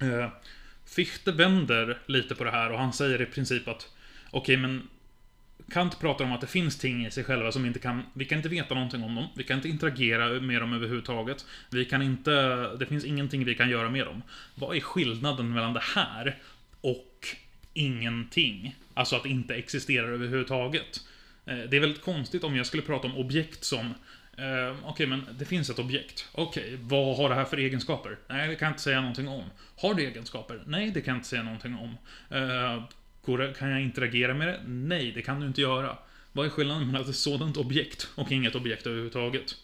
Eh, 0.00 0.28
Fichte 0.84 1.32
vänder 1.32 1.98
lite 2.06 2.34
på 2.34 2.44
det 2.44 2.50
här 2.50 2.72
och 2.72 2.78
han 2.78 2.92
säger 2.92 3.22
i 3.22 3.26
princip 3.26 3.68
att 3.68 3.88
okej, 4.30 4.56
men 4.56 4.88
Kant 5.70 6.00
pratar 6.00 6.24
om 6.24 6.32
att 6.32 6.40
det 6.40 6.46
finns 6.46 6.78
ting 6.78 7.06
i 7.06 7.10
sig 7.10 7.24
själva 7.24 7.52
som 7.52 7.66
inte 7.66 7.78
kan, 7.78 8.02
vi 8.14 8.24
kan 8.24 8.38
inte 8.38 8.48
veta 8.48 8.74
någonting 8.74 9.02
om 9.02 9.14
dem, 9.14 9.28
vi 9.36 9.44
kan 9.44 9.56
inte 9.56 9.68
interagera 9.68 10.40
med 10.40 10.62
dem 10.62 10.72
överhuvudtaget, 10.72 11.46
vi 11.70 11.84
kan 11.84 12.02
inte, 12.02 12.30
det 12.76 12.86
finns 12.86 13.04
ingenting 13.04 13.44
vi 13.44 13.54
kan 13.54 13.70
göra 13.70 13.90
med 13.90 14.06
dem. 14.06 14.22
Vad 14.54 14.76
är 14.76 14.80
skillnaden 14.80 15.52
mellan 15.52 15.72
det 15.72 15.82
här 15.94 16.38
och 16.82 17.28
ingenting? 17.74 18.76
Alltså 18.94 19.16
att 19.16 19.22
det 19.22 19.28
inte 19.28 19.54
existerar 19.54 20.08
överhuvudtaget. 20.08 21.00
Eh, 21.46 21.56
det 21.56 21.76
är 21.76 21.80
väldigt 21.80 22.02
konstigt 22.02 22.44
om 22.44 22.56
jag 22.56 22.66
skulle 22.66 22.82
prata 22.82 23.06
om 23.06 23.16
objekt 23.16 23.64
som 23.64 23.94
Eh, 24.36 24.76
Okej, 24.84 25.06
men 25.06 25.26
det 25.38 25.44
finns 25.44 25.70
ett 25.70 25.78
objekt. 25.78 26.28
Okej, 26.32 26.78
vad 26.82 27.16
har 27.16 27.28
det 27.28 27.34
här 27.34 27.44
för 27.44 27.56
egenskaper? 27.56 28.18
Nej, 28.28 28.48
det 28.48 28.54
kan 28.54 28.66
jag 28.66 28.72
inte 28.72 28.82
säga 28.82 29.00
någonting 29.00 29.28
om. 29.28 29.44
Har 29.76 29.94
det 29.94 30.02
egenskaper? 30.02 30.62
Nej, 30.66 30.90
det 30.90 31.00
kan 31.00 31.12
jag 31.14 31.18
inte 31.18 31.28
säga 31.28 31.42
någonting 31.42 31.74
om. 31.74 31.96
Eh, 32.36 32.82
går 33.24 33.38
det, 33.38 33.54
kan 33.58 33.70
jag 33.70 33.82
interagera 33.82 34.34
med 34.34 34.48
det? 34.48 34.60
Nej, 34.66 35.12
det 35.12 35.22
kan 35.22 35.40
du 35.40 35.46
inte 35.46 35.60
göra. 35.60 35.96
Vad 36.32 36.46
är 36.46 36.50
skillnaden 36.50 36.86
mellan 36.86 37.08
ett 37.10 37.16
sådant 37.16 37.56
objekt 37.56 38.08
och 38.14 38.32
inget 38.32 38.54
objekt 38.54 38.86
överhuvudtaget? 38.86 39.56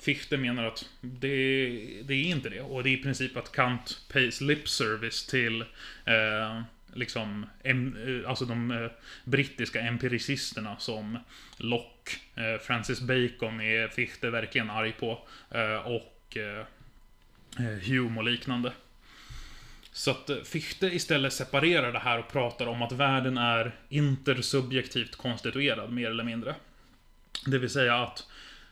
Fichte 0.00 0.36
menar 0.36 0.64
att 0.64 0.88
det, 1.00 1.68
det 2.04 2.14
är 2.14 2.24
inte 2.24 2.48
det. 2.48 2.60
Och 2.60 2.82
det 2.82 2.90
är 2.90 2.92
i 2.92 3.02
princip 3.02 3.36
att 3.36 3.52
Kant 3.52 4.00
pays 4.12 4.40
lip 4.40 4.68
service 4.68 5.26
till 5.26 5.60
eh, 6.04 6.62
liksom, 6.94 7.46
em, 7.62 7.96
eh, 8.22 8.30
alltså 8.30 8.44
de 8.44 8.70
eh, 8.70 8.90
brittiska 9.24 9.80
empiricisterna 9.80 10.76
som 10.78 11.18
Locke, 11.56 12.12
eh, 12.34 12.60
Francis 12.60 13.00
Bacon 13.00 13.60
är 13.60 13.88
Fichte 13.88 14.30
verkligen 14.30 14.70
arg 14.70 14.92
på. 14.92 15.18
Eh, 15.50 15.86
och 15.86 16.36
eh, 16.36 16.66
eh 17.58 17.88
Hume 17.88 18.18
och 18.18 18.24
liknande. 18.24 18.72
Så 19.92 20.10
att 20.10 20.30
eh, 20.30 20.36
Fichte 20.36 20.86
istället 20.86 21.32
separerar 21.32 21.92
det 21.92 21.98
här 21.98 22.18
och 22.18 22.32
pratar 22.32 22.66
om 22.66 22.82
att 22.82 22.92
världen 22.92 23.38
är 23.38 23.76
intersubjektivt 23.88 25.16
konstituerad, 25.16 25.92
mer 25.92 26.10
eller 26.10 26.24
mindre. 26.24 26.54
Det 27.46 27.58
vill 27.58 27.70
säga 27.70 27.96
att 27.96 28.26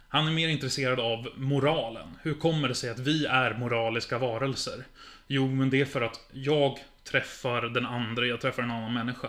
han 0.09 0.26
är 0.26 0.32
mer 0.32 0.48
intresserad 0.48 1.00
av 1.00 1.28
moralen. 1.36 2.09
Hur 2.22 2.34
kommer 2.34 2.68
det 2.68 2.74
sig 2.74 2.90
att 2.90 2.98
vi 2.98 3.26
är 3.26 3.54
moraliska 3.54 4.18
varelser? 4.18 4.84
Jo, 5.26 5.46
men 5.46 5.70
det 5.70 5.80
är 5.80 5.84
för 5.84 6.00
att 6.00 6.20
jag 6.32 6.78
träffar 7.04 7.62
den 7.62 7.86
andra, 7.86 8.26
jag 8.26 8.40
träffar 8.40 8.62
en 8.62 8.70
annan 8.70 8.94
människa 8.94 9.28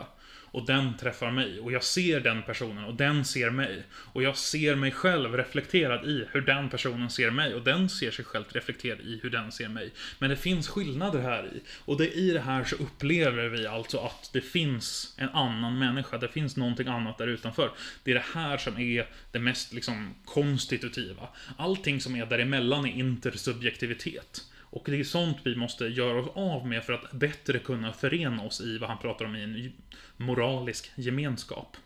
och 0.52 0.66
den 0.66 0.97
träffar 0.97 1.32
mig. 1.32 1.60
Och 1.60 1.72
jag 1.72 1.84
ser 1.84 2.20
den 2.20 2.43
personen 2.43 2.84
och 2.84 2.93
den 2.93 3.26
ser 3.26 3.50
mig. 3.50 3.84
Och 3.93 4.24
jag 4.24 4.38
ser 4.38 4.76
mig 4.76 4.91
själv 4.91 5.38
reflekterad 5.38 6.06
i 6.06 6.28
hur 6.32 6.41
den 6.41 6.70
personen 6.70 7.10
ser 7.10 7.32
mig. 7.32 7.56
Och 7.56 7.64
den 7.64 7.89
ser 7.89 8.12
sig 8.12 8.26
själv 8.26 8.45
reflekterad 8.50 9.00
i 9.00 9.20
hur 9.24 9.30
den 9.30 9.52
ser 9.52 9.68
mig. 9.68 9.91
Men 10.20 10.30
det 10.30 10.36
finns 10.36 10.68
skillnader 10.68 11.22
här 11.22 11.45
i. 11.56 11.62
Och 11.86 11.97
det, 11.97 12.12
i 12.12 12.32
det 12.32 12.39
här 12.39 12.64
så 12.64 12.76
upplever 12.76 13.50
vi 13.50 13.68
alltså 13.68 13.97
att 13.97 14.30
det 14.34 14.41
finns 14.41 15.14
en 15.18 15.30
annan 15.30 15.80
människa. 15.80 16.18
Det 16.18 16.28
finns 16.28 16.58
någonting 16.58 16.88
annat 16.88 17.18
där 17.18 17.28
utanför. 17.28 17.72
Det 18.04 18.12
är 18.12 18.16
det 18.16 18.26
här 18.34 18.58
som 18.58 18.78
är 18.78 19.08
det 19.32 19.39
mest 19.39 19.74
liksom 19.74 20.16
konstitutiva. 20.26 21.30
Allting 21.58 22.02
som 22.02 22.16
är 22.16 22.26
däremellan 22.26 22.86
är 22.86 22.93
intersubjektivitet. 22.93 24.45
Och 24.70 24.84
det 24.86 24.99
är 24.99 25.03
sånt 25.03 25.38
vi 25.43 25.55
måste 25.55 25.86
göra 25.86 26.20
oss 26.20 26.32
av 26.36 26.67
med 26.67 26.84
för 26.84 26.93
att 26.93 27.11
bättre 27.11 27.59
kunna 27.59 27.93
förena 27.93 28.43
oss 28.43 28.61
i 28.61 28.78
vad 28.78 28.89
han 28.89 28.99
pratar 28.99 29.26
om 29.26 29.36
i 29.36 29.43
en 29.43 29.74
moralisk 30.17 30.91
gemenskap. 30.95 31.78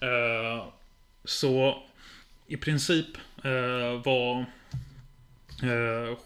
Eh, 0.00 0.66
så 1.24 1.82
i 2.46 2.56
princip 2.56 3.16
eh, 3.42 4.02
var... 4.04 4.40
Eh, 5.62 6.18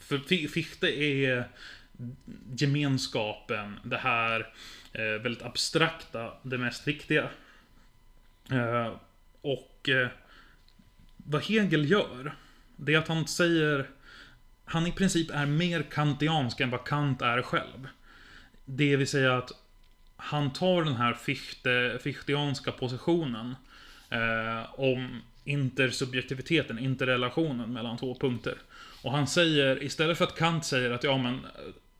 för 0.00 0.48
Fichte 0.48 1.02
är 1.02 1.48
gemenskapen, 2.56 3.80
det 3.84 3.96
här 3.96 4.52
eh, 4.92 5.22
väldigt 5.22 5.42
abstrakta, 5.42 6.32
det 6.42 6.58
mest 6.58 6.88
viktiga. 6.88 7.30
Eh, 8.50 8.92
och 9.40 9.88
eh, 9.88 10.08
vad 11.16 11.42
Hegel 11.42 11.90
gör, 11.90 12.34
det 12.76 12.94
är 12.94 12.98
att 12.98 13.08
han 13.08 13.28
säger 13.28 13.86
han 14.68 14.86
i 14.86 14.92
princip 14.92 15.30
är 15.30 15.46
mer 15.46 15.82
kantiansk 15.82 16.60
än 16.60 16.70
vad 16.70 16.84
Kant 16.84 17.22
är 17.22 17.42
själv. 17.42 17.88
Det 18.64 18.96
vill 18.96 19.08
säga 19.08 19.38
att 19.38 19.52
han 20.16 20.52
tar 20.52 20.84
den 20.84 20.96
här 20.96 21.14
fichte, 21.14 21.98
fichtianska 22.02 22.72
positionen 22.72 23.56
eh, 24.10 24.80
om 24.80 25.22
intersubjektiviteten, 25.44 26.78
interrelationen 26.78 27.72
mellan 27.72 27.96
två 27.96 28.14
punkter. 28.14 28.54
Och 29.02 29.12
han 29.12 29.26
säger, 29.26 29.82
istället 29.82 30.18
för 30.18 30.24
att 30.24 30.38
Kant 30.38 30.64
säger 30.64 30.90
att 30.90 31.04
ja 31.04 31.18
men 31.18 31.46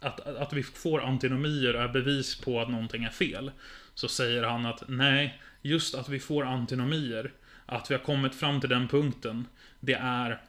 att, 0.00 0.20
att 0.20 0.52
vi 0.52 0.62
får 0.62 1.04
antinomier 1.04 1.74
är 1.74 1.88
bevis 1.88 2.40
på 2.40 2.60
att 2.60 2.70
någonting 2.70 3.04
är 3.04 3.10
fel. 3.10 3.50
Så 3.94 4.08
säger 4.08 4.42
han 4.42 4.66
att 4.66 4.82
nej, 4.88 5.40
just 5.62 5.94
att 5.94 6.08
vi 6.08 6.20
får 6.20 6.44
antinomier, 6.44 7.32
att 7.66 7.90
vi 7.90 7.94
har 7.94 8.02
kommit 8.02 8.34
fram 8.34 8.60
till 8.60 8.70
den 8.70 8.88
punkten, 8.88 9.46
det 9.80 9.94
är 9.94 10.40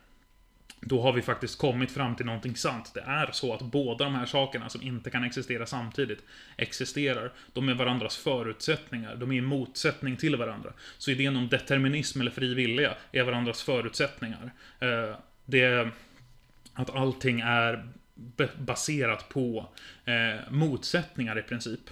då 0.82 1.02
har 1.02 1.14
vi 1.14 1.22
faktiskt 1.22 1.58
kommit 1.58 1.92
fram 1.92 2.16
till 2.16 2.26
någonting 2.26 2.56
sant. 2.56 2.92
Det 2.94 3.02
är 3.02 3.32
så 3.32 3.54
att 3.54 3.62
båda 3.62 4.06
de 4.06 4.16
här 4.16 4.26
sakerna 4.26 4.70
som 4.70 4.82
inte 4.82 5.10
kan 5.10 5.24
existera 5.24 5.66
samtidigt 5.66 6.20
existerar. 6.58 7.32
De 7.54 7.70
är 7.70 7.74
varandras 7.74 8.18
förutsättningar. 8.18 9.16
De 9.16 9.32
är 9.32 9.36
i 9.36 9.42
motsättning 9.42 10.18
till 10.18 10.36
varandra. 10.36 10.74
Så 10.98 11.12
idén 11.12 11.36
om 11.36 11.50
determinism 11.50 12.22
eller 12.22 12.32
fri 12.32 12.54
vilja 12.54 12.96
är 13.12 13.24
varandras 13.24 13.64
förutsättningar. 13.64 14.52
Eh, 14.80 15.16
det 15.46 15.62
är 15.62 15.92
att 16.74 16.90
allting 16.90 17.40
är 17.40 17.88
baserat 18.58 19.30
på 19.30 19.70
eh, 20.06 20.52
motsättningar 20.52 21.40
i 21.40 21.42
princip. 21.42 21.90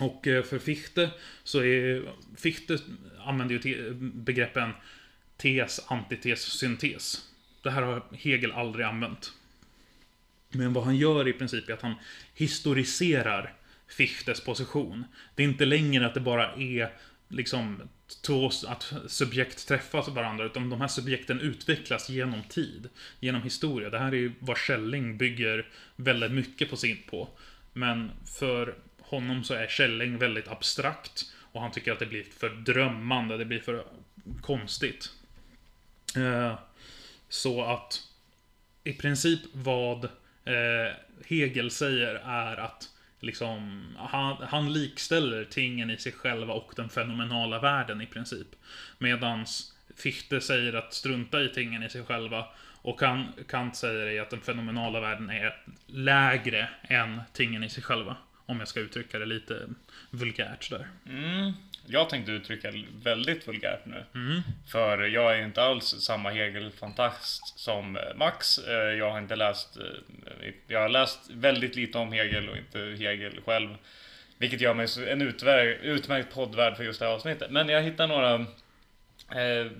Och 0.00 0.26
eh, 0.26 0.42
för 0.42 0.58
Fichte 0.58 1.10
så 1.44 1.62
är 1.62 2.02
Fichte 2.36 2.78
använder 3.24 3.54
ju 3.54 3.94
begreppen 4.00 4.72
tes, 5.36 5.80
antites, 5.88 6.40
syntes. 6.40 7.28
Det 7.68 7.72
här 7.72 7.82
har 7.82 8.02
Hegel 8.12 8.52
aldrig 8.52 8.86
använt. 8.86 9.32
Men 10.50 10.72
vad 10.72 10.84
han 10.84 10.96
gör 10.96 11.28
i 11.28 11.32
princip 11.32 11.68
är 11.68 11.72
att 11.72 11.82
han 11.82 11.94
historiserar 12.34 13.54
Fichtes 13.88 14.44
position. 14.44 15.04
Det 15.34 15.42
är 15.42 15.48
inte 15.48 15.64
längre 15.64 16.06
att 16.06 16.14
det 16.14 16.20
bara 16.20 16.52
är 16.52 16.92
liksom 17.28 17.82
två, 18.26 18.50
att 18.66 18.92
subjekt 19.06 19.68
träffas 19.68 20.08
varandra, 20.08 20.44
utan 20.44 20.70
de 20.70 20.80
här 20.80 20.88
subjekten 20.88 21.40
utvecklas 21.40 22.08
genom 22.08 22.42
tid, 22.42 22.88
genom 23.20 23.42
historia. 23.42 23.90
Det 23.90 23.98
här 23.98 24.12
är 24.12 24.16
ju 24.16 24.32
vad 24.38 24.58
Schelling 24.58 25.18
bygger 25.18 25.68
väldigt 25.96 26.32
mycket 26.32 26.70
på 26.70 26.76
sin 26.76 26.98
på. 27.10 27.28
Men 27.72 28.10
för 28.38 28.74
honom 29.00 29.44
så 29.44 29.54
är 29.54 29.66
Schelling 29.66 30.18
väldigt 30.18 30.48
abstrakt 30.48 31.32
och 31.52 31.60
han 31.60 31.72
tycker 31.72 31.92
att 31.92 31.98
det 31.98 32.06
blir 32.06 32.24
för 32.38 32.50
drömmande, 32.50 33.36
det 33.36 33.44
blir 33.44 33.60
för 33.60 33.84
konstigt. 34.40 35.10
Eh, 36.16 36.58
så 37.28 37.64
att 37.64 38.02
i 38.84 38.92
princip 38.92 39.40
vad 39.52 40.04
eh, 40.44 40.94
Hegel 41.26 41.70
säger 41.70 42.14
är 42.14 42.56
att 42.56 42.88
liksom, 43.20 43.84
han, 43.98 44.36
han 44.42 44.72
likställer 44.72 45.44
tingen 45.44 45.90
i 45.90 45.96
sig 45.96 46.12
själva 46.12 46.54
och 46.54 46.72
den 46.76 46.88
fenomenala 46.88 47.58
världen 47.60 48.00
i 48.00 48.06
princip. 48.06 48.48
Medans 48.98 49.74
Fichte 49.96 50.40
säger 50.40 50.72
att 50.72 50.94
strunta 50.94 51.42
i 51.42 51.48
tingen 51.48 51.82
i 51.82 51.90
sig 51.90 52.04
själva. 52.04 52.46
Och 52.82 53.00
Kant 53.48 53.76
säger 53.76 54.22
att 54.22 54.30
den 54.30 54.40
fenomenala 54.40 55.00
världen 55.00 55.30
är 55.30 55.56
lägre 55.86 56.68
än 56.82 57.20
tingen 57.32 57.64
i 57.64 57.68
sig 57.68 57.82
själva. 57.82 58.16
Om 58.46 58.58
jag 58.58 58.68
ska 58.68 58.80
uttrycka 58.80 59.18
det 59.18 59.26
lite 59.26 59.68
vulgärt 60.10 60.70
där. 60.70 60.88
Mm. 61.06 61.52
Jag 61.90 62.10
tänkte 62.10 62.32
uttrycka 62.32 62.72
väldigt 63.02 63.48
vulgärt 63.48 63.86
nu. 63.86 64.04
Mm. 64.14 64.42
För 64.72 65.02
jag 65.02 65.38
är 65.38 65.44
inte 65.44 65.62
alls 65.62 65.84
samma 65.84 66.30
Hegel-fantast 66.30 67.58
som 67.58 67.96
eh, 67.96 68.02
Max. 68.16 68.58
Eh, 68.58 68.74
jag 68.74 69.10
har 69.10 69.18
inte 69.18 69.36
läst... 69.36 69.76
Eh, 69.76 70.52
jag 70.66 70.80
har 70.80 70.88
läst 70.88 71.30
väldigt 71.30 71.76
lite 71.76 71.98
om 71.98 72.12
Hegel 72.12 72.48
och 72.48 72.56
inte 72.56 72.78
Hegel 72.98 73.40
själv. 73.46 73.68
Vilket 74.38 74.60
gör 74.60 74.74
mig 74.74 74.86
en 75.08 75.22
utmärkt 75.22 76.34
poddvärd 76.34 76.76
för 76.76 76.84
just 76.84 77.00
det 77.00 77.06
här 77.06 77.12
avsnittet. 77.12 77.50
Men 77.50 77.68
jag 77.68 77.82
hittar 77.82 78.06
några 78.06 78.34
eh, 79.42 79.72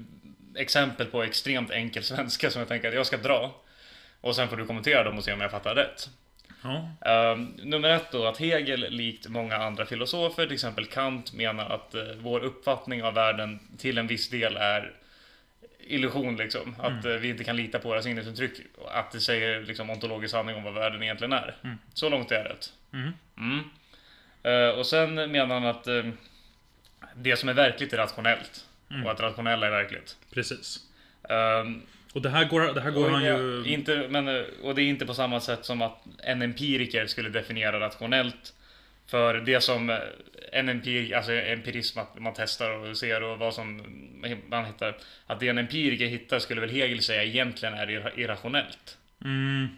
exempel 0.56 1.06
på 1.06 1.22
extremt 1.22 1.70
enkel 1.70 2.02
svenska 2.02 2.50
som 2.50 2.58
jag 2.58 2.68
tänker 2.68 2.88
att 2.88 2.94
jag 2.94 3.06
ska 3.06 3.16
dra. 3.16 3.54
Och 4.20 4.36
sen 4.36 4.48
får 4.48 4.56
du 4.56 4.66
kommentera 4.66 5.04
dem 5.04 5.18
och 5.18 5.24
se 5.24 5.32
om 5.32 5.40
jag 5.40 5.50
fattar 5.50 5.74
rätt. 5.74 6.08
Ja. 6.62 6.88
Uh, 7.06 7.46
nummer 7.64 7.88
ett 7.88 8.12
då, 8.12 8.26
att 8.26 8.38
Hegel, 8.38 8.86
likt 8.90 9.28
många 9.28 9.56
andra 9.56 9.86
filosofer, 9.86 10.46
till 10.46 10.54
exempel 10.54 10.86
Kant, 10.86 11.32
menar 11.32 11.70
att 11.70 11.94
uh, 11.94 12.02
vår 12.20 12.40
uppfattning 12.40 13.02
av 13.02 13.14
världen 13.14 13.58
till 13.78 13.98
en 13.98 14.06
viss 14.06 14.28
del 14.28 14.56
är 14.56 14.92
illusion 15.80 16.36
liksom. 16.36 16.74
Att 16.78 17.04
mm. 17.04 17.06
uh, 17.06 17.20
vi 17.20 17.28
inte 17.28 17.44
kan 17.44 17.56
lita 17.56 17.78
på 17.78 17.88
våra 17.88 18.02
sinnesintryck. 18.02 18.52
Att 18.88 19.10
det 19.10 19.20
säger 19.20 19.62
liksom 19.62 19.90
ontologisk 19.90 20.30
sanning 20.30 20.56
om 20.56 20.62
vad 20.62 20.74
världen 20.74 21.02
egentligen 21.02 21.32
är. 21.32 21.56
Mm. 21.64 21.78
Så 21.94 22.08
långt 22.08 22.32
är 22.32 22.44
det 22.44 22.50
rätt. 22.50 22.72
Mm. 22.92 23.64
Eh, 24.42 24.78
och 24.78 24.86
sen 24.86 25.14
menar 25.14 25.60
han 25.60 25.66
att 25.66 25.88
det 27.14 27.36
som 27.36 27.48
är 27.48 27.52
verkligt 27.52 27.92
är 27.92 27.96
rationellt. 27.96 28.66
Mm. 28.90 29.06
Och 29.06 29.12
att 29.12 29.20
rationella 29.20 29.66
är 29.66 29.70
verkligt. 29.70 30.16
Precis. 30.34 30.80
Ehm, 31.28 31.82
och 32.12 32.22
det 32.22 32.30
här 32.30 32.44
går, 32.44 32.74
det 32.74 32.80
här 32.80 32.90
går 32.90 33.04
och, 33.04 33.10
han 33.10 33.24
ju... 33.24 33.64
Inte, 33.66 34.06
men, 34.10 34.44
och 34.62 34.74
det 34.74 34.82
är 34.82 34.88
inte 34.88 35.06
på 35.06 35.14
samma 35.14 35.40
sätt 35.40 35.64
som 35.64 35.82
att 35.82 36.04
en 36.22 36.42
empiriker 36.42 37.06
skulle 37.06 37.28
definiera 37.28 37.80
rationellt. 37.80 38.54
För 39.06 39.34
det 39.34 39.60
som 39.60 39.98
en 40.52 40.68
empir, 40.68 41.14
alltså 41.14 41.32
empirism, 41.32 41.98
att 41.98 42.18
man 42.18 42.32
testar 42.36 42.70
och 42.70 42.96
ser 42.96 43.22
och 43.22 43.38
vad 43.38 43.54
som 43.54 43.82
man 44.48 44.64
hittar. 44.64 44.96
Att 45.26 45.40
det 45.40 45.48
en 45.48 45.58
empiriker 45.58 46.06
hittar 46.06 46.38
skulle 46.38 46.60
väl 46.60 46.70
Hegel 46.70 47.02
säga 47.02 47.24
egentligen 47.24 47.74
är 47.74 48.18
irrationellt. 48.18 48.98
Mm. 49.24 49.68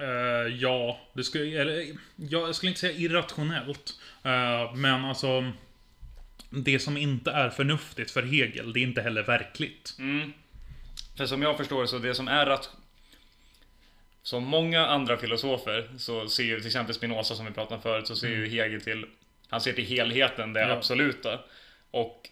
Uh, 0.00 0.54
ja, 0.54 1.00
det 1.12 1.24
skulle, 1.24 1.60
eller, 1.60 1.86
jag 2.16 2.54
skulle 2.54 2.70
inte 2.70 2.80
säga 2.80 2.98
irrationellt. 2.98 3.92
Uh, 4.26 4.74
men 4.74 5.04
alltså... 5.04 5.52
Det 6.50 6.78
som 6.78 6.96
inte 6.96 7.30
är 7.30 7.50
förnuftigt 7.50 8.10
för 8.10 8.22
Hegel, 8.22 8.72
det 8.72 8.80
är 8.80 8.82
inte 8.82 9.02
heller 9.02 9.22
verkligt. 9.22 9.96
Mm. 9.98 10.32
För 11.18 11.26
som 11.26 11.42
jag 11.42 11.56
förstår 11.56 11.86
så 11.86 11.98
det 11.98 12.14
som 12.14 12.28
är 12.28 12.46
rat... 12.46 12.70
Som 14.22 14.44
många 14.44 14.86
andra 14.86 15.16
filosofer 15.16 15.88
så 15.98 16.28
ser 16.28 16.42
ju 16.42 16.58
till 16.58 16.66
exempel 16.66 16.94
Spinoza 16.94 17.34
som 17.34 17.46
vi 17.46 17.52
pratade 17.52 17.74
om 17.74 17.82
förut 17.82 18.06
så 18.06 18.16
ser 18.16 18.28
mm. 18.28 18.40
ju 18.40 18.48
Hegel 18.48 18.80
till 18.80 19.06
Han 19.48 19.60
ser 19.60 19.72
till 19.72 19.86
helheten, 19.86 20.52
det 20.52 20.60
ja. 20.60 20.70
absoluta. 20.70 21.40
Och 21.90 22.28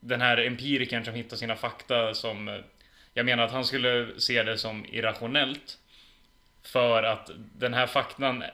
den 0.00 0.20
här 0.20 0.36
empirikern 0.36 1.04
som 1.04 1.14
hittar 1.14 1.36
sina 1.36 1.56
fakta 1.56 2.14
som 2.14 2.62
Jag 3.14 3.26
menar 3.26 3.44
att 3.44 3.52
han 3.52 3.64
skulle 3.64 4.20
se 4.20 4.42
det 4.42 4.58
som 4.58 4.86
irrationellt. 4.86 5.78
För 6.62 7.02
att 7.02 7.30
den 7.36 7.74
här 7.74 7.86
faktan 7.86 8.44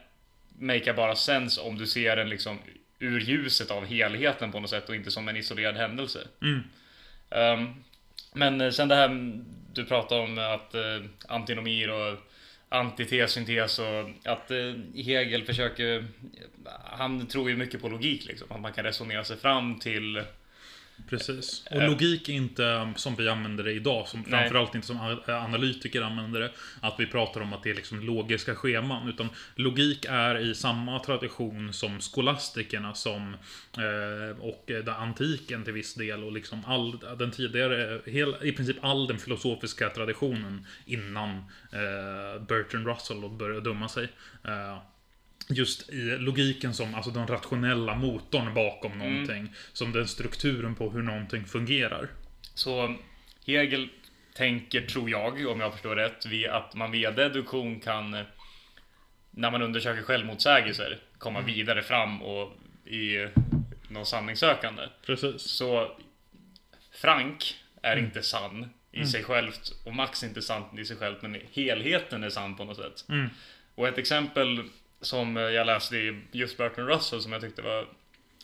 Make 0.58 0.92
bara 0.92 1.16
sens 1.16 1.58
om 1.58 1.78
du 1.78 1.86
ser 1.86 2.16
den 2.16 2.28
liksom 2.28 2.58
ur 2.98 3.20
ljuset 3.20 3.70
av 3.70 3.86
helheten 3.86 4.52
på 4.52 4.60
något 4.60 4.70
sätt 4.70 4.88
och 4.88 4.94
inte 4.94 5.10
som 5.10 5.28
en 5.28 5.36
isolerad 5.36 5.76
händelse. 5.76 6.28
Mm. 6.42 6.62
Um, 7.30 7.84
men 8.36 8.60
eh, 8.60 8.70
sen 8.70 8.88
det 8.88 8.94
här 8.94 9.40
du 9.72 9.84
pratar 9.84 10.18
om 10.18 10.38
att 10.38 10.74
eh, 10.74 11.04
antinomier 11.28 11.90
och 11.90 12.18
antites, 12.68 13.32
syntes 13.32 13.78
och 13.78 14.10
att 14.24 14.50
eh, 14.50 14.74
Hegel 14.94 15.44
försöker 15.44 16.04
Han 16.84 17.26
tror 17.26 17.50
ju 17.50 17.56
mycket 17.56 17.82
på 17.82 17.88
logik 17.88 18.26
liksom. 18.26 18.46
Att 18.50 18.60
man 18.60 18.72
kan 18.72 18.84
resonera 18.84 19.24
sig 19.24 19.36
fram 19.36 19.78
till 19.78 20.22
Precis. 21.08 21.64
Och 21.70 21.82
logik 21.82 22.28
är 22.28 22.32
inte 22.32 22.92
som 22.96 23.16
vi 23.16 23.28
använder 23.28 23.64
det 23.64 23.72
idag, 23.72 24.08
som 24.08 24.20
Nej. 24.20 24.30
framförallt 24.30 24.74
inte 24.74 24.86
som 24.86 25.00
a- 25.00 25.20
analytiker 25.26 26.02
använder 26.02 26.40
det, 26.40 26.50
att 26.80 26.94
vi 26.98 27.06
pratar 27.06 27.40
om 27.40 27.52
att 27.52 27.62
det 27.62 27.70
är 27.70 27.74
liksom 27.74 28.00
logiska 28.00 28.54
scheman. 28.54 29.08
Utan 29.08 29.28
logik 29.54 30.06
är 30.08 30.38
i 30.38 30.54
samma 30.54 30.98
tradition 30.98 31.72
som 31.72 32.00
skolastikerna 32.00 32.94
som, 32.94 33.34
eh, 33.76 34.40
och 34.40 34.70
eh, 34.70 34.84
den 34.84 34.94
antiken 34.94 35.64
till 35.64 35.72
viss 35.72 35.94
del 35.94 36.24
och 36.24 36.32
liksom 36.32 36.64
all 36.66 36.98
den 37.18 37.30
tidigare, 37.30 38.00
hel, 38.06 38.34
i 38.42 38.52
princip 38.52 38.76
all 38.80 39.06
den 39.06 39.18
filosofiska 39.18 39.88
traditionen 39.90 40.66
innan 40.86 41.36
eh, 41.72 42.42
Bertrand 42.48 42.86
Russell 42.86 43.28
började 43.30 43.60
dumma 43.60 43.88
sig. 43.88 44.08
Just 45.48 45.88
i 45.90 46.02
logiken 46.18 46.74
som 46.74 46.94
alltså 46.94 47.10
den 47.10 47.26
rationella 47.26 47.94
motorn 47.94 48.54
bakom 48.54 48.98
någonting. 48.98 49.52
Som 49.72 49.92
den 49.92 50.08
strukturen 50.08 50.74
på 50.74 50.90
hur 50.90 51.02
någonting 51.02 51.44
fungerar. 51.44 52.08
Så 52.54 52.94
Hegel 53.46 53.88
tänker, 54.34 54.80
tror 54.80 55.10
jag, 55.10 55.46
om 55.46 55.60
jag 55.60 55.72
förstår 55.72 55.96
rätt, 55.96 56.26
vi- 56.26 56.46
att 56.48 56.74
man 56.74 56.90
via 56.90 57.10
deduktion 57.10 57.80
kan, 57.80 58.10
när 59.30 59.50
man 59.50 59.62
undersöker 59.62 60.02
självmotsägelser, 60.02 60.98
komma 61.18 61.40
vidare 61.40 61.82
fram 61.82 62.22
och 62.22 62.56
i 62.86 63.28
någon 63.88 64.06
sanningssökande. 64.06 64.82
Precis. 65.06 65.42
Så 65.42 65.96
Frank 66.92 67.54
är 67.82 67.96
inte 67.96 68.22
sann 68.22 68.68
i 68.92 69.06
sig 69.06 69.22
självt 69.24 69.72
och 69.84 69.94
Max 69.94 70.22
är 70.22 70.26
inte 70.28 70.42
sant 70.42 70.78
i 70.78 70.84
sig 70.84 70.96
självt, 70.96 71.22
men 71.22 71.40
helheten 71.52 72.24
är 72.24 72.30
sann 72.30 72.56
på 72.56 72.64
något 72.64 72.76
sätt. 72.76 73.04
Mm. 73.08 73.28
Och 73.74 73.88
ett 73.88 73.98
exempel 73.98 74.62
som 75.06 75.36
jag 75.36 75.66
läste 75.66 75.96
i 75.96 76.20
just 76.32 76.56
Bertrand 76.56 76.88
Russell 76.88 77.20
som 77.20 77.32
jag 77.32 77.40
tyckte 77.40 77.62
var 77.62 77.86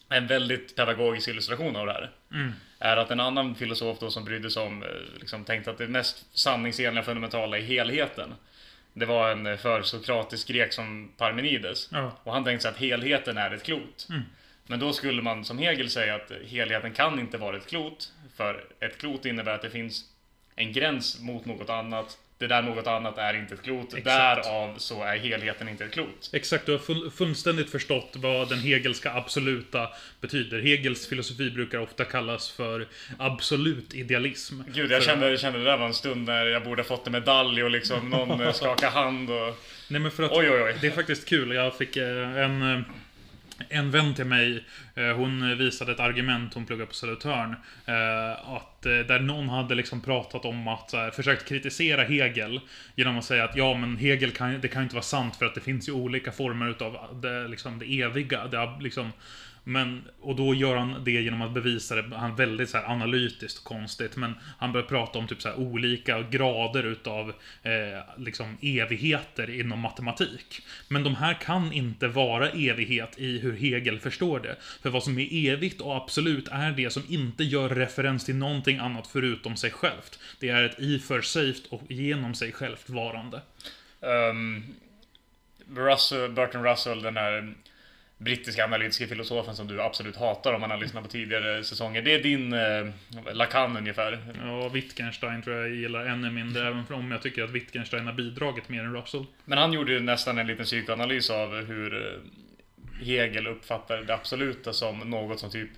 en 0.08 0.26
väldigt 0.26 0.76
pedagogisk 0.76 1.28
illustration 1.28 1.76
av 1.76 1.86
det 1.86 1.92
här. 1.92 2.10
Mm. 2.32 2.52
Är 2.78 2.96
att 2.96 3.10
en 3.10 3.20
annan 3.20 3.54
filosof 3.54 3.98
då 3.98 4.10
som 4.10 4.24
brydde 4.24 4.50
sig 4.50 4.62
om, 4.62 4.82
eh, 4.82 4.88
liksom 5.20 5.44
tänkte 5.44 5.70
att 5.70 5.78
det 5.78 5.88
mest 5.88 6.38
sanningsenliga 6.38 7.04
fundamentala 7.04 7.58
är 7.58 7.62
helheten. 7.62 8.34
Det 8.92 9.06
var 9.06 9.30
en 9.30 9.46
eh, 9.46 9.56
försokratisk 9.56 10.48
grek 10.48 10.72
som 10.72 11.12
Parmenides. 11.16 11.88
Ja. 11.92 12.12
Och 12.22 12.32
han 12.32 12.44
tänkte 12.44 12.62
sig 12.62 12.70
att 12.70 12.76
helheten 12.76 13.38
är 13.38 13.50
ett 13.50 13.62
klot. 13.62 14.06
Mm. 14.10 14.22
Men 14.66 14.80
då 14.80 14.92
skulle 14.92 15.22
man 15.22 15.44
som 15.44 15.58
Hegel 15.58 15.90
säga 15.90 16.14
att 16.14 16.32
helheten 16.46 16.92
kan 16.92 17.20
inte 17.20 17.38
vara 17.38 17.56
ett 17.56 17.66
klot. 17.66 18.12
För 18.36 18.64
ett 18.80 18.98
klot 18.98 19.24
innebär 19.24 19.54
att 19.54 19.62
det 19.62 19.70
finns 19.70 20.04
en 20.56 20.72
gräns 20.72 21.20
mot 21.20 21.44
något 21.44 21.70
annat. 21.70 22.18
Det 22.42 22.48
där 22.48 22.62
något 22.62 22.86
annat 22.86 23.18
är 23.18 23.34
inte 23.34 23.54
ett 23.54 23.62
klot. 23.62 23.94
Exakt. 23.94 24.04
Därav 24.04 24.74
så 24.78 25.02
är 25.02 25.18
helheten 25.18 25.68
inte 25.68 25.84
ett 25.84 25.92
klot. 25.92 26.30
Exakt, 26.32 26.66
du 26.66 26.72
har 26.72 26.78
full, 26.78 27.10
fullständigt 27.10 27.70
förstått 27.70 28.12
vad 28.14 28.48
den 28.48 28.58
hegelska 28.58 29.12
absoluta 29.12 29.88
betyder. 30.20 30.60
Hegels 30.62 31.06
filosofi 31.08 31.50
brukar 31.50 31.78
ofta 31.78 32.04
kallas 32.04 32.50
för 32.50 32.86
absolut 33.18 33.94
idealism. 33.94 34.60
Gud, 34.74 34.90
jag 34.90 35.02
För- 35.02 35.10
kände, 35.10 35.38
kände 35.38 35.58
det 35.58 35.64
där 35.64 35.76
var 35.76 35.86
en 35.86 35.94
stund 35.94 36.26
när 36.26 36.46
jag 36.46 36.64
borde 36.64 36.84
fått 36.84 37.06
en 37.06 37.12
medalj 37.12 37.62
och 37.64 37.70
liksom 37.70 38.10
någon 38.10 38.40
eh, 38.40 38.52
skaka 38.52 38.88
hand 38.88 39.30
och... 39.30 39.58
Nej 39.88 40.00
men 40.00 40.10
för 40.10 40.22
att 40.22 40.32
Oj, 40.32 40.50
oj, 40.50 40.62
oj. 40.62 40.74
det 40.80 40.86
är 40.86 40.90
faktiskt 40.90 41.28
kul. 41.28 41.54
Jag 41.54 41.76
fick 41.78 41.96
eh, 41.96 42.36
en, 42.36 42.62
eh, 42.74 42.80
en 43.68 43.90
vän 43.90 44.14
till 44.14 44.24
mig, 44.24 44.64
eh, 44.94 45.16
hon 45.16 45.58
visade 45.58 45.92
ett 45.92 46.00
argument, 46.00 46.54
hon 46.54 46.66
pluggar 46.66 46.86
på 46.86 46.94
Södertörn, 46.94 47.56
eh, 47.86 48.54
att 48.54 48.86
eh, 48.86 48.92
där 48.92 49.20
någon 49.20 49.48
hade 49.48 49.74
liksom 49.74 50.00
pratat 50.00 50.44
om 50.44 50.68
att, 50.68 50.92
här, 50.92 51.10
försökt 51.10 51.48
kritisera 51.48 52.02
Hegel 52.02 52.60
genom 52.96 53.18
att 53.18 53.24
säga 53.24 53.44
att 53.44 53.56
ja 53.56 53.74
men 53.74 53.96
Hegel 53.96 54.30
kan, 54.30 54.60
det 54.60 54.68
kan 54.68 54.82
ju 54.82 54.84
inte 54.84 54.94
vara 54.94 55.02
sant 55.02 55.36
för 55.36 55.46
att 55.46 55.54
det 55.54 55.60
finns 55.60 55.88
ju 55.88 55.92
olika 55.92 56.32
former 56.32 56.70
utav 56.70 57.20
det, 57.22 57.48
liksom, 57.48 57.78
det 57.78 58.00
eviga. 58.02 58.46
Det, 58.46 58.70
liksom, 58.80 59.12
men, 59.64 60.02
och 60.20 60.36
då 60.36 60.54
gör 60.54 60.76
han 60.76 61.04
det 61.04 61.10
genom 61.10 61.42
att 61.42 61.52
bevisa 61.52 61.94
det, 61.94 62.16
han 62.16 62.36
väldigt 62.36 62.70
så 62.70 62.78
här 62.78 62.90
analytiskt 62.90 63.58
och 63.58 63.64
konstigt, 63.64 64.16
men 64.16 64.34
han 64.58 64.72
börjar 64.72 64.86
prata 64.86 65.18
om 65.18 65.28
typ 65.28 65.42
så 65.42 65.48
här 65.48 65.58
olika 65.58 66.22
grader 66.22 66.84
utav 66.84 67.28
eh, 67.62 67.72
liksom 68.16 68.56
evigheter 68.62 69.60
inom 69.60 69.80
matematik. 69.80 70.62
Men 70.88 71.04
de 71.04 71.14
här 71.14 71.34
kan 71.34 71.72
inte 71.72 72.08
vara 72.08 72.48
evighet 72.48 73.18
i 73.18 73.38
hur 73.38 73.56
Hegel 73.56 74.00
förstår 74.00 74.40
det. 74.40 74.56
För 74.82 74.90
vad 74.90 75.02
som 75.02 75.18
är 75.18 75.52
evigt 75.52 75.80
och 75.80 75.96
absolut 75.96 76.48
är 76.48 76.72
det 76.72 76.90
som 76.90 77.02
inte 77.08 77.44
gör 77.44 77.68
referens 77.68 78.24
till 78.24 78.36
någonting 78.36 78.78
annat 78.78 79.06
förutom 79.06 79.56
sig 79.56 79.70
självt. 79.70 80.18
Det 80.40 80.48
är 80.48 80.64
ett 80.64 80.80
i 80.80 80.98
för 80.98 81.20
sig 81.20 81.42
och 81.68 81.82
genom 81.88 82.34
sig 82.34 82.52
självt 82.52 82.90
varande. 82.90 83.40
Um, 84.00 84.64
Russell, 85.76 86.30
Bertrand 86.30 86.66
Russell, 86.66 87.02
den 87.02 87.16
här 87.16 87.54
brittiska 88.22 88.64
analytiska 88.64 89.06
filosofen 89.06 89.56
som 89.56 89.66
du 89.66 89.82
absolut 89.82 90.16
hatar 90.16 90.52
om 90.52 90.60
man 90.60 90.70
har 90.70 90.78
lyssnat 90.78 91.02
på 91.02 91.10
tidigare 91.10 91.64
säsonger. 91.64 92.02
Det 92.02 92.14
är 92.14 92.22
din 92.22 92.52
eh, 92.52 93.34
Lacan 93.34 93.76
ungefär. 93.76 94.18
Ja, 94.44 94.68
Wittgenstein 94.68 95.42
tror 95.42 95.56
jag 95.56 95.70
gillar 95.70 96.06
ännu 96.06 96.30
mindre, 96.30 96.68
även 96.68 96.84
om 96.88 97.10
jag 97.10 97.22
tycker 97.22 97.44
att 97.44 97.50
Wittgenstein 97.50 98.06
har 98.06 98.12
bidragit 98.12 98.68
mer 98.68 98.80
än 98.80 98.94
Russell. 98.94 99.24
Men 99.44 99.58
han 99.58 99.72
gjorde 99.72 99.92
ju 99.92 100.00
nästan 100.00 100.38
en 100.38 100.46
liten 100.46 100.64
psykoanalys 100.64 101.30
av 101.30 101.64
hur 101.64 102.06
eh, 102.06 103.04
Hegel 103.04 103.46
uppfattar 103.46 104.02
det 104.02 104.14
absoluta 104.14 104.72
som 104.72 104.98
något 104.98 105.40
som 105.40 105.50
typ 105.50 105.70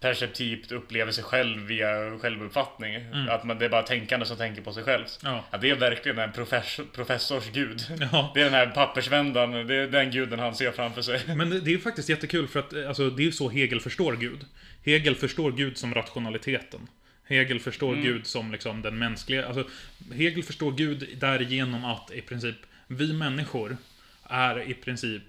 introperceptivt 0.00 0.72
upplever 0.72 1.12
sig 1.12 1.24
själv 1.24 1.66
via 1.66 2.18
självuppfattning. 2.18 2.96
Att 3.28 3.44
man, 3.44 3.58
det 3.58 3.64
är 3.64 3.68
bara 3.68 3.82
tänkande 3.82 4.26
som 4.26 4.36
tänker 4.36 4.62
på 4.62 4.72
sig 4.72 4.84
själv. 4.84 5.04
Ja. 5.22 5.44
Ja, 5.50 5.58
det 5.58 5.70
är 5.70 5.74
verkligen 5.74 6.18
en 6.18 6.32
professor, 6.32 6.84
professors 6.94 7.50
gud. 7.52 7.80
Ja. 8.12 8.30
Det 8.34 8.40
är 8.40 8.44
den 8.44 8.54
här 8.54 8.66
pappersvändaren, 8.66 9.66
det 9.66 9.74
är 9.74 9.88
den 9.88 10.10
guden 10.10 10.38
han 10.38 10.54
ser 10.54 10.72
framför 10.72 11.02
sig. 11.02 11.20
Men 11.36 11.50
det 11.50 11.60
det 11.60 11.70
är 11.70 11.72
ju 11.72 11.80
faktiskt 11.80 12.08
jättekul 12.08 12.48
för 12.48 12.60
att 12.60 12.86
alltså, 12.86 13.10
det 13.10 13.22
är 13.22 13.24
ju 13.24 13.32
så 13.32 13.48
Hegel 13.48 13.80
förstår 13.80 14.16
Gud. 14.16 14.46
Hegel 14.84 15.14
förstår 15.14 15.52
Gud 15.52 15.78
som 15.78 15.94
rationaliteten. 15.94 16.88
Hegel 17.24 17.60
förstår 17.60 17.94
Gud 17.94 18.26
som 18.26 18.52
liksom 18.52 18.82
den 18.82 18.98
mänskliga... 18.98 19.46
Alltså, 19.46 19.64
Hegel 20.12 20.42
förstår 20.42 20.72
Gud 20.72 21.08
därigenom 21.20 21.84
att 21.84 22.10
i 22.10 22.20
princip 22.20 22.56
vi 22.86 23.12
människor 23.12 23.76
är 24.24 24.70
i 24.70 24.74
princip... 24.74 25.22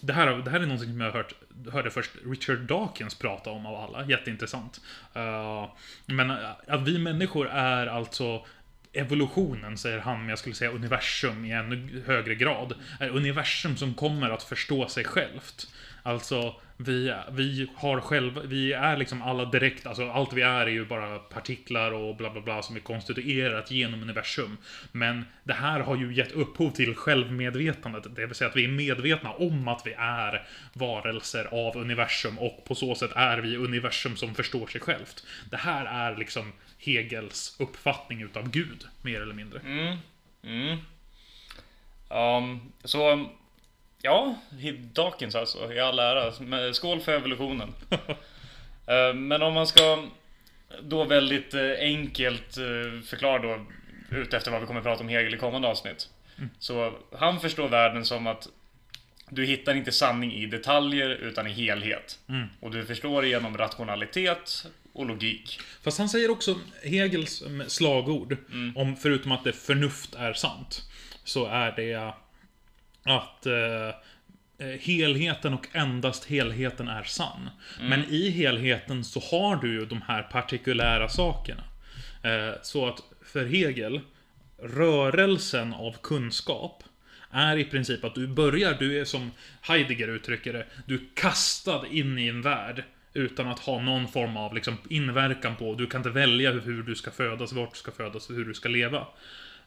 Det 0.00 0.12
här, 0.12 0.26
det 0.26 0.50
här 0.50 0.60
är 0.60 0.66
någonting 0.66 0.90
som 0.90 1.00
jag 1.00 1.06
har 1.10 1.18
hört, 1.18 1.34
hörde 1.72 1.90
först 1.90 2.10
Richard 2.26 2.58
Dawkins 2.58 3.14
prata 3.14 3.50
om 3.50 3.66
av 3.66 3.74
alla. 3.74 4.06
Jätteintressant. 4.06 4.80
Uh, 5.16 5.70
men 6.06 6.30
eh, 6.30 6.36
att 6.68 6.88
vi 6.88 6.98
människor 6.98 7.48
är 7.48 7.86
alltså 7.86 8.46
evolutionen, 8.92 9.78
säger 9.78 9.98
han, 9.98 10.18
men 10.18 10.28
jag 10.28 10.38
skulle 10.38 10.54
säga 10.54 10.70
universum 10.70 11.44
i 11.44 11.52
ännu 11.52 12.02
högre 12.06 12.34
grad, 12.34 12.74
är 13.00 13.08
universum 13.08 13.76
som 13.76 13.94
kommer 13.94 14.30
att 14.30 14.42
förstå 14.42 14.88
sig 14.88 15.04
självt. 15.04 15.66
Alltså, 16.02 16.54
vi, 16.84 17.14
vi 17.30 17.70
har 17.74 18.00
själva, 18.00 18.40
vi 18.44 18.72
är 18.72 18.96
liksom 18.96 19.22
alla 19.22 19.44
direkt, 19.44 19.86
alltså 19.86 20.10
allt 20.10 20.32
vi 20.32 20.42
är 20.42 20.66
är 20.66 20.70
ju 20.70 20.84
bara 20.84 21.18
partiklar 21.18 21.92
och 21.92 22.16
bla 22.16 22.30
bla 22.30 22.40
bla 22.40 22.62
som 22.62 22.76
är 22.76 22.80
konstituerat 22.80 23.70
genom 23.70 24.02
universum. 24.02 24.56
Men 24.92 25.24
det 25.44 25.52
här 25.52 25.80
har 25.80 25.96
ju 25.96 26.14
gett 26.14 26.32
upphov 26.32 26.70
till 26.70 26.94
självmedvetandet, 26.94 28.16
det 28.16 28.26
vill 28.26 28.34
säga 28.34 28.50
att 28.50 28.56
vi 28.56 28.64
är 28.64 28.68
medvetna 28.68 29.30
om 29.30 29.68
att 29.68 29.86
vi 29.86 29.94
är 29.98 30.46
varelser 30.72 31.44
av 31.44 31.76
universum 31.76 32.38
och 32.38 32.64
på 32.64 32.74
så 32.74 32.94
sätt 32.94 33.10
är 33.14 33.38
vi 33.38 33.56
universum 33.56 34.16
som 34.16 34.34
förstår 34.34 34.66
sig 34.66 34.80
självt. 34.80 35.26
Det 35.50 35.56
här 35.56 35.84
är 35.84 36.16
liksom 36.16 36.52
Hegels 36.78 37.56
uppfattning 37.58 38.22
utav 38.22 38.50
Gud, 38.50 38.84
mer 39.02 39.20
eller 39.20 39.34
mindre. 39.34 39.60
Mm. 39.60 39.98
Mm. 40.42 40.78
Um, 42.08 42.72
så, 42.84 43.30
ja, 44.02 44.34
Dawkins 44.92 45.34
alltså, 45.34 45.72
i 45.72 45.80
all 45.80 45.98
ära. 45.98 46.32
Skål 46.72 47.00
för 47.00 47.12
evolutionen. 47.12 47.74
Eh, 48.86 49.14
Men 49.14 49.42
om 49.42 49.54
man 49.54 49.66
ska 49.66 50.04
då 50.82 51.04
väldigt 51.04 51.54
eh, 51.54 51.70
enkelt 51.78 52.56
eh, 52.56 53.02
förklara 53.04 53.38
då, 53.38 53.66
ut 54.10 54.34
efter 54.34 54.50
vad 54.50 54.60
vi 54.60 54.66
kommer 54.66 54.80
att 54.80 54.84
prata 54.84 55.02
om 55.02 55.08
Hegel 55.08 55.34
i 55.34 55.38
kommande 55.38 55.68
avsnitt. 55.68 56.08
Så 56.58 56.92
han 57.18 57.40
förstår 57.40 57.68
världen 57.68 58.04
som 58.04 58.26
att 58.26 58.48
du 59.28 59.44
hittar 59.44 59.74
inte 59.74 59.92
sanning 59.92 60.32
i 60.32 60.46
detaljer 60.46 61.08
utan 61.08 61.46
i 61.46 61.50
helhet. 61.50 62.18
Mm. 62.28 62.46
Och 62.60 62.70
du 62.70 62.84
förstår 62.84 63.22
det 63.22 63.28
genom 63.28 63.58
rationalitet 63.58 64.66
och 64.92 65.06
logik. 65.06 65.60
Fast 65.82 65.98
han 65.98 66.08
säger 66.08 66.30
också 66.30 66.58
Hegels 66.82 67.42
mm, 67.42 67.68
slagord, 67.68 68.36
om 68.76 68.96
förutom 68.96 69.32
att 69.32 69.44
det 69.44 69.52
förnuft 69.52 70.14
är 70.14 70.32
sant, 70.32 70.82
så 71.24 71.46
är 71.46 71.72
det 71.72 72.12
att 73.02 73.46
eh, 73.46 73.88
eh, 74.58 74.78
helheten 74.80 75.54
och 75.54 75.66
endast 75.72 76.24
helheten 76.24 76.88
är 76.88 77.02
sann. 77.02 77.50
Men 77.80 78.04
i 78.04 78.30
helheten 78.30 79.04
så 79.04 79.20
har 79.20 79.56
du 79.56 79.72
ju 79.72 79.86
de 79.86 80.02
här 80.02 80.22
partikulära 80.22 81.08
sakerna. 81.08 81.62
Eh, 82.22 82.54
så 82.62 82.88
att 82.88 83.02
för 83.24 83.46
Hegel, 83.46 84.00
rörelsen 84.62 85.74
av 85.74 85.96
kunskap 86.02 86.84
är 87.30 87.56
i 87.56 87.64
princip 87.64 88.04
att 88.04 88.14
du 88.14 88.26
börjar, 88.26 88.76
du 88.78 89.00
är 89.00 89.04
som 89.04 89.30
Heidegger 89.60 90.08
uttrycker 90.08 90.52
det, 90.52 90.66
du 90.86 90.94
är 90.94 91.00
kastad 91.14 91.86
in 91.86 92.18
i 92.18 92.28
en 92.28 92.42
värld 92.42 92.84
utan 93.14 93.48
att 93.48 93.58
ha 93.58 93.80
någon 93.80 94.08
form 94.08 94.36
av 94.36 94.54
liksom, 94.54 94.76
inverkan 94.88 95.56
på, 95.56 95.74
du 95.74 95.86
kan 95.86 95.98
inte 95.98 96.10
välja 96.10 96.52
hur 96.52 96.82
du 96.82 96.94
ska 96.94 97.10
födas, 97.10 97.52
vart 97.52 97.72
du 97.72 97.78
ska 97.78 97.92
födas, 97.92 98.30
hur 98.30 98.44
du 98.44 98.54
ska 98.54 98.68
leva. 98.68 99.06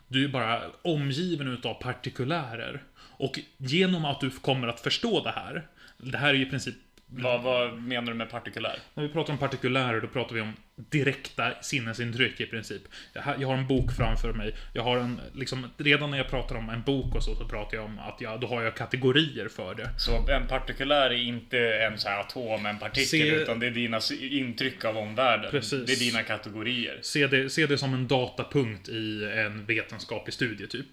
Du 0.08 0.24
är 0.24 0.28
bara 0.28 0.62
omgiven 0.82 1.48
utav 1.48 1.74
partikulärer. 1.74 2.84
Och 3.18 3.39
genom 3.57 4.05
att 4.05 4.22
du 4.22 4.30
kommer 4.30 4.68
att 4.68 4.80
förstå 4.80 5.24
det 5.24 5.32
här, 5.32 5.68
det 5.97 6.18
här 6.18 6.30
är 6.30 6.34
ju 6.34 6.41
i 6.41 6.49
princip 6.49 6.76
Vad, 7.07 7.41
vad 7.41 7.82
menar 7.82 8.11
du 8.11 8.13
med 8.18 8.30
partikulär? 8.30 8.80
När 8.93 9.03
vi 9.03 9.09
pratar 9.09 9.34
om 9.34 9.39
partikulärer, 9.39 10.01
då 10.01 10.07
pratar 10.07 10.36
vi 10.36 10.41
om 10.41 10.53
direkta 10.76 11.53
sinnesintryck 11.61 12.39
i 12.39 12.45
princip. 12.45 12.82
Jag 13.13 13.22
har, 13.22 13.53
en 13.53 13.68
bok 13.68 13.91
framför 13.91 14.34
mig. 14.34 14.55
Jag 14.74 14.84
har 14.84 14.97
en, 14.97 15.22
liksom, 15.34 15.70
redan 15.78 16.11
när 16.11 16.18
jag 16.18 16.30
pratar 16.30 16.55
om 16.55 16.70
en 16.70 16.82
bok 16.82 17.16
och 17.16 17.24
så, 17.24 17.36
så 17.36 17.45
pratar 17.47 17.78
jag 17.78 17.86
om 17.86 17.99
att 17.99 18.22
jag, 18.22 18.39
då 18.39 18.47
har 18.47 18.63
jag 18.63 18.76
kategorier 18.76 19.47
för 19.47 19.76
det. 19.76 19.89
Så 19.97 20.32
en 20.32 20.47
partikulär 20.47 21.09
är 21.09 21.24
inte 21.24 21.59
en 21.59 21.97
så 21.97 22.09
här 22.09 22.20
atom, 22.20 22.66
en 22.66 22.80
partikel, 22.80 23.05
Se- 23.07 23.36
utan 23.36 23.59
det 23.59 23.68
är 23.68 23.72
dina 23.72 23.99
intryck 24.22 24.86
av 24.86 24.97
omvärlden. 24.97 25.51
Precis. 25.51 25.86
Det 25.86 25.93
är 25.93 25.99
dina 26.11 26.24
kategorier. 26.24 26.99
Se 27.01 27.28
det, 27.28 27.49
se 27.49 27.66
det 27.66 27.78
som 27.78 27.93
en 27.93 28.07
datapunkt 28.07 28.89
i 28.89 29.32
en 29.36 29.66
vetenskaplig 29.66 30.34
studie, 30.34 30.68
typ. 30.68 30.88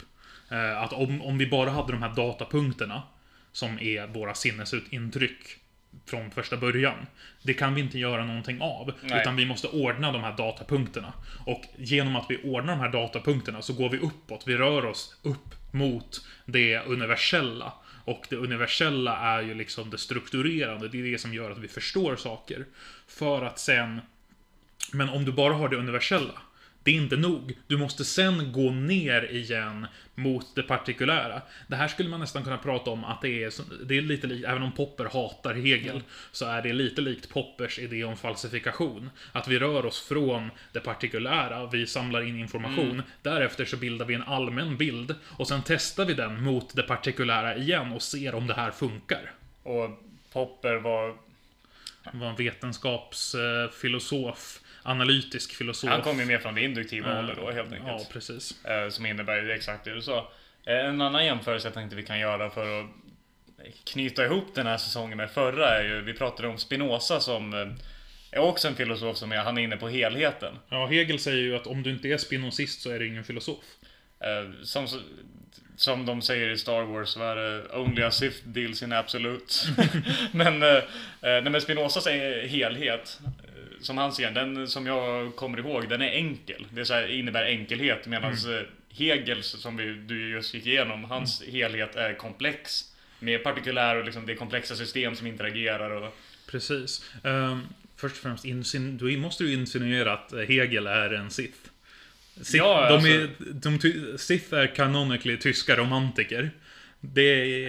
Eh, 0.53 0.83
Att 0.83 0.93
om, 0.93 1.23
om 1.23 1.39
vi 1.39 1.47
bara 1.47 1.71
hade 1.71 1.93
de 1.93 2.03
här 2.03 2.15
datapunkterna, 2.15 3.03
som 3.53 3.79
är 3.79 4.07
våra 4.07 4.35
sinnesintryck 4.35 5.59
från 6.07 6.31
första 6.31 6.57
början. 6.57 7.07
Det 7.43 7.55
kan 7.55 7.75
vi 7.75 7.81
inte 7.81 7.99
göra 7.99 8.25
någonting 8.25 8.61
av. 8.61 8.93
Nej. 9.03 9.21
Utan 9.21 9.37
vi 9.37 9.47
måste 9.47 9.69
ordna 9.69 10.13
de 10.13 10.23
här 10.23 10.37
datapunkterna. 10.37 11.13
Och 11.47 11.65
genom 11.77 12.17
att 12.17 12.27
vi 12.29 12.41
ordnar 12.45 12.73
de 12.77 12.81
här 12.81 12.93
datapunkterna 12.93 13.63
så 13.63 13.73
går 13.73 13.89
vi 13.91 13.99
uppåt. 13.99 14.43
Vi 14.47 14.57
rör 14.57 14.85
oss 14.85 15.17
upp 15.23 15.73
mot 15.73 16.27
det 16.47 16.79
universella. 16.79 17.73
Och 18.05 18.27
det 18.31 18.37
universella 18.37 19.19
är 19.19 19.43
ju 19.43 19.55
liksom 19.55 19.91
det 19.91 19.99
strukturerande. 19.99 20.89
Det 20.89 20.99
är 21.01 21.05
det 21.05 21.19
som 21.19 21.35
gör 21.35 21.51
att 21.51 21.59
vi 21.59 21.69
förstår 21.69 22.17
saker. 22.17 22.67
För 23.07 23.43
att 23.43 23.59
sen 23.59 24.01
men 24.93 25.09
om 25.09 25.25
du 25.25 25.33
bara 25.33 25.55
har 25.55 25.69
det 25.69 25.77
universella, 25.77 26.35
det 26.83 26.91
är 26.91 26.95
inte 26.95 27.17
nog. 27.17 27.53
Du 27.67 27.77
måste 27.77 28.05
sen 28.05 28.53
gå 28.53 28.71
ner 28.71 29.33
igen 29.33 29.87
mot 30.15 30.55
det 30.55 30.63
partikulära. 30.63 31.43
Det 31.67 31.77
här 31.77 31.89
skulle 31.89 32.09
man 32.09 32.21
nästan 32.21 32.45
kunna 32.45 32.59
prata 32.59 32.91
om 32.91 33.05
att 33.05 33.23
det 33.23 33.45
är, 33.45 33.53
det 33.85 33.99
är 33.99 34.03
lite 34.03 34.27
likt, 34.27 34.49
även 34.49 34.63
om 34.63 34.73
Popper 34.73 35.05
hatar 35.05 35.55
Hegel, 35.55 36.03
så 36.33 36.47
är 36.47 36.63
det 36.63 36.73
lite 36.73 37.01
likt 37.01 37.29
Poppers 37.29 37.79
idé 37.79 38.05
om 38.05 38.17
falsifikation. 38.17 39.11
Att 39.33 39.49
vi 39.49 39.59
rör 39.59 39.87
oss 39.87 40.01
från 40.01 40.51
det 40.73 40.81
partikulära, 40.81 41.67
vi 41.67 41.87
samlar 41.87 42.23
in 42.23 42.39
information, 42.39 43.03
därefter 43.23 43.65
så 43.65 43.77
bildar 43.77 44.07
vi 44.07 44.15
en 44.15 44.23
allmän 44.23 44.77
bild, 44.77 45.15
och 45.29 45.49
sen 45.49 45.63
testar 45.67 46.05
vi 46.05 46.15
den 46.15 46.43
mot 46.43 46.77
det 46.77 46.83
partikulära 46.83 47.57
igen 47.57 47.93
och 47.93 48.03
ser 48.03 48.35
om 48.35 48.47
det 48.47 48.55
här 48.55 48.71
funkar. 48.71 49.33
Och 49.63 49.91
Popper 50.33 50.77
var... 50.77 51.17
Han 52.05 52.21
var 52.21 52.29
en 52.29 52.37
vetenskapsfilosof, 52.37 54.61
analytisk 54.83 55.53
filosof. 55.55 55.91
Han 55.91 56.03
kom 56.03 56.19
ju 56.19 56.25
mer 56.25 56.39
från 56.39 56.55
det 56.55 56.61
induktiva 56.65 57.15
hållet 57.15 57.37
då 57.37 57.51
helt 57.51 57.73
enkelt. 57.73 57.89
Ja, 57.89 58.07
precis. 58.13 58.65
Eh, 58.65 58.89
Som 58.89 59.07
innebär 59.07 59.49
exakt 59.49 59.85
det 59.85 59.95
du 59.95 60.03
sa. 60.03 60.33
Eh, 60.67 60.77
En 60.77 61.01
annan 61.01 61.25
jämförelse 61.25 61.67
jag 61.67 61.75
tänkte 61.75 61.97
vi 61.97 62.03
kan 62.03 62.19
göra 62.19 62.51
för 62.51 62.81
att 62.81 62.87
knyta 63.85 64.25
ihop 64.25 64.55
den 64.55 64.67
här 64.67 64.77
säsongen 64.77 65.17
med 65.17 65.31
förra 65.31 65.79
är 65.79 65.85
ju, 65.85 66.01
vi 66.01 66.15
pratade 66.15 66.49
om 66.49 66.59
Spinoza 66.59 67.21
som 67.21 67.55
eh, 67.55 67.69
är 68.31 68.39
också 68.41 68.69
en 68.69 68.75
filosof 68.75 69.17
som 69.17 69.33
är, 69.33 69.37
han 69.37 69.59
är 69.59 69.63
inne 69.63 69.77
på 69.77 69.89
helheten. 69.89 70.55
Ja, 70.69 70.87
Hegel 70.87 71.19
säger 71.19 71.43
ju 71.43 71.57
att 71.57 71.67
om 71.67 71.83
du 71.83 71.91
inte 71.91 72.09
är 72.09 72.17
spinozist 72.17 72.83
så 72.83 72.91
är 72.91 72.99
du 72.99 73.09
ingen 73.09 73.25
filosof. 73.25 73.65
Som, 74.63 74.87
som 75.77 76.07
de 76.07 76.23
säger 76.23 76.51
i 76.51 76.59
Star 76.59 76.83
Wars, 76.83 77.09
så 77.09 77.23
är 77.23 77.37
det 77.37 77.69
Only 77.77 78.03
a 78.03 78.11
Sith 78.11 78.37
deals 78.45 78.83
in 78.83 78.93
absolute. 78.93 79.55
men, 80.33 80.63
eh, 80.63 80.83
nej, 81.21 81.43
men 81.43 81.61
Spinozas 81.61 82.07
helhet, 82.47 83.21
som 83.83 83.99
han 83.99 84.13
ser 84.13 84.31
den 84.31 84.69
som 84.69 84.87
jag 84.87 85.37
kommer 85.37 85.59
ihåg, 85.59 85.89
den 85.89 86.03
är 86.03 86.11
enkel. 86.11 86.67
Det 86.71 86.81
är 86.81 86.85
så 86.85 86.95
här, 86.95 87.07
innebär 87.07 87.45
enkelhet, 87.45 88.07
medan 88.07 88.33
mm. 88.33 88.65
Hegels, 88.89 89.47
som 89.47 89.77
vi, 89.77 89.95
du 89.95 90.31
just 90.31 90.55
gick 90.55 90.67
igenom, 90.67 91.05
hans 91.05 91.43
helhet 91.43 91.97
är 91.97 92.15
komplex. 92.15 92.85
Med 93.19 93.43
partikulär 93.45 93.97
och 93.97 94.05
liksom 94.05 94.27
det 94.27 94.33
är 94.33 94.37
komplexa 94.37 94.77
system 94.77 95.17
som 95.17 95.27
interagerar 95.27 95.91
och... 95.91 96.17
Precis. 96.51 97.11
Um, 97.23 97.67
först 97.97 98.17
och 98.17 98.23
främst, 98.23 98.45
insin- 98.45 98.99
du 98.99 99.17
måste 99.17 99.45
ju 99.45 99.53
insinuera 99.53 100.13
att 100.13 100.33
Hegel 100.49 100.87
är 100.87 101.11
en 101.11 101.31
Sith. 101.31 101.59
Sith 102.41 102.57
Ja, 102.57 102.89
de 102.89 102.95
alltså- 102.95 103.09
är, 103.09 103.29
de, 103.39 104.19
Sith 104.19 104.55
är 104.55 104.67
canonically 104.67 105.37
tyska 105.37 105.77
romantiker. 105.77 106.51
Det 107.05 107.23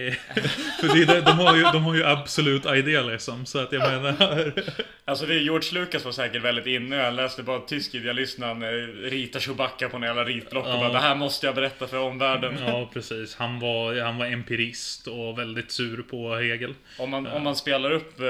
är... 0.06 0.10
För 0.80 1.06
det 1.06 1.20
de, 1.20 1.38
har 1.38 1.56
ju, 1.56 1.62
de 1.62 1.82
har 1.84 1.94
ju 1.94 2.04
absolut 2.04 2.66
idealism, 2.66 3.44
så 3.44 3.58
att 3.58 3.72
jag 3.72 3.80
menar... 4.02 4.52
Alltså 5.06 5.26
det 5.26 5.34
George 5.34 5.80
Lucas 5.80 6.04
var 6.04 6.12
säkert 6.12 6.42
väldigt 6.42 6.66
inne. 6.66 6.96
Jag 6.96 7.14
läste 7.14 7.42
bara 7.42 7.60
tysk 7.60 7.94
idealist 7.94 8.38
när 8.38 8.46
han 8.46 8.62
eh, 8.62 8.68
ritar 9.10 9.40
Chewbacca 9.40 9.88
på 9.88 9.96
en 9.96 10.02
jävla 10.02 10.24
ritblock 10.24 10.64
och 10.66 10.70
Ja. 10.70 10.76
bara 10.78 10.92
det 10.92 10.98
här 10.98 11.14
måste 11.14 11.46
jag 11.46 11.54
berätta 11.54 11.86
för 11.86 11.98
omvärlden. 11.98 12.54
Ja, 12.66 12.90
precis. 12.92 13.34
Han 13.36 13.60
var, 13.60 14.00
han 14.00 14.18
var 14.18 14.26
empirist 14.26 15.06
och 15.06 15.38
väldigt 15.38 15.70
sur 15.70 16.02
på 16.02 16.36
Hegel. 16.36 16.74
Om 16.98 17.10
man, 17.10 17.26
om 17.26 17.42
man 17.42 17.56
spelar 17.56 17.90
upp 17.90 18.20
eh, 18.20 18.26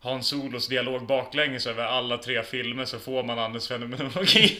Hans 0.00 0.26
Solos 0.28 0.68
dialog 0.68 1.06
baklänges 1.06 1.66
över 1.66 1.84
alla 1.84 2.18
tre 2.18 2.42
filmer 2.42 2.84
så 2.84 2.98
får 2.98 3.22
man 3.24 3.38
Anders 3.38 3.68
fenomenologi. 3.68 4.58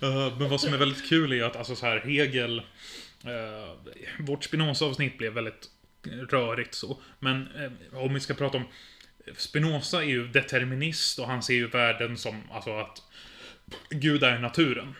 Men 0.38 0.48
vad 0.48 0.60
som 0.60 0.74
är 0.74 0.78
väldigt 0.78 1.08
kul 1.08 1.32
är 1.32 1.44
att 1.44 1.56
alltså 1.56 1.76
så 1.76 1.86
här 1.86 2.00
Hegel... 2.00 2.62
Eh, 3.28 3.94
vårt 4.18 4.44
Spinoza-avsnitt 4.44 5.18
blev 5.18 5.32
väldigt 5.32 5.70
rörigt 6.28 6.74
så. 6.74 7.02
Men 7.18 7.48
eh, 7.56 7.98
om 7.98 8.14
vi 8.14 8.20
ska 8.20 8.34
prata 8.34 8.56
om... 8.56 8.64
Spinoza 9.36 10.02
är 10.02 10.08
ju 10.08 10.28
determinist 10.28 11.18
och 11.18 11.26
han 11.26 11.42
ser 11.42 11.54
ju 11.54 11.66
världen 11.66 12.16
som 12.16 12.42
alltså 12.50 12.78
att 12.78 13.02
Gud 13.90 14.22
är 14.22 14.38
naturen. 14.38 14.94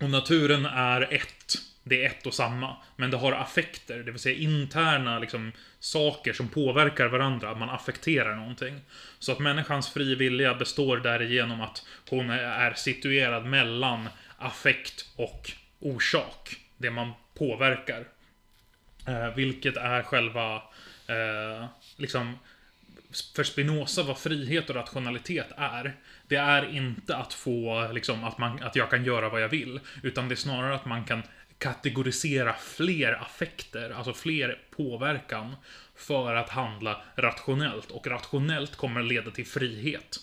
Och 0.00 0.10
naturen 0.10 0.66
är 0.66 1.14
ett. 1.14 1.54
Det 1.84 2.04
är 2.04 2.06
ett 2.06 2.26
och 2.26 2.34
samma. 2.34 2.76
Men 2.96 3.10
det 3.10 3.16
har 3.16 3.32
affekter, 3.32 3.98
det 3.98 4.10
vill 4.10 4.20
säga 4.20 4.38
interna 4.38 5.18
liksom, 5.18 5.52
saker 5.80 6.32
som 6.32 6.48
påverkar 6.48 7.06
varandra. 7.06 7.54
Man 7.54 7.70
affekterar 7.70 8.36
någonting. 8.36 8.80
Så 9.18 9.32
att 9.32 9.38
människans 9.38 9.88
fri 9.88 10.14
vilja 10.14 10.54
består 10.54 10.96
därigenom 10.96 11.60
att 11.60 11.86
hon 12.10 12.30
är 12.30 12.74
situerad 12.74 13.46
mellan 13.46 14.08
affekt 14.38 15.06
och 15.16 15.52
orsak. 15.80 16.56
Det 16.76 16.90
man 16.90 17.12
påverkar. 17.38 18.04
Eh, 19.06 19.34
vilket 19.34 19.76
är 19.76 20.02
själva, 20.02 20.54
eh, 21.06 21.66
liksom, 21.96 22.38
för 23.36 23.44
Spinoza 23.44 24.02
vad 24.02 24.18
frihet 24.18 24.70
och 24.70 24.76
rationalitet 24.76 25.48
är. 25.56 25.96
Det 26.28 26.36
är 26.36 26.76
inte 26.76 27.16
att 27.16 27.34
få, 27.34 27.92
liksom, 27.92 28.24
att, 28.24 28.38
man, 28.38 28.62
att 28.62 28.76
jag 28.76 28.90
kan 28.90 29.04
göra 29.04 29.28
vad 29.28 29.42
jag 29.42 29.48
vill. 29.48 29.80
Utan 30.02 30.28
det 30.28 30.34
är 30.34 30.36
snarare 30.36 30.74
att 30.74 30.86
man 30.86 31.04
kan 31.04 31.22
kategorisera 31.58 32.54
fler 32.54 33.12
affekter, 33.12 33.90
alltså 33.90 34.12
fler 34.12 34.58
påverkan, 34.76 35.56
för 35.96 36.34
att 36.34 36.48
handla 36.48 37.02
rationellt. 37.16 37.90
Och 37.90 38.06
rationellt 38.06 38.76
kommer 38.76 39.00
att 39.00 39.06
leda 39.06 39.30
till 39.30 39.46
frihet. 39.46 40.18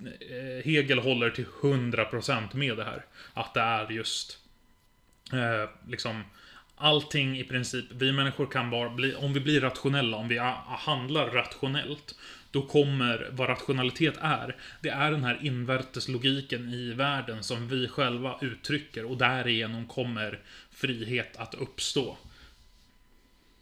Eh, 0.00 0.64
Hegel 0.64 0.98
håller 0.98 1.30
till 1.30 1.46
100% 1.62 2.54
med 2.54 2.76
det 2.76 2.84
här. 2.84 3.04
Att 3.34 3.54
det 3.54 3.60
är 3.60 3.90
just 3.90 4.38
eh, 5.32 5.70
liksom 5.88 6.24
allting 6.76 7.38
i 7.38 7.44
princip, 7.44 7.84
vi 7.88 8.12
människor 8.12 8.46
kan 8.46 8.70
bara 8.70 8.90
bli, 8.90 9.14
om 9.14 9.32
vi 9.32 9.40
blir 9.40 9.60
rationella, 9.60 10.16
om 10.16 10.28
vi 10.28 10.38
handlar 10.66 11.30
rationellt, 11.30 12.14
då 12.50 12.62
kommer, 12.62 13.28
vad 13.32 13.48
rationalitet 13.48 14.14
är, 14.20 14.56
det 14.80 14.88
är 14.88 15.10
den 15.10 15.24
här 15.24 15.38
invärteslogiken 15.42 16.68
i 16.68 16.92
världen 16.92 17.42
som 17.42 17.68
vi 17.68 17.88
själva 17.88 18.38
uttrycker 18.40 19.04
och 19.04 19.16
därigenom 19.16 19.86
kommer 19.86 20.40
frihet 20.70 21.36
att 21.36 21.54
uppstå. 21.54 22.16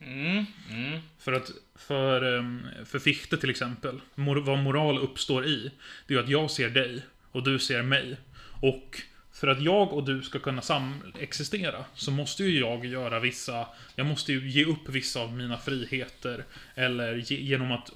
Mm, 0.00 0.46
mm. 0.70 1.00
För 1.18 1.32
att, 1.32 1.50
för, 1.74 2.38
ehm, 2.38 2.66
för 2.84 2.98
Fichte 2.98 3.36
till 3.36 3.50
exempel, 3.50 4.00
mor, 4.14 4.36
vad 4.36 4.58
moral 4.58 4.98
uppstår 4.98 5.46
i, 5.46 5.70
det 6.06 6.14
är 6.14 6.18
ju 6.18 6.24
att 6.24 6.30
jag 6.30 6.50
ser 6.50 6.70
dig 6.70 7.02
och 7.32 7.42
du 7.42 7.58
ser 7.58 7.82
mig. 7.82 8.16
Och 8.60 9.02
för 9.42 9.48
att 9.48 9.62
jag 9.62 9.92
och 9.92 10.04
du 10.04 10.22
ska 10.22 10.38
kunna 10.38 10.62
samexistera 10.62 11.84
så 11.94 12.10
måste 12.10 12.44
ju 12.44 12.60
jag 12.60 12.84
göra 12.84 13.20
vissa, 13.20 13.66
jag 13.96 14.06
måste 14.06 14.32
ju 14.32 14.50
ge 14.50 14.64
upp 14.64 14.88
vissa 14.88 15.20
av 15.20 15.32
mina 15.32 15.58
friheter. 15.58 16.44
Eller 16.74 17.14
ge, 17.14 17.36
genom 17.36 17.72
att, 17.72 17.90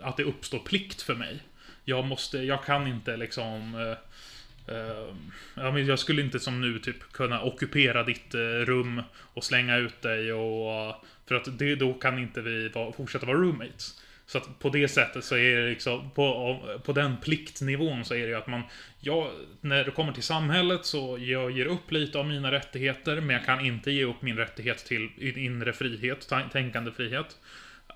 att 0.00 0.16
det 0.16 0.24
uppstår 0.24 0.58
plikt 0.58 1.02
för 1.02 1.14
mig. 1.14 1.42
Jag 1.84 2.04
måste, 2.04 2.38
jag 2.38 2.64
kan 2.64 2.86
inte 2.86 3.16
liksom 3.16 3.74
eh, 3.74 4.74
eh, 4.74 5.72
men 5.72 5.86
jag 5.86 5.98
skulle 5.98 6.22
inte 6.22 6.40
som 6.40 6.60
nu 6.60 6.78
typ 6.78 7.12
kunna 7.12 7.42
ockupera 7.42 8.04
ditt 8.04 8.34
eh, 8.34 8.40
rum 8.40 9.02
och 9.34 9.44
slänga 9.44 9.76
ut 9.76 10.02
dig 10.02 10.32
och... 10.32 10.94
För 11.26 11.34
att 11.34 11.58
det, 11.58 11.74
då 11.74 11.94
kan 11.94 12.18
inte 12.18 12.40
vi 12.40 12.68
va, 12.68 12.92
fortsätta 12.96 13.26
vara 13.26 13.38
roommates. 13.38 14.00
Så 14.28 14.38
att 14.38 14.58
på 14.58 14.68
det 14.68 14.88
sättet 14.88 15.24
så 15.24 15.36
är 15.36 15.56
det 15.56 15.68
liksom, 15.68 16.10
på, 16.10 16.58
på 16.84 16.92
den 16.92 17.16
pliktnivån 17.16 18.04
så 18.04 18.14
är 18.14 18.18
det 18.18 18.26
ju 18.26 18.34
att 18.34 18.46
man, 18.46 18.62
ja, 19.00 19.32
när 19.60 19.84
det 19.84 19.90
kommer 19.90 20.12
till 20.12 20.22
samhället 20.22 20.86
så 20.86 21.18
jag 21.20 21.50
ger 21.50 21.66
upp 21.66 21.92
lite 21.92 22.18
av 22.18 22.26
mina 22.26 22.52
rättigheter, 22.52 23.20
men 23.20 23.36
jag 23.36 23.44
kan 23.44 23.66
inte 23.66 23.90
ge 23.90 24.04
upp 24.04 24.22
min 24.22 24.36
rättighet 24.36 24.78
till 24.78 25.38
inre 25.38 25.72
frihet, 25.72 26.32
tänkande 26.52 26.92
frihet. 26.92 27.36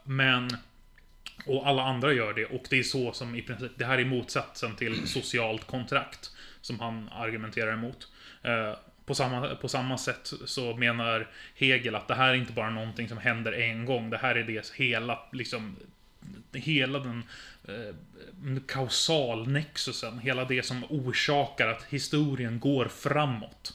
Men, 0.04 0.50
och 1.46 1.66
alla 1.66 1.82
andra 1.82 2.12
gör 2.12 2.32
det, 2.32 2.44
och 2.44 2.64
det 2.70 2.78
är 2.78 2.82
så 2.82 3.12
som 3.12 3.34
i 3.34 3.42
princip, 3.42 3.72
det 3.76 3.84
här 3.84 3.98
är 3.98 4.04
motsatsen 4.04 4.76
till 4.76 5.08
socialt 5.08 5.66
kontrakt, 5.66 6.30
som 6.60 6.80
han 6.80 7.08
argumenterar 7.08 7.72
emot. 7.72 8.08
Eh, 8.42 8.74
på 9.06 9.14
samma, 9.14 9.54
på 9.54 9.68
samma 9.68 9.98
sätt 9.98 10.32
så 10.44 10.76
menar 10.76 11.28
Hegel 11.54 11.94
att 11.94 12.08
det 12.08 12.14
här 12.14 12.28
är 12.28 12.34
inte 12.34 12.52
bara 12.52 12.70
någonting 12.70 13.08
som 13.08 13.18
händer 13.18 13.52
en 13.52 13.84
gång. 13.84 14.10
Det 14.10 14.18
här 14.18 14.34
är 14.34 14.44
det 14.44 14.72
hela, 14.74 15.18
liksom, 15.32 15.76
hela 16.52 16.98
den 16.98 17.24
eh, 17.68 18.62
kausalnexusen, 18.66 20.18
hela 20.18 20.44
det 20.44 20.66
som 20.66 20.84
orsakar 20.88 21.68
att 21.68 21.84
historien 21.84 22.60
går 22.60 22.88
framåt. 22.88 23.72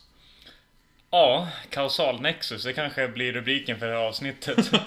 Ja, 1.11 1.49
kausalnexus, 1.69 2.63
det 2.63 2.73
kanske 2.73 3.07
blir 3.07 3.33
rubriken 3.33 3.79
för 3.79 3.87
det 3.87 3.93
här 3.93 4.07
avsnittet. 4.07 4.71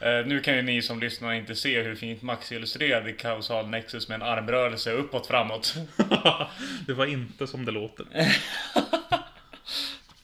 Eh, 0.00 0.26
nu 0.26 0.40
kan 0.40 0.56
ju 0.56 0.62
ni 0.62 0.82
som 0.82 1.00
lyssnar 1.00 1.32
inte 1.32 1.54
se 1.54 1.82
hur 1.82 1.94
fint 1.94 2.22
Max 2.22 2.52
illustrerade 2.52 3.12
kausalnexus 3.12 4.08
med 4.08 4.14
en 4.14 4.22
armrörelse 4.22 4.92
uppåt 4.92 5.26
framåt. 5.26 5.74
det 6.86 6.92
var 6.92 7.06
inte 7.06 7.46
som 7.46 7.64
det 7.64 7.72
låter. 7.72 8.06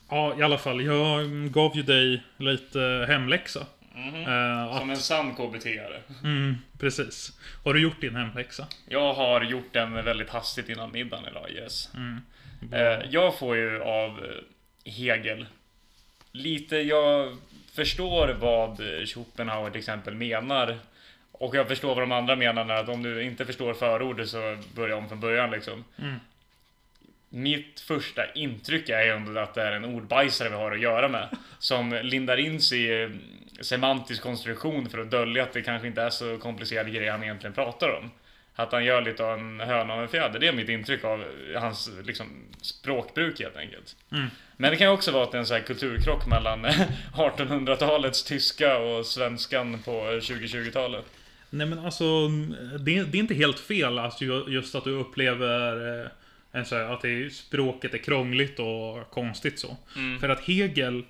ja, 0.09 0.38
i 0.38 0.43
alla 0.43 0.59
fall. 0.59 0.84
Jag 0.84 1.30
gav 1.53 1.76
ju 1.76 1.82
dig 1.82 2.22
lite 2.36 3.05
hemläxa. 3.09 3.66
Eh, 4.09 4.78
Som 4.78 4.90
en 4.90 4.96
sann 4.96 5.34
KBT-are. 5.36 6.01
Mm, 6.24 6.57
precis. 6.78 7.32
Har 7.64 7.74
du 7.74 7.80
gjort 7.82 8.01
din 8.01 8.16
hemläxa? 8.16 8.66
Jag 8.88 9.14
har 9.14 9.40
gjort 9.42 9.72
den 9.72 10.05
väldigt 10.05 10.30
hastigt 10.30 10.68
innan 10.68 10.92
middagen 10.92 11.24
idag, 11.30 11.51
yes. 11.51 11.90
Mm. 11.94 12.20
Eh, 12.72 13.07
jag 13.11 13.38
får 13.38 13.57
ju 13.57 13.82
av 13.82 14.11
eh, 14.24 14.92
Hegel 14.92 15.46
lite, 16.32 16.76
jag 16.76 17.36
förstår 17.72 18.28
vad 18.28 18.80
Schopenhauer 19.09 19.70
till 19.70 19.78
exempel 19.78 20.14
menar. 20.14 20.78
Och 21.32 21.55
jag 21.55 21.68
förstår 21.68 21.88
vad 21.94 22.03
de 22.03 22.12
andra 22.12 22.36
menar 22.36 22.64
när 22.64 22.74
att 22.74 22.88
om 22.88 23.03
du 23.03 23.22
inte 23.22 23.46
förstår 23.46 23.74
förordet 23.74 24.28
så 24.28 24.59
börja 24.74 24.96
om 24.96 25.09
från 25.09 25.20
början 25.20 25.51
liksom. 25.51 25.84
Mm. 25.98 26.16
Mitt 27.28 27.80
första 27.80 28.32
intryck 28.32 28.88
är 28.88 29.03
ju 29.05 29.11
ändå 29.11 29.40
att 29.40 29.55
det 29.55 29.62
är 29.62 29.72
en 29.72 29.84
ordbajsare 29.84 30.48
vi 30.48 30.55
har 30.55 30.72
att 30.72 30.80
göra 30.80 31.09
med. 31.09 31.28
Som 31.59 32.01
lindar 32.03 32.36
in 32.36 32.61
sig 32.61 33.03
i 33.03 33.18
semantisk 33.61 34.22
konstruktion 34.22 34.90
för 34.90 34.98
att 34.98 35.11
dölja 35.11 35.42
att 35.42 35.52
det 35.52 35.62
kanske 35.62 35.88
inte 35.88 36.02
är 36.02 36.11
så 36.11 36.38
komplicerade 36.38 36.90
grejer 36.90 37.11
han 37.11 37.22
egentligen 37.22 37.54
pratar 37.54 37.88
om. 37.88 38.11
Att 38.54 38.72
han 38.72 38.84
gör 38.84 39.02
lite 39.02 39.24
av 39.24 39.38
en 39.38 39.61
höna 39.61 39.94
och 39.94 40.02
en 40.02 40.08
fjäder. 40.08 40.40
Det 40.40 40.48
är 40.48 40.52
mitt 40.52 40.68
intryck 40.68 41.04
av 41.04 41.24
hans 41.56 41.90
liksom, 42.04 42.26
språkbruk 42.62 43.40
helt 43.40 43.56
enkelt. 43.56 43.96
Mm. 44.12 44.26
Men 44.56 44.70
det 44.70 44.76
kan 44.76 44.86
ju 44.86 44.92
också 44.92 45.12
vara 45.12 45.24
att 45.24 45.32
det 45.32 45.38
är 45.38 45.40
en 45.40 45.46
här 45.46 45.61
kulturkrock 45.61 46.26
mellan 46.26 46.66
1800-talets 47.14 48.24
tyska 48.24 48.78
och 48.78 49.06
svenskan 49.06 49.78
på 49.82 49.90
2020-talet. 49.90 51.04
Nej 51.50 51.66
men 51.66 51.78
alltså, 51.78 52.28
det, 52.78 53.02
det 53.02 53.18
är 53.18 53.20
inte 53.20 53.34
helt 53.34 53.61
fel 53.61 53.98
alltså, 53.98 54.24
ju- 54.24 54.44
just 54.48 54.74
att 54.74 54.84
du 54.84 54.90
upplever 54.90 56.02
eh, 56.52 56.64
så 56.64 56.76
att 56.76 57.02
det, 57.02 57.34
språket 57.34 57.94
är 57.94 57.98
krångligt 57.98 58.58
och 58.58 59.11
konstigt 59.11 59.58
så. 59.58 59.76
För 60.20 60.28
att 60.28 60.40
Hegel, 60.40 61.04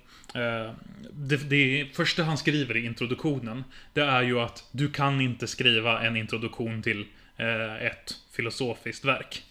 det, 1.11 1.37
det 1.49 1.87
första 1.95 2.23
han 2.23 2.37
skriver 2.37 2.77
i 2.77 2.85
introduktionen, 2.85 3.63
det 3.93 4.01
är 4.01 4.21
ju 4.21 4.39
att 4.39 4.63
du 4.71 4.91
kan 4.91 5.21
inte 5.21 5.47
skriva 5.47 6.01
en 6.01 6.17
introduktion 6.17 6.81
till 6.83 7.05
eh, 7.37 7.85
ett 7.85 8.13
filosofiskt 8.35 9.05
verk. 9.05 9.43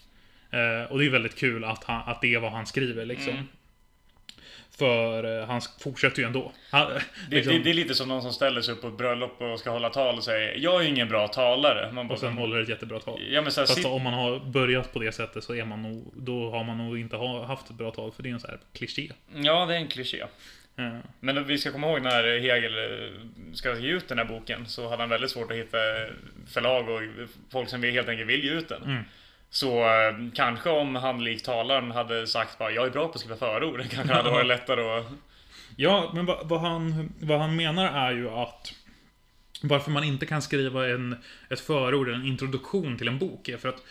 Eh, 0.50 0.92
och 0.92 0.98
det 0.98 1.06
är 1.06 1.10
väldigt 1.10 1.38
kul 1.38 1.64
att, 1.64 1.84
han, 1.84 2.08
att 2.08 2.20
det 2.20 2.34
är 2.34 2.38
vad 2.38 2.52
han 2.52 2.66
skriver 2.66 3.04
liksom. 3.04 3.48
För 4.78 5.40
eh, 5.40 5.46
han 5.46 5.60
fortsätter 5.80 6.18
ju 6.22 6.26
ändå. 6.26 6.52
Han, 6.70 6.88
Det, 6.92 7.36
liksom, 7.36 7.54
det, 7.54 7.58
det 7.62 7.70
är 7.70 7.74
lite 7.74 7.94
som 7.94 8.08
någon 8.08 8.22
som 8.22 8.32
ställer 8.32 8.60
sig 8.60 8.74
upp 8.74 8.80
på 8.80 8.88
ett 8.88 8.98
bröllop 8.98 9.40
och 9.40 9.60
ska 9.60 9.70
hålla 9.70 9.90
tal 9.90 10.16
och 10.16 10.24
säger 10.24 10.54
Jag 10.58 10.84
är 10.84 10.88
ingen 10.88 11.08
bra 11.08 11.28
talare. 11.28 11.92
Man 11.92 12.08
bara, 12.08 12.14
och 12.14 12.20
sen 12.20 12.32
håller 12.32 12.60
ett 12.60 12.68
jättebra 12.68 13.00
tal. 13.00 13.20
Ja 13.30 13.42
men 13.42 13.52
så 13.52 13.60
här, 13.60 13.66
Fast 13.66 13.78
sit- 13.78 13.86
om 13.86 14.02
man 14.02 14.14
har 14.14 14.38
börjat 14.50 14.92
på 14.92 14.98
det 14.98 15.12
sättet 15.12 15.44
så 15.44 15.54
är 15.54 15.64
man 15.64 15.82
nog, 15.82 16.12
då 16.16 16.50
har 16.50 16.64
man 16.64 16.78
nog 16.78 16.98
inte 16.98 17.16
ha, 17.16 17.46
haft 17.46 17.70
ett 17.70 17.76
bra 17.76 17.90
tal, 17.90 18.12
för 18.12 18.22
det 18.22 18.28
är 18.28 18.32
en 18.32 18.40
sån 18.40 18.50
här 18.50 18.60
kliché. 18.72 19.12
Ja, 19.34 19.66
det 19.66 19.74
är 19.74 19.78
en 19.78 19.88
kliché. 19.88 20.24
Men 21.20 21.46
vi 21.46 21.58
ska 21.58 21.72
komma 21.72 21.86
ihåg 21.86 22.02
när 22.02 22.38
Hegel 22.38 22.74
ska 23.54 23.78
ge 23.78 23.88
ut 23.88 24.08
den 24.08 24.18
här 24.18 24.24
boken 24.24 24.66
så 24.66 24.88
hade 24.88 25.02
han 25.02 25.10
väldigt 25.10 25.30
svårt 25.30 25.50
att 25.50 25.56
hitta 25.56 25.78
förlag 26.46 26.88
och 26.88 27.00
folk 27.52 27.68
som 27.68 27.82
helt 27.82 28.08
enkelt 28.08 28.28
vill 28.28 28.44
ge 28.44 28.50
ut 28.50 28.68
den. 28.68 28.82
Mm. 28.82 29.02
Så 29.50 29.80
eh, 29.80 30.16
kanske 30.34 30.70
om 30.70 30.94
han 30.94 31.24
likt 31.24 31.44
talaren 31.44 31.90
hade 31.90 32.26
sagt 32.26 32.58
bara 32.58 32.70
jag 32.70 32.86
är 32.86 32.90
bra 32.90 33.08
på 33.08 33.14
att 33.14 33.20
skriva 33.20 33.36
förord, 33.36 33.82
kanske 33.90 34.14
hade 34.14 34.30
varit 34.30 34.46
lättare 34.46 34.98
att... 34.98 35.06
Ja, 35.76 36.10
men 36.14 36.26
vad, 36.26 36.48
vad, 36.48 36.60
han, 36.60 37.12
vad 37.20 37.40
han 37.40 37.56
menar 37.56 38.08
är 38.08 38.12
ju 38.12 38.28
att 38.30 38.74
varför 39.62 39.90
man 39.90 40.04
inte 40.04 40.26
kan 40.26 40.42
skriva 40.42 40.88
en, 40.88 41.16
ett 41.48 41.60
förord, 41.60 42.08
en 42.08 42.26
introduktion 42.26 42.98
till 42.98 43.08
en 43.08 43.18
bok, 43.18 43.48
är 43.48 43.56
för 43.56 43.68
att 43.68 43.82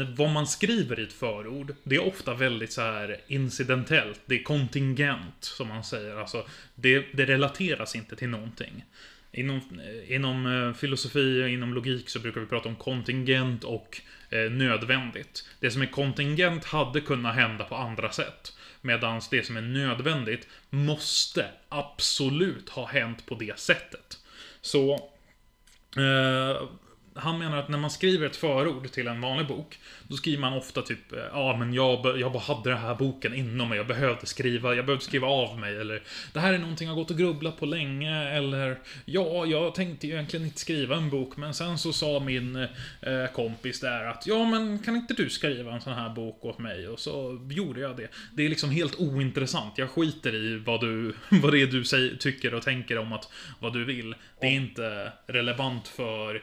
vad 0.00 0.30
man 0.30 0.46
skriver 0.46 1.00
i 1.00 1.02
ett 1.02 1.12
förord, 1.12 1.74
det 1.82 1.94
är 1.96 2.06
ofta 2.06 2.34
väldigt 2.34 2.72
så 2.72 2.80
här 2.80 3.20
incidentellt. 3.26 4.20
Det 4.26 4.34
är 4.34 4.42
kontingent, 4.42 5.36
som 5.40 5.68
man 5.68 5.84
säger. 5.84 6.16
Alltså, 6.16 6.46
det, 6.74 7.06
det 7.12 7.26
relateras 7.26 7.96
inte 7.96 8.16
till 8.16 8.28
någonting. 8.28 8.84
Inom, 9.32 9.56
eh, 9.56 10.14
inom 10.14 10.46
eh, 10.46 10.74
filosofi 10.74 11.42
och 11.42 11.48
inom 11.48 11.74
logik 11.74 12.10
så 12.10 12.18
brukar 12.18 12.40
vi 12.40 12.46
prata 12.46 12.68
om 12.68 12.76
kontingent 12.76 13.64
och 13.64 14.00
eh, 14.30 14.50
nödvändigt. 14.50 15.48
Det 15.60 15.70
som 15.70 15.82
är 15.82 15.86
kontingent 15.86 16.64
hade 16.64 17.00
kunnat 17.00 17.34
hända 17.34 17.64
på 17.64 17.76
andra 17.76 18.12
sätt. 18.12 18.56
Medan 18.80 19.20
det 19.30 19.46
som 19.46 19.56
är 19.56 19.62
nödvändigt 19.62 20.48
måste 20.70 21.46
absolut 21.68 22.68
ha 22.68 22.86
hänt 22.86 23.26
på 23.26 23.34
det 23.34 23.58
sättet. 23.58 24.18
Så 24.60 24.94
eh, 25.96 26.62
han 27.14 27.38
menar 27.38 27.56
att 27.56 27.68
när 27.68 27.78
man 27.78 27.90
skriver 27.90 28.26
ett 28.26 28.36
förord 28.36 28.90
till 28.92 29.08
en 29.08 29.20
vanlig 29.20 29.46
bok, 29.46 29.78
då 30.08 30.16
skriver 30.16 30.40
man 30.40 30.52
ofta 30.52 30.82
typ 30.82 30.98
Ja, 31.32 31.56
men 31.58 31.74
jag, 31.74 32.18
jag 32.20 32.32
bara 32.32 32.42
hade 32.42 32.70
den 32.70 32.78
här 32.78 32.94
boken 32.94 33.34
inom 33.34 33.68
mig, 33.68 33.78
jag 33.78 33.86
behövde 33.86 34.26
skriva, 34.26 34.74
jag 34.74 34.86
behövde 34.86 35.04
skriva 35.04 35.26
av 35.28 35.58
mig, 35.58 35.76
eller 35.76 36.02
Det 36.32 36.40
här 36.40 36.52
är 36.52 36.58
någonting 36.58 36.88
jag 36.88 36.96
gått 36.96 37.10
och 37.10 37.18
grubblat 37.18 37.60
på 37.60 37.66
länge, 37.66 38.28
eller 38.28 38.78
Ja, 39.04 39.46
jag 39.46 39.74
tänkte 39.74 40.06
ju 40.06 40.12
egentligen 40.12 40.46
inte 40.46 40.60
skriva 40.60 40.96
en 40.96 41.10
bok, 41.10 41.36
men 41.36 41.54
sen 41.54 41.78
så 41.78 41.92
sa 41.92 42.20
min 42.20 42.56
eh, 42.56 43.26
kompis 43.34 43.80
där 43.80 44.04
att 44.04 44.26
Ja, 44.26 44.44
men 44.44 44.78
kan 44.78 44.96
inte 44.96 45.14
du 45.14 45.30
skriva 45.30 45.72
en 45.72 45.80
sån 45.80 45.92
här 45.92 46.10
bok 46.10 46.44
åt 46.44 46.58
mig? 46.58 46.88
Och 46.88 46.98
så 46.98 47.48
gjorde 47.50 47.80
jag 47.80 47.96
det. 47.96 48.08
Det 48.32 48.44
är 48.44 48.48
liksom 48.48 48.70
helt 48.70 49.00
ointressant, 49.00 49.78
jag 49.78 49.90
skiter 49.90 50.34
i 50.34 50.58
vad 50.58 50.80
du, 50.80 51.14
vad 51.28 51.52
det 51.52 51.62
är 51.62 51.66
du 51.66 51.84
säger, 51.84 52.16
tycker 52.16 52.54
och 52.54 52.62
tänker 52.62 52.98
om 52.98 53.12
att 53.12 53.32
vad 53.58 53.72
du 53.72 53.84
vill. 53.84 54.14
Det 54.40 54.46
är 54.46 54.50
inte 54.50 55.12
relevant 55.26 55.88
för 55.88 56.34
eh, 56.34 56.40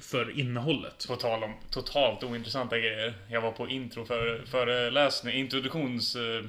för 0.00 0.40
innehållet. 0.40 1.06
På 1.08 1.16
tal 1.16 1.44
om 1.44 1.54
totalt 1.70 2.24
ointressanta 2.24 2.78
grejer. 2.78 3.14
Jag 3.28 3.40
var 3.40 3.52
på 3.52 3.68
intro 3.68 4.04
för, 4.04 4.42
föreläsning, 4.46 5.40
eh, 5.40 6.44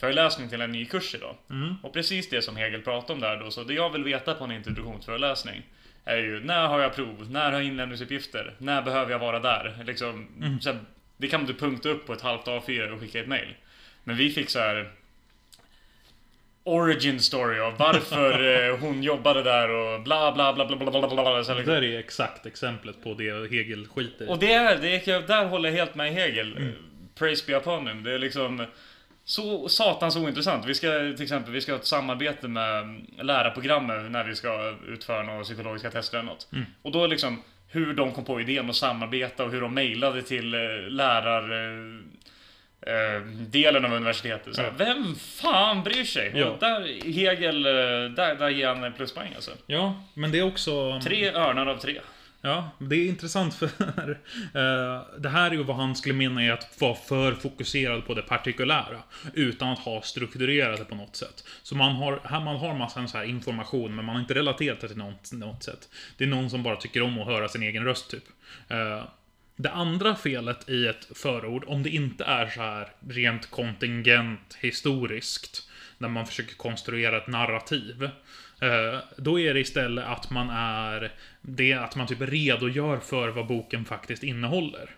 Föreläsning 0.00 0.48
till 0.48 0.60
en 0.60 0.72
ny 0.72 0.84
kurs 0.84 1.14
idag. 1.14 1.36
Mm. 1.50 1.74
Och 1.82 1.92
precis 1.92 2.28
det 2.28 2.42
som 2.42 2.56
Hegel 2.56 2.82
pratade 2.82 3.12
om 3.12 3.20
där 3.20 3.36
då, 3.36 3.50
så 3.50 3.64
det 3.64 3.74
jag 3.74 3.90
vill 3.90 4.04
veta 4.04 4.34
på 4.34 4.44
en 4.44 4.52
introduktionsföreläsning 4.52 5.62
är 6.04 6.16
ju 6.16 6.44
när 6.44 6.66
har 6.66 6.80
jag 6.80 6.94
prov? 6.94 7.30
När 7.30 7.44
har 7.44 7.52
jag 7.52 7.64
inlämningsuppgifter? 7.64 8.54
När 8.58 8.82
behöver 8.82 9.12
jag 9.12 9.18
vara 9.18 9.40
där? 9.40 9.84
Liksom, 9.86 10.28
så 10.60 10.72
här, 10.72 10.80
det 11.16 11.28
kan 11.28 11.46
du 11.46 11.54
punkta 11.54 11.88
upp 11.88 12.06
på 12.06 12.12
ett 12.12 12.20
halvt 12.20 12.46
A4 12.46 12.90
och 12.90 13.00
skicka 13.00 13.20
ett 13.20 13.28
mail. 13.28 13.54
Men 14.04 14.16
vi 14.16 14.30
fick 14.30 14.50
så 14.50 14.58
här 14.58 14.90
origin 16.66 17.20
story 17.20 17.60
av 17.60 17.78
varför 17.78 18.68
eh, 18.70 18.78
hon 18.78 19.02
jobbade 19.02 19.42
där 19.42 19.70
och 19.70 20.02
bla 20.02 20.32
bla 20.32 20.52
bla 20.52 20.66
bla 20.66 20.76
bla 20.76 20.90
bla 20.90 21.08
bla. 21.08 21.44
Så. 21.44 21.54
Liksom. 21.54 21.56
Det 21.56 21.80
där 21.80 21.84
är 21.84 21.98
exakt 21.98 22.46
exemplet 22.46 23.02
på 23.02 23.14
det 23.14 23.50
Hegel 23.50 23.86
skiter 23.86 24.24
i. 24.24 24.28
Och 24.28 24.38
det 24.38 24.52
är 24.52 24.76
det, 24.76 25.08
är, 25.08 25.26
där 25.26 25.44
håller 25.44 25.68
jag 25.68 25.76
helt 25.76 25.94
med 25.94 26.12
Hegel. 26.12 26.56
Mm. 26.56 26.72
Praise 27.14 27.44
be 27.46 27.56
upon 27.56 27.88
him. 27.88 28.02
Det 28.02 28.14
är 28.14 28.18
liksom 28.18 28.66
så 29.24 29.68
satans 29.68 30.16
ointressant. 30.16 30.66
Vi 30.66 30.74
ska 30.74 30.88
till 30.88 31.22
exempel 31.22 31.52
vi 31.52 31.60
ska 31.60 31.72
ha 31.72 31.78
ett 31.78 31.86
samarbete 31.86 32.48
med 32.48 33.06
lärarprogrammet 33.22 34.10
när 34.10 34.24
vi 34.24 34.34
ska 34.34 34.74
utföra 34.88 35.22
några 35.22 35.42
psykologiska 35.42 35.90
tester 35.90 36.18
eller 36.18 36.28
något. 36.28 36.48
Mm. 36.52 36.64
Och 36.82 36.92
då 36.92 37.06
liksom 37.06 37.42
hur 37.68 37.94
de 37.94 38.12
kom 38.12 38.24
på 38.24 38.40
idén 38.40 38.70
att 38.70 38.76
samarbeta 38.76 39.44
och 39.44 39.50
hur 39.50 39.60
de 39.60 39.74
mejlade 39.74 40.22
till 40.22 40.54
eh, 40.54 40.60
lärar 40.88 41.42
eh, 41.42 42.00
Eh, 42.86 43.22
delen 43.26 43.84
av 43.84 43.92
universitetet. 43.92 44.54
Så, 44.56 44.62
Ja. 44.62 44.70
Vem 44.78 45.14
fan 45.14 45.82
bryr 45.82 46.04
sig? 46.04 46.32
Ja. 46.34 46.46
Och 46.46 46.58
där, 46.58 47.10
Hegel, 47.12 47.66
eh, 47.66 47.72
där, 48.14 48.38
där 48.38 48.48
ger 48.48 48.68
han 48.74 48.92
pluspoäng 48.92 49.32
alltså. 49.34 49.50
Ja, 49.66 50.02
men 50.14 50.32
det 50.32 50.38
är 50.38 50.42
också... 50.42 51.00
Tre 51.00 51.30
örnar 51.30 51.66
av 51.66 51.76
tre. 51.76 52.00
Ja, 52.40 52.70
det 52.78 52.96
är 52.96 53.08
intressant 53.08 53.54
för 53.54 53.66
eh, 54.54 55.02
det 55.18 55.28
här 55.28 55.50
är 55.50 55.54
ju 55.54 55.62
vad 55.62 55.76
han 55.76 55.96
skulle 55.96 56.14
mena 56.14 56.42
är 56.42 56.52
att 56.52 56.80
vara 56.80 56.94
för 56.94 57.32
fokuserad 57.32 58.06
på 58.06 58.14
det 58.14 58.22
partikulära 58.22 59.02
utan 59.34 59.68
att 59.68 59.78
ha 59.78 60.02
strukturerat 60.02 60.78
det 60.78 60.84
på 60.84 60.94
något 60.94 61.16
sätt. 61.16 61.44
Så 61.62 61.74
man 61.76 61.92
har, 61.92 62.20
här 62.24 62.40
man 62.40 62.56
har 62.56 62.74
massa 62.74 63.06
så 63.06 63.18
här 63.18 63.24
information 63.24 63.96
men 63.96 64.04
man 64.04 64.14
har 64.14 64.20
inte 64.20 64.34
relaterat 64.34 64.80
det 64.80 64.88
till 64.88 64.96
något, 64.96 65.32
något 65.32 65.62
sätt. 65.62 65.88
Det 66.16 66.24
är 66.24 66.28
någon 66.28 66.50
som 66.50 66.62
bara 66.62 66.76
tycker 66.76 67.02
om 67.02 67.18
att 67.18 67.26
höra 67.26 67.48
sin 67.48 67.62
egen 67.62 67.84
röst 67.84 68.10
typ 68.10 68.24
det 69.56 69.70
andra 69.70 70.16
felet 70.16 70.68
i 70.68 70.86
ett 70.86 71.08
förord, 71.14 71.64
om 71.66 71.82
det 71.82 71.90
inte 71.90 72.24
är 72.24 72.46
så 72.46 72.60
här 72.60 72.88
rent 73.08 73.50
kontingent 73.50 74.58
historiskt, 74.60 75.68
när 75.98 76.08
man 76.08 76.26
försöker 76.26 76.54
konstruera 76.54 77.16
ett 77.16 77.26
narrativ, 77.26 78.04
eh, 78.60 78.98
då 79.16 79.40
är 79.40 79.54
det 79.54 79.60
istället 79.60 80.06
att 80.06 80.30
man 80.30 80.50
är, 80.50 81.12
det 81.40 81.72
är 81.72 81.78
att 81.78 81.96
man 81.96 82.06
typ 82.06 82.20
redogör 82.20 82.98
för 82.98 83.28
vad 83.28 83.46
boken 83.46 83.84
faktiskt 83.84 84.22
innehåller. 84.22 84.90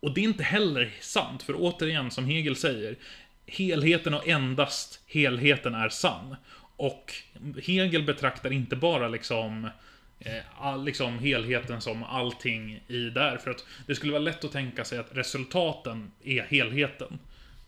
Och 0.00 0.14
det 0.14 0.20
är 0.20 0.24
inte 0.24 0.44
heller 0.44 0.90
sant, 1.00 1.42
för 1.42 1.54
återigen, 1.56 2.10
som 2.10 2.26
Hegel 2.26 2.56
säger, 2.56 2.96
helheten 3.46 4.14
och 4.14 4.28
endast 4.28 5.00
helheten 5.06 5.74
är 5.74 5.88
sann. 5.88 6.36
Och 6.76 7.12
Hegel 7.62 8.02
betraktar 8.02 8.52
inte 8.52 8.76
bara 8.76 9.08
liksom 9.08 9.64
eh, 9.64 9.70
Eh, 10.24 10.42
all, 10.58 10.84
liksom 10.84 11.18
helheten 11.18 11.80
som 11.80 12.02
allting 12.02 12.80
i 12.88 13.10
där. 13.10 13.36
För 13.36 13.50
att 13.50 13.64
det 13.86 13.94
skulle 13.94 14.12
vara 14.12 14.22
lätt 14.22 14.44
att 14.44 14.52
tänka 14.52 14.84
sig 14.84 14.98
att 14.98 15.16
resultaten 15.16 16.12
är 16.24 16.42
helheten. 16.42 17.18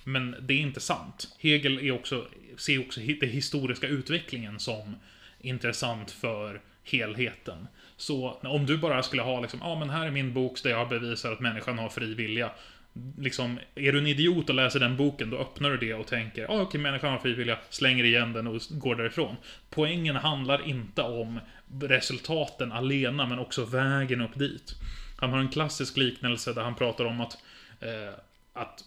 Men 0.05 0.37
det 0.41 0.55
är 0.55 0.59
inte 0.59 0.81
sant. 0.81 1.37
Hegel 1.39 1.79
är 1.79 1.93
också, 1.93 2.27
ser 2.57 2.81
också 2.81 3.01
den 3.01 3.31
historiska 3.31 3.87
utvecklingen 3.87 4.59
som 4.61 4.97
intressant 5.41 6.11
för 6.11 6.61
helheten. 6.85 7.67
Så 7.97 8.31
om 8.43 8.67
du 8.67 8.79
bara 8.79 9.03
skulle 9.03 9.23
ha 9.23 9.41
liksom, 9.41 9.61
ja 9.63 9.69
ah, 9.69 9.79
men 9.79 9.91
här 9.91 10.07
är 10.07 10.11
min 10.11 10.35
bok 10.35 10.63
där 10.63 10.71
jag 10.71 10.89
bevisar 10.89 11.33
att 11.33 11.41
människan 11.41 11.79
har 11.79 11.89
fri 11.89 12.15
vilja. 12.15 12.51
Liksom, 13.18 13.59
är 13.74 13.92
du 13.92 13.99
en 13.99 14.07
idiot 14.07 14.49
och 14.49 14.55
läser 14.55 14.80
den 14.80 14.97
boken, 14.97 15.30
då 15.30 15.38
öppnar 15.38 15.70
du 15.70 15.76
det 15.76 15.94
och 15.94 16.07
tänker, 16.07 16.51
ah, 16.51 16.61
okej, 16.61 16.80
människan 16.80 17.12
har 17.12 17.18
fri 17.18 17.32
vilja, 17.32 17.59
slänger 17.70 18.05
igen 18.05 18.32
den 18.32 18.47
och 18.47 18.61
går 18.70 18.94
därifrån. 18.94 19.36
Poängen 19.70 20.16
handlar 20.16 20.68
inte 20.68 21.03
om 21.03 21.40
resultaten 21.82 22.72
alena, 22.72 23.26
men 23.26 23.38
också 23.38 23.64
vägen 23.64 24.20
upp 24.20 24.38
dit. 24.38 24.74
Han 25.16 25.30
har 25.30 25.38
en 25.38 25.49
klassisk 25.49 25.97
liknelse 25.97 26.53
där 26.53 26.62
han 26.62 26.74
pratar 26.74 27.05
om 27.05 27.20
att, 27.20 27.38
eh, 27.80 28.14
att 28.53 28.84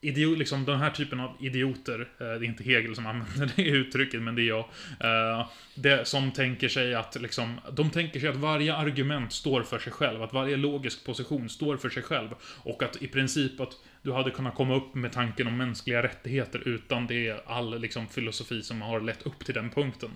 idiot, 0.00 0.38
liksom 0.38 0.64
den 0.64 0.78
här 0.78 0.90
typen 0.90 1.20
av 1.20 1.36
idioter, 1.40 2.00
eh, 2.00 2.06
det 2.18 2.24
är 2.24 2.44
inte 2.44 2.64
Hegel 2.64 2.94
som 2.94 3.06
använder 3.06 3.50
det 3.56 3.62
uttrycket, 3.62 4.22
men 4.22 4.34
det 4.34 4.42
är 4.42 4.48
jag. 4.48 4.64
Eh, 5.00 5.48
det 5.74 6.08
som 6.08 6.32
tänker 6.32 6.68
sig 6.68 6.94
att 6.94 7.20
liksom, 7.20 7.60
de 7.72 7.90
tänker 7.90 8.20
sig 8.20 8.28
att 8.28 8.36
varje 8.36 8.74
argument 8.74 9.32
står 9.32 9.62
för 9.62 9.78
sig 9.78 9.92
själv, 9.92 10.22
att 10.22 10.32
varje 10.32 10.56
logisk 10.56 11.04
position 11.04 11.48
står 11.48 11.76
för 11.76 11.88
sig 11.88 12.02
själv. 12.02 12.28
Och 12.42 12.82
att 12.82 13.02
i 13.02 13.08
princip 13.08 13.60
att 13.60 13.72
du 14.02 14.12
hade 14.12 14.30
kunnat 14.30 14.54
komma 14.54 14.76
upp 14.76 14.94
med 14.94 15.12
tanken 15.12 15.46
om 15.46 15.56
mänskliga 15.56 16.02
rättigheter 16.02 16.68
utan 16.68 17.06
det 17.06 17.40
all 17.46 17.80
liksom, 17.80 18.08
filosofi 18.08 18.62
som 18.62 18.82
har 18.82 19.00
lett 19.00 19.26
upp 19.26 19.44
till 19.44 19.54
den 19.54 19.70
punkten. 19.70 20.10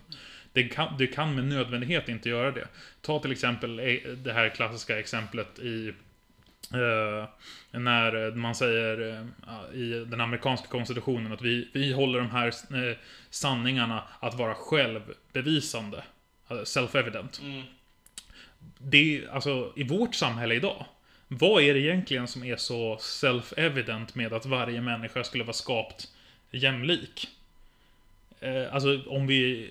Det 0.52 0.62
kan, 0.64 0.98
det 0.98 1.06
kan 1.06 1.34
med 1.34 1.44
nödvändighet 1.44 2.08
inte 2.08 2.28
göra 2.28 2.50
det. 2.50 2.68
Ta 3.00 3.18
till 3.18 3.32
exempel 3.32 3.78
eh, 3.78 4.10
det 4.16 4.32
här 4.32 4.48
klassiska 4.48 4.98
exemplet 4.98 5.58
i 5.58 5.92
Uh, 6.74 7.28
när 7.70 8.30
man 8.30 8.54
säger 8.54 9.00
uh, 9.00 9.26
i 9.74 10.04
den 10.04 10.20
amerikanska 10.20 10.68
konstitutionen 10.68 11.32
att 11.32 11.42
vi, 11.42 11.68
vi 11.72 11.92
håller 11.92 12.18
de 12.18 12.30
här 12.30 12.46
uh, 12.74 12.96
sanningarna 13.30 14.02
att 14.20 14.34
vara 14.34 14.54
självbevisande. 14.54 16.04
Self-evident. 16.64 17.40
Mm. 17.42 17.62
Det 18.78 19.16
är, 19.16 19.28
alltså, 19.28 19.72
i 19.76 19.84
vårt 19.84 20.14
samhälle 20.14 20.54
idag. 20.54 20.86
Vad 21.28 21.62
är 21.62 21.74
det 21.74 21.80
egentligen 21.80 22.28
som 22.28 22.44
är 22.44 22.56
så 22.56 22.96
self-evident 22.96 24.14
med 24.14 24.32
att 24.32 24.46
varje 24.46 24.80
människa 24.80 25.24
skulle 25.24 25.44
vara 25.44 25.52
skapt 25.52 26.08
jämlik? 26.50 27.28
alltså, 28.70 29.02
om 29.06 29.26
vi 29.26 29.70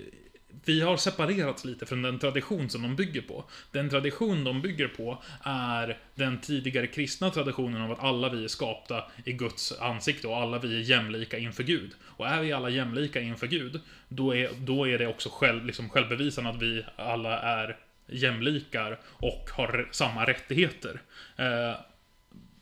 vi 0.66 0.82
har 0.82 0.98
separerats 0.98 1.66
lite 1.66 1.86
från 1.86 2.02
den 2.02 2.20
tradition 2.20 2.70
som 2.70 2.82
de 2.82 2.96
bygger 2.96 3.22
på. 3.22 3.44
Den 3.72 3.90
tradition 3.90 4.44
de 4.44 4.62
bygger 4.62 4.88
på 4.88 5.24
är 5.44 5.98
den 6.16 6.42
tidigare 6.42 6.88
kristna 6.88 7.30
traditionen 7.30 7.82
av 7.82 7.92
att 7.92 8.04
alla 8.04 8.30
vi 8.30 8.44
är 8.44 8.48
skapta 8.48 9.04
i 9.26 9.34
Guds 9.34 9.72
ansikte 9.80 10.28
och 10.28 10.38
alla 10.38 10.60
vi 10.60 10.76
är 10.76 10.80
jämlika 10.82 11.38
inför 11.38 11.64
Gud. 11.64 11.92
Och 12.04 12.28
är 12.28 12.42
vi 12.42 12.54
alla 12.54 12.70
jämlika 12.70 13.22
inför 13.22 13.48
Gud, 13.48 13.82
då 14.08 14.36
är, 14.36 14.50
då 14.58 14.88
är 14.88 14.98
det 14.98 15.08
också 15.08 15.30
själv, 15.30 15.66
liksom 15.66 15.90
självbevisande 15.90 16.50
att 16.50 16.62
vi 16.62 16.86
alla 16.96 17.40
är 17.40 17.78
jämlikar 18.08 19.00
och 19.06 19.50
har 19.54 19.88
samma 19.92 20.26
rättigheter. 20.26 21.02
Eh, 21.38 21.74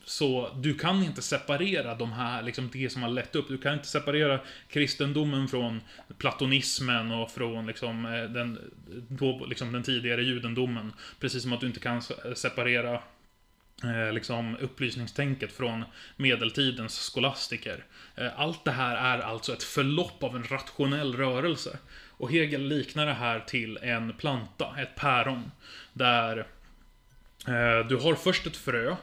så 0.08 0.50
du 0.56 0.74
kan 0.74 1.04
inte 1.04 1.22
separera 1.22 1.96
de 1.96 2.12
här, 2.12 2.44
liksom 2.44 2.70
det 2.74 2.90
som 2.90 3.04
har 3.04 3.10
lett 3.10 3.36
upp. 3.36 3.48
Du 3.48 3.58
kan 3.58 3.74
inte 3.74 3.88
separera 3.88 4.40
kristendomen 4.70 5.48
från 5.48 5.82
platonismen 6.18 7.12
och 7.12 7.32
från 7.32 7.68
liksom 7.68 8.06
eh, 8.06 8.24
den, 8.24 8.60
då, 9.10 9.46
liksom 9.46 9.72
den 9.72 9.84
tidigare 9.84 10.24
judendomen. 10.24 10.94
Precis 11.20 11.44
som 11.44 11.54
att 11.54 11.60
du 11.60 11.68
inte 11.68 11.80
kan 11.80 11.98
eh, 11.98 12.34
separera 12.34 12.94
eh, 13.84 14.14
liksom 14.14 14.58
upplysningstänket 14.58 15.52
från 15.52 15.84
medeltidens 16.16 17.00
skolastiker. 17.00 17.84
Eh, 18.16 18.40
allt 18.40 18.66
det 18.66 18.72
här 18.72 19.18
är 19.18 19.20
alltså 19.20 19.54
ett 19.54 19.64
förlopp 19.64 20.24
av 20.24 20.36
en 20.36 20.44
rationell 20.44 21.16
rörelse. 21.16 21.78
Och 22.10 22.32
Hegel 22.32 22.68
liknar 22.68 23.06
det 23.06 23.14
här 23.14 23.40
till 23.40 23.78
en 23.78 24.14
planta, 24.14 24.76
ett 24.78 24.96
päron. 24.96 25.52
Där 25.94 26.38
eh, 27.48 27.88
du 27.90 27.96
har 27.96 28.16
först 28.16 28.48
ett 28.48 28.58
frö 28.58 28.96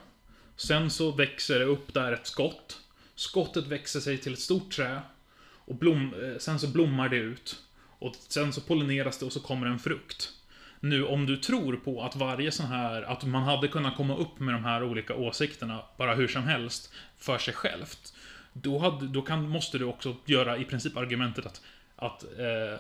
Sen 0.57 0.91
så 0.91 1.11
växer 1.11 1.59
det 1.59 1.65
upp 1.65 1.95
där 1.95 2.13
ett 2.13 2.27
skott. 2.27 2.81
Skottet 3.15 3.67
växer 3.67 4.01
sig 4.01 4.19
till 4.19 4.33
ett 4.33 4.39
stort 4.39 4.73
trä. 4.73 5.01
Och 5.45 5.75
blom, 5.75 6.15
eh, 6.23 6.39
sen 6.39 6.59
så 6.59 6.67
blommar 6.67 7.09
det 7.09 7.17
ut. 7.17 7.63
Och 7.99 8.17
sen 8.29 8.53
så 8.53 8.61
pollineras 8.61 9.19
det 9.19 9.27
och 9.27 9.33
så 9.33 9.41
kommer 9.41 9.67
en 9.67 9.79
frukt. 9.79 10.33
Nu 10.81 11.05
om 11.05 11.27
du 11.27 11.37
tror 11.37 11.77
på 11.77 12.03
att 12.03 12.17
varje 12.17 12.53
sån 12.53 12.67
här, 12.67 13.03
att 13.03 13.25
man 13.25 13.43
hade 13.43 13.69
kunnat 13.69 13.97
komma 13.97 14.17
upp 14.17 14.41
med 14.41 14.55
de 14.55 14.65
här 14.65 14.83
olika 14.83 15.15
åsikterna 15.15 15.83
bara 15.97 16.15
hur 16.15 16.29
som 16.29 16.43
helst 16.43 16.93
för 17.19 17.39
sig 17.39 17.55
självt. 17.55 18.15
Då, 18.53 18.79
hade, 18.79 19.07
då 19.07 19.23
kan, 19.23 19.49
måste 19.49 19.79
du 19.79 19.85
också 19.85 20.17
göra 20.25 20.57
i 20.57 20.65
princip 20.65 20.97
argumentet 20.97 21.47
att, 21.47 21.63
att 21.97 22.23
eh, 22.23 22.79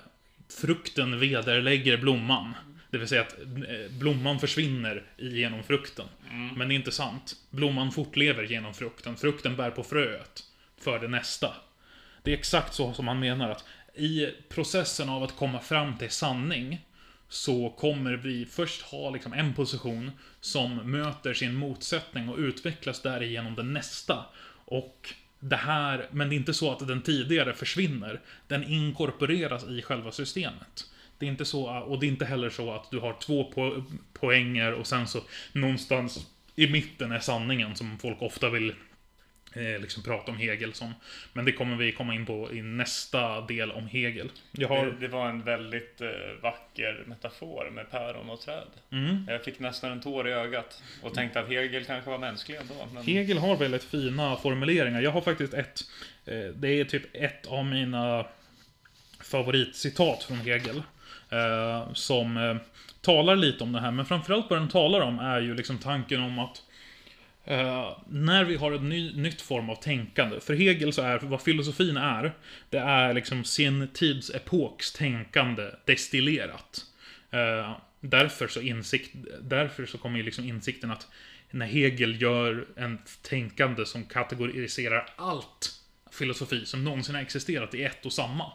frukten 0.49 1.21
vederlägger 1.21 1.97
blomman. 1.97 2.55
Det 2.95 2.99
vill 2.99 3.09
säga 3.09 3.23
att 3.23 3.39
eh, 3.41 3.91
blomman 3.91 4.39
försvinner 4.39 5.03
genom 5.17 5.63
frukten. 5.63 6.07
Mm. 6.31 6.55
Men 6.55 6.69
det 6.69 6.75
är 6.75 6.77
inte 6.77 6.93
sant. 6.93 7.37
Blomman 7.51 7.93
fortlever 7.93 8.43
genom 8.43 8.75
frukten. 8.75 9.17
Frukten 9.17 9.57
bär 9.57 9.71
på 9.71 9.83
fröet 9.83 10.45
för 10.81 10.99
det 10.99 11.09
nästa. 11.09 11.55
Det 12.23 12.33
är 12.33 12.37
exakt 12.37 12.75
så 12.75 12.93
som 12.93 13.09
han 13.09 13.21
menar 13.21 13.51
att 13.51 13.65
i 13.95 14.27
processen 14.49 15.09
av 15.09 15.23
att 15.23 15.37
komma 15.37 15.61
fram 15.61 15.99
till 15.99 16.11
sanning 16.11 16.87
så 17.29 17.71
kommer 17.71 18.13
vi 18.13 18.47
först 18.47 18.83
ha 18.83 19.11
liksom 19.11 19.33
en 19.33 19.55
position 19.55 20.11
som 20.41 20.91
möter 20.91 21.35
sin 21.35 21.55
motsättning 21.55 22.29
och 22.29 22.39
utvecklas 22.39 23.03
därigenom 23.03 23.55
den 23.55 23.73
nästa. 23.73 24.25
Och 24.65 25.15
det 25.41 25.57
här, 25.57 26.09
men 26.11 26.29
det 26.29 26.35
är 26.35 26.37
inte 26.37 26.55
så 26.55 26.73
att 26.73 26.89
den 26.89 27.03
tidigare 27.03 27.55
försvinner. 27.55 28.21
Den 28.49 28.65
inkorporeras 28.65 29.65
i 29.69 29.83
själva 29.83 30.13
systemet. 30.13 30.91
Det 31.19 31.27
är 31.27 31.31
inte 31.31 31.45
så, 31.45 31.71
och 31.71 32.01
det 32.01 32.07
är 32.07 32.09
inte 32.09 32.25
heller 32.25 32.51
så 32.51 32.73
att 32.73 32.91
du 32.91 32.99
har 32.99 33.13
två 33.13 33.45
po 33.45 33.85
poänger 34.13 34.73
och 34.73 34.87
sen 34.87 35.07
så 35.07 35.21
någonstans 35.53 36.31
i 36.57 36.67
mitten 36.67 37.13
är 37.13 37.19
sanningen 37.21 37.77
som 37.77 37.99
folk 37.99 38.23
ofta 38.23 38.51
vill 38.51 38.75
eh, 39.55 39.81
liksom 39.81 40.03
prata 40.03 40.33
om 40.33 40.39
Hegel 40.39 40.73
som. 40.73 40.95
Men 41.33 41.45
det 41.45 41.53
kommer 41.53 41.77
vi 41.77 41.93
komma 41.93 42.15
in 42.15 42.27
på 42.27 42.53
i 42.53 42.63
nästa 42.63 43.41
del 43.41 43.73
om 43.73 43.87
Hegel. 43.87 44.31
Jag 44.53 44.69
har... 44.69 44.87
det, 44.87 44.97
det 45.01 45.09
var 45.09 45.29
en 45.29 45.43
väldigt 45.43 46.01
eh, 46.01 46.09
vacker 46.43 47.05
metafor 47.07 47.71
med 47.71 47.91
päron 47.91 48.31
och 48.31 48.41
träd. 48.41 48.69
Mm. 48.91 49.27
Jag 49.29 49.45
fick 49.45 49.59
nästan 49.59 49.93
en 49.93 50.01
tår 50.01 50.29
i 50.29 50.33
ögat 50.33 50.83
och 51.03 51.15
tänkte 51.15 51.41
att 51.41 51.49
Hegel 51.49 51.85
kanske 51.85 52.11
var 52.11 52.19
mänsklig 52.19 52.57
ändå. 52.57 52.89
Men... 52.95 53.05
Hegel 53.05 53.39
har 53.39 53.57
väldigt 53.57 53.85
fina 53.85 54.37
formuleringar. 54.37 55.01
Jag 55.01 55.11
har 55.11 55.21
faktiskt 55.21 55.55
ett, 55.55 55.81
eh, 56.25 56.47
det 56.55 56.69
är 56.69 56.85
typ 56.85 57.03
ett 57.13 57.47
av 57.47 57.65
mina 57.65 58.27
favoritcitat 59.21 60.23
från 60.23 60.37
Hegel. 60.37 60.83
Eh, 61.31 61.93
som 61.93 62.37
eh, 62.37 62.57
talar 63.01 63.37
lite 63.37 63.65
om 63.65 63.73
det 63.73 63.81
här, 63.81 63.91
men 63.91 64.07
framförallt 64.07 64.51
vad 64.51 64.59
den 64.59 64.69
talar 64.69 65.01
om 65.01 65.19
är 65.19 65.41
ju 65.41 65.55
liksom 65.55 65.79
tanken 65.79 66.21
om 66.21 66.39
att 66.39 66.63
Uh, 67.51 67.99
när 68.09 68.45
vi 68.45 68.57
har 68.57 68.73
ett 68.73 68.83
ny, 68.83 69.17
nytt 69.17 69.41
form 69.41 69.71
av 69.71 69.75
tänkande. 69.75 70.41
För 70.41 70.55
Hegel 70.55 70.93
så 70.93 71.03
är, 71.03 71.19
vad 71.19 71.43
filosofin 71.43 71.97
är, 71.97 72.33
det 72.71 72.79
är 72.79 73.15
liksom 73.15 73.45
sin 73.45 73.89
tids 73.89 74.31
epoks 74.31 74.93
tänkande 74.93 75.71
destillerat. 75.85 76.85
Uh, 77.35 77.77
därför 78.01 78.49
så 78.49 78.61
insikt, 78.61 79.15
därför 79.41 79.87
så 79.87 79.99
kommer 79.99 80.19
ju 80.19 80.23
liksom 80.23 80.45
insikten 80.45 80.91
att 80.91 81.09
när 81.51 81.67
Hegel 81.67 82.23
gör 82.23 82.67
en 82.77 82.99
tänkande 83.23 83.87
som 83.87 84.05
kategoriserar 84.05 85.07
allt 85.17 85.81
filosofi 86.11 86.67
som 86.67 86.85
någonsin 86.85 87.15
har 87.15 87.23
existerat 87.23 87.75
i 87.75 87.83
ett 87.83 88.07
och 88.07 88.13
samma. 88.13 88.53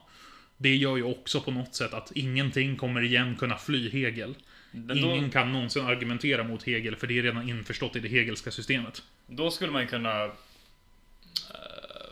Det 0.61 0.75
gör 0.75 0.97
ju 0.97 1.03
också 1.03 1.41
på 1.41 1.51
något 1.51 1.75
sätt 1.75 1.93
att 1.93 2.11
ingenting 2.11 2.77
kommer 2.77 3.01
igen 3.01 3.35
kunna 3.35 3.57
fly 3.57 3.89
Hegel. 3.89 4.35
Då, 4.71 4.95
Ingen 4.95 5.29
kan 5.29 5.53
någonsin 5.53 5.85
argumentera 5.85 6.43
mot 6.43 6.63
Hegel, 6.63 6.95
för 6.95 7.07
det 7.07 7.19
är 7.19 7.23
redan 7.23 7.49
införstått 7.49 7.95
i 7.95 7.99
det 7.99 8.07
Hegelska 8.07 8.51
systemet. 8.51 9.03
Då 9.27 9.51
skulle 9.51 9.71
man 9.71 9.87
kunna, 9.87 10.23
eh, 10.23 10.31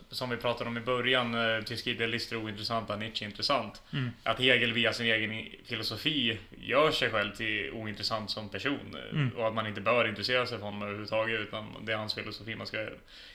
som 0.09 0.29
vi 0.29 0.37
pratade 0.37 0.69
om 0.69 0.77
i 0.77 0.81
början, 0.81 1.33
eh, 1.33 1.63
tyska 1.63 1.89
idealister 1.89 2.35
ointressanta, 2.35 2.95
Nietzsche 2.95 3.25
intressant. 3.25 3.81
Mm. 3.93 4.09
Att 4.23 4.39
Hegel 4.39 4.73
via 4.73 4.93
sin 4.93 5.05
egen 5.05 5.45
filosofi 5.65 6.37
gör 6.61 6.91
sig 6.91 7.09
själv 7.09 7.35
till 7.35 7.71
ointressant 7.71 8.29
som 8.29 8.49
person. 8.49 8.97
Mm. 9.11 9.29
Och 9.29 9.47
att 9.47 9.53
man 9.53 9.67
inte 9.67 9.81
bör 9.81 10.07
intressera 10.07 10.45
sig 10.45 10.57
för 10.57 10.65
honom 10.65 10.81
överhuvudtaget, 10.81 11.39
utan 11.39 11.65
det 11.85 11.93
är 11.93 11.97
hans 11.97 12.13
filosofi 12.13 12.55
man 12.55 12.67
ska 12.67 12.87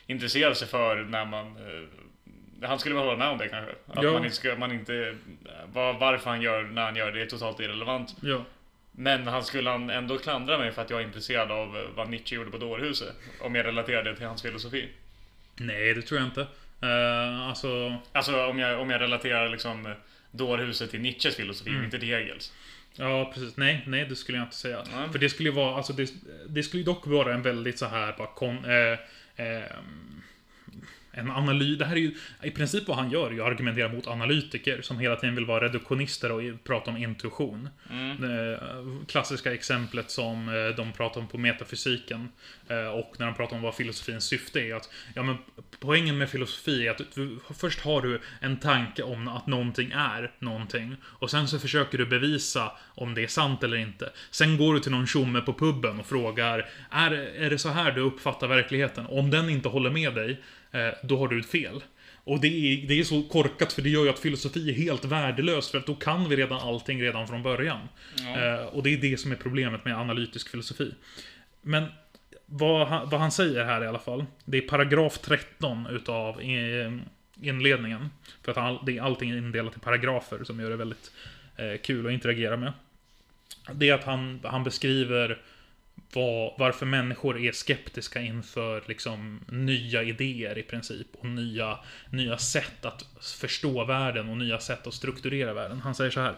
intressera 0.06 0.54
sig 0.54 0.68
för 0.68 1.04
när 1.04 1.24
man 1.24 1.46
eh, 1.46 1.88
han 2.62 2.78
skulle 2.78 2.94
väl 2.94 3.04
hålla 3.04 3.16
med 3.16 3.28
om 3.28 3.38
det 3.38 3.48
kanske? 3.48 3.72
Att 3.86 4.02
ja. 4.04 4.12
man 4.12 4.24
inte 4.24 4.36
ska, 4.36 4.56
man 4.56 4.72
inte... 4.72 5.16
Var, 5.72 5.92
varför 5.92 6.30
han 6.30 6.42
gör 6.42 6.62
när 6.62 6.84
han 6.84 6.96
gör 6.96 7.12
det 7.12 7.22
är 7.22 7.26
totalt 7.26 7.60
irrelevant. 7.60 8.16
Ja. 8.20 8.44
Men 8.92 9.26
han 9.26 9.44
skulle 9.44 9.70
han 9.70 9.90
ändå 9.90 10.18
klandra 10.18 10.58
mig 10.58 10.72
för 10.72 10.82
att 10.82 10.90
jag 10.90 11.00
är 11.00 11.04
intresserad 11.04 11.50
av 11.50 11.76
eh, 11.76 11.82
vad 11.94 12.08
Nietzsche 12.08 12.36
gjorde 12.36 12.50
på 12.50 12.58
dårhuset? 12.58 13.14
Om 13.40 13.54
jag 13.54 13.66
relaterar 13.66 14.02
det 14.02 14.16
till 14.16 14.26
hans 14.26 14.42
filosofi? 14.42 14.88
Nej, 15.56 15.94
det 15.94 16.02
tror 16.02 16.20
jag 16.20 16.28
inte. 16.28 16.40
Uh, 16.82 17.48
alltså... 17.48 17.96
Alltså 18.12 18.46
om 18.46 18.58
jag, 18.58 18.80
om 18.80 18.90
jag 18.90 19.00
relaterar 19.00 19.48
liksom 19.48 19.94
dårhuset 20.30 20.90
till 20.90 21.00
Nietzsches 21.00 21.36
filosofi, 21.36 21.70
Mm. 21.70 21.84
inte 21.84 21.98
till 21.98 22.08
Hegels. 22.08 22.52
Ja, 22.96 23.30
precis. 23.34 23.56
Nej, 23.56 23.84
nej, 23.86 24.06
det 24.08 24.16
skulle 24.16 24.38
jag 24.38 24.46
inte 24.46 24.56
säga. 24.56 24.84
Nej. 24.96 25.08
För 25.12 25.18
det 25.18 25.28
skulle 25.28 25.48
ju 25.48 25.54
vara, 25.54 25.76
alltså 25.76 25.92
det, 25.92 26.12
det 26.48 26.62
skulle 26.62 26.82
dock 26.82 27.06
vara 27.06 27.34
en 27.34 27.42
väldigt 27.42 27.78
så 27.78 27.86
här 27.86 28.14
bara 28.18 28.26
kon, 28.26 28.64
eh, 28.64 28.98
eh, 29.46 29.62
en 31.12 31.30
analys. 31.30 31.78
Det 31.78 31.84
här 31.84 31.96
är 31.96 32.00
ju 32.00 32.14
i 32.42 32.50
princip 32.50 32.88
vad 32.88 32.96
han 32.96 33.10
gör, 33.10 33.30
är 33.30 33.40
att 33.40 33.46
argumentera 33.46 33.88
mot 33.88 34.06
analytiker 34.06 34.82
som 34.82 34.98
hela 34.98 35.16
tiden 35.16 35.34
vill 35.34 35.46
vara 35.46 35.64
reduktionister 35.64 36.32
och 36.32 36.64
prata 36.64 36.90
om 36.90 36.96
intuition. 36.96 37.68
Det 38.18 38.60
klassiska 39.08 39.54
exemplet 39.54 40.10
som 40.10 40.48
eh, 40.48 40.76
de 40.76 40.92
pratar 40.92 41.20
om 41.20 41.28
på 41.28 41.38
metafysiken 41.38 42.28
eh, 42.68 42.86
och 42.86 43.14
när 43.18 43.26
de 43.26 43.34
pratar 43.34 43.56
om 43.56 43.62
vad 43.62 43.74
filosofins 43.74 44.24
syfte 44.24 44.60
är. 44.60 44.74
Att, 44.74 44.90
ja, 45.14 45.22
men 45.22 45.36
poängen 45.80 46.18
med 46.18 46.30
filosofi 46.30 46.86
är 46.86 46.90
att 46.90 47.14
du, 47.14 47.38
först 47.56 47.80
har 47.80 48.02
du 48.02 48.20
en 48.40 48.56
tanke 48.56 49.02
om 49.02 49.28
att 49.28 49.46
någonting 49.46 49.90
är 49.90 50.32
någonting 50.38 50.96
och 51.04 51.30
sen 51.30 51.48
så 51.48 51.58
försöker 51.58 51.98
du 51.98 52.06
bevisa 52.06 52.72
om 52.94 53.14
det 53.14 53.22
är 53.22 53.26
sant 53.26 53.62
eller 53.62 53.76
inte. 53.76 54.10
Sen 54.30 54.56
går 54.56 54.74
du 54.74 54.80
till 54.80 54.92
någon 54.92 55.06
tjomme 55.06 55.40
på 55.40 55.52
puben 55.52 56.00
och 56.00 56.06
frågar 56.06 56.68
är, 56.90 57.10
är 57.12 57.50
det 57.50 57.58
så 57.58 57.68
här 57.68 57.92
du 57.92 58.00
uppfattar 58.00 58.48
verkligheten? 58.48 59.06
Om 59.06 59.30
den 59.30 59.48
inte 59.48 59.68
håller 59.68 59.90
med 59.90 60.14
dig, 60.14 60.30
eh, 60.30 60.61
då 61.02 61.18
har 61.18 61.28
du 61.28 61.42
fel. 61.42 61.82
Och 62.24 62.40
det 62.40 62.48
är, 62.48 62.88
det 62.88 63.00
är 63.00 63.04
så 63.04 63.22
korkat 63.22 63.72
för 63.72 63.82
det 63.82 63.88
gör 63.88 64.04
ju 64.04 64.10
att 64.10 64.18
filosofi 64.18 64.70
är 64.70 64.74
helt 64.74 65.04
värdelöst 65.04 65.70
för 65.70 65.78
att 65.78 65.86
då 65.86 65.94
kan 65.94 66.28
vi 66.28 66.36
redan 66.36 66.60
allting 66.60 67.02
redan 67.02 67.28
från 67.28 67.42
början. 67.42 67.80
Eh, 68.18 68.64
och 68.64 68.82
det 68.82 68.90
är 68.90 68.96
det 68.96 69.20
som 69.20 69.32
är 69.32 69.36
problemet 69.36 69.84
med 69.84 69.98
analytisk 69.98 70.48
filosofi. 70.48 70.94
Men 71.62 71.84
vad 72.46 72.88
han, 72.88 73.08
vad 73.08 73.20
han 73.20 73.30
säger 73.30 73.64
här 73.64 73.84
i 73.84 73.86
alla 73.86 73.98
fall, 73.98 74.24
det 74.44 74.58
är 74.58 74.62
paragraf 74.62 75.18
13 75.18 75.86
utav 75.86 76.40
eh, 76.40 76.92
inledningen. 77.40 78.10
För 78.42 78.52
att 78.52 78.58
all, 78.58 78.78
det 78.86 78.98
är 78.98 79.02
allting 79.02 79.30
indelat 79.30 79.76
i 79.76 79.80
paragrafer 79.80 80.44
som 80.44 80.60
gör 80.60 80.70
det 80.70 80.76
väldigt 80.76 81.12
eh, 81.56 81.80
kul 81.82 82.06
att 82.06 82.12
interagera 82.12 82.56
med. 82.56 82.72
Det 83.72 83.88
är 83.88 83.94
att 83.94 84.04
han, 84.04 84.40
han 84.44 84.64
beskriver 84.64 85.42
var, 86.14 86.54
varför 86.58 86.86
människor 86.86 87.40
är 87.40 87.52
skeptiska 87.52 88.20
inför 88.20 88.82
liksom, 88.86 89.40
nya 89.48 90.02
idéer 90.02 90.58
i 90.58 90.62
princip. 90.62 91.06
Och 91.18 91.26
nya, 91.26 91.78
nya 92.10 92.38
sätt 92.38 92.84
att 92.84 93.06
förstå 93.40 93.84
världen 93.84 94.28
och 94.28 94.36
nya 94.36 94.58
sätt 94.58 94.86
att 94.86 94.94
strukturera 94.94 95.54
världen. 95.54 95.80
Han 95.80 95.94
säger 95.94 96.10
så 96.10 96.20
här. 96.20 96.34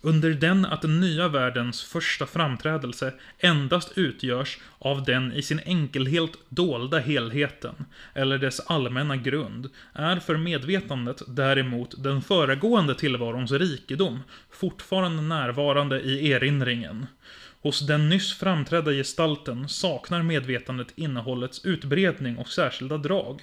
Under 0.00 0.30
den 0.30 0.64
att 0.64 0.82
den 0.82 1.00
nya 1.00 1.28
världens 1.28 1.82
första 1.82 2.26
framträdelse 2.26 3.12
endast 3.38 3.98
utgörs 3.98 4.58
av 4.78 5.04
den 5.04 5.32
i 5.32 5.42
sin 5.42 5.60
enkelhet 5.66 6.30
dolda 6.48 6.98
helheten, 6.98 7.74
eller 8.14 8.38
dess 8.38 8.60
allmänna 8.60 9.16
grund, 9.16 9.70
är 9.92 10.16
för 10.16 10.36
medvetandet 10.36 11.22
däremot 11.26 12.02
den 12.02 12.22
föregående 12.22 12.94
tillvarons 12.94 13.52
rikedom 13.52 14.20
fortfarande 14.50 15.22
närvarande 15.22 16.00
i 16.00 16.30
erinringen. 16.30 17.06
Hos 17.68 17.80
den 17.80 18.08
nyss 18.08 18.38
framträdda 18.38 18.92
gestalten 18.92 19.68
saknar 19.68 20.22
medvetandet 20.22 20.92
innehållets 20.96 21.64
utbredning 21.64 22.38
och 22.38 22.48
särskilda 22.48 22.96
drag. 22.98 23.42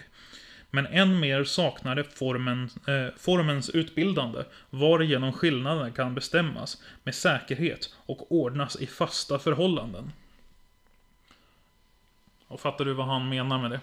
Men 0.70 0.86
än 0.86 1.20
mer 1.20 1.44
saknar 1.44 1.96
det 1.96 2.04
formen, 2.04 2.70
eh, 2.88 3.14
formens 3.18 3.70
utbildande, 3.70 4.44
varigenom 4.70 5.34
skillnaden 5.34 5.92
kan 5.92 6.16
bestämmas 6.16 6.82
med 7.04 7.16
säkerhet 7.16 7.94
och 8.06 8.32
ordnas 8.32 8.76
i 8.76 8.88
fasta 8.88 9.40
förhållanden. 9.40 10.12
Och 12.48 12.60
fattar 12.60 12.86
du 12.86 12.94
vad 12.94 13.08
han 13.08 13.30
menar 13.30 13.58
med 13.58 13.72
det? 13.72 13.80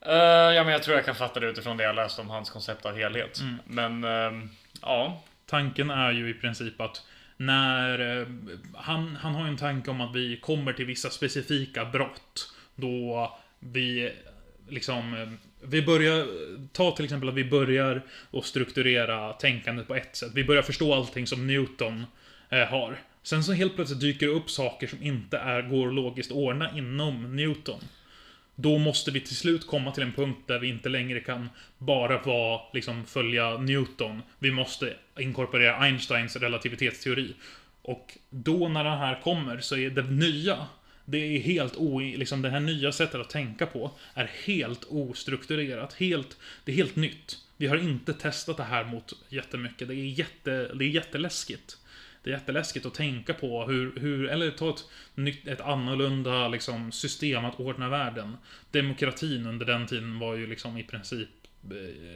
Eh, 0.00 0.54
ja, 0.54 0.64
men 0.64 0.72
jag 0.72 0.82
tror 0.82 0.96
jag 0.96 1.04
kan 1.04 1.14
fatta 1.14 1.40
det 1.40 1.46
utifrån 1.46 1.76
det 1.76 1.84
jag 1.84 1.94
läst 1.94 2.18
om 2.18 2.30
hans 2.30 2.50
koncept 2.50 2.86
av 2.86 2.96
helhet. 2.96 3.40
Mm. 3.40 3.58
Men 3.64 4.04
ehm, 4.04 4.50
ja, 4.82 5.22
Tanken 5.46 5.90
är 5.90 6.12
ju 6.12 6.30
i 6.30 6.34
princip 6.34 6.80
att 6.80 7.02
när... 7.36 8.20
Eh, 8.20 8.26
han, 8.74 9.16
han 9.16 9.34
har 9.34 9.46
en 9.46 9.56
tanke 9.56 9.90
om 9.90 10.00
att 10.00 10.16
vi 10.16 10.36
kommer 10.36 10.72
till 10.72 10.86
vissa 10.86 11.10
specifika 11.10 11.84
brott. 11.84 12.52
Då 12.76 13.32
vi 13.58 14.12
liksom... 14.68 15.14
Eh, 15.14 15.28
vi 15.68 15.82
börjar... 15.82 16.26
Ta 16.72 16.90
till 16.90 17.04
exempel 17.04 17.28
att 17.28 17.34
vi 17.34 17.44
börjar 17.44 18.02
att 18.32 18.44
strukturera 18.44 19.32
tänkandet 19.32 19.88
på 19.88 19.94
ett 19.94 20.16
sätt. 20.16 20.30
Vi 20.34 20.44
börjar 20.44 20.62
förstå 20.62 20.94
allting 20.94 21.26
som 21.26 21.46
Newton 21.46 22.04
eh, 22.48 22.64
har. 22.64 22.98
Sen 23.22 23.44
så 23.44 23.52
helt 23.52 23.74
plötsligt 23.74 24.00
dyker 24.00 24.26
det 24.26 24.32
upp 24.32 24.50
saker 24.50 24.86
som 24.86 25.02
inte 25.02 25.38
är, 25.38 25.62
går 25.62 25.90
logiskt 25.90 26.32
ordna 26.32 26.78
inom 26.78 27.36
Newton. 27.36 27.80
Då 28.58 28.78
måste 28.78 29.10
vi 29.10 29.20
till 29.20 29.36
slut 29.36 29.66
komma 29.66 29.92
till 29.92 30.02
en 30.02 30.12
punkt 30.12 30.40
där 30.46 30.58
vi 30.58 30.68
inte 30.68 30.88
längre 30.88 31.20
kan 31.20 31.48
bara 31.78 32.22
vara, 32.22 32.60
liksom, 32.72 33.04
följa 33.04 33.58
Newton. 33.58 34.22
Vi 34.38 34.50
måste 34.50 34.96
inkorporera 35.18 35.76
Einsteins 35.76 36.36
relativitetsteori. 36.36 37.34
Och 37.82 38.18
då 38.30 38.68
när 38.68 38.84
den 38.84 38.98
här 38.98 39.20
kommer 39.20 39.60
så 39.60 39.76
är 39.76 39.90
det 39.90 40.02
nya, 40.02 40.66
det 41.04 41.18
är 41.18 41.40
helt 41.40 41.76
o... 41.76 41.98
Liksom 41.98 42.42
det 42.42 42.50
här 42.50 42.60
nya 42.60 42.92
sättet 42.92 43.20
att 43.20 43.30
tänka 43.30 43.66
på 43.66 43.90
är 44.14 44.30
helt 44.46 44.84
ostrukturerat. 44.84 45.94
Helt, 45.94 46.36
det 46.64 46.72
är 46.72 46.76
helt 46.76 46.96
nytt. 46.96 47.38
Vi 47.56 47.66
har 47.66 47.76
inte 47.76 48.12
testat 48.12 48.56
det 48.56 48.62
här 48.62 48.84
mot 48.84 49.12
jättemycket. 49.28 49.88
Det 49.88 49.94
är, 49.94 50.18
jätte, 50.18 50.74
det 50.74 50.84
är 50.84 50.88
jätteläskigt. 50.88 51.78
Det 52.26 52.32
är 52.32 52.34
jätteläskigt 52.34 52.86
att 52.86 52.94
tänka 52.94 53.34
på 53.34 53.64
hur, 53.64 54.00
hur 54.00 54.28
eller 54.28 54.50
ta 54.50 54.70
ett, 54.70 54.84
nytt, 55.14 55.48
ett 55.48 55.60
annorlunda 55.60 56.48
liksom, 56.48 56.92
system 56.92 57.44
att 57.44 57.60
ordna 57.60 57.88
världen. 57.88 58.36
Demokratin 58.70 59.46
under 59.46 59.66
den 59.66 59.86
tiden 59.86 60.18
var 60.18 60.34
ju 60.34 60.46
liksom 60.46 60.78
i 60.78 60.82
princip, 60.82 61.28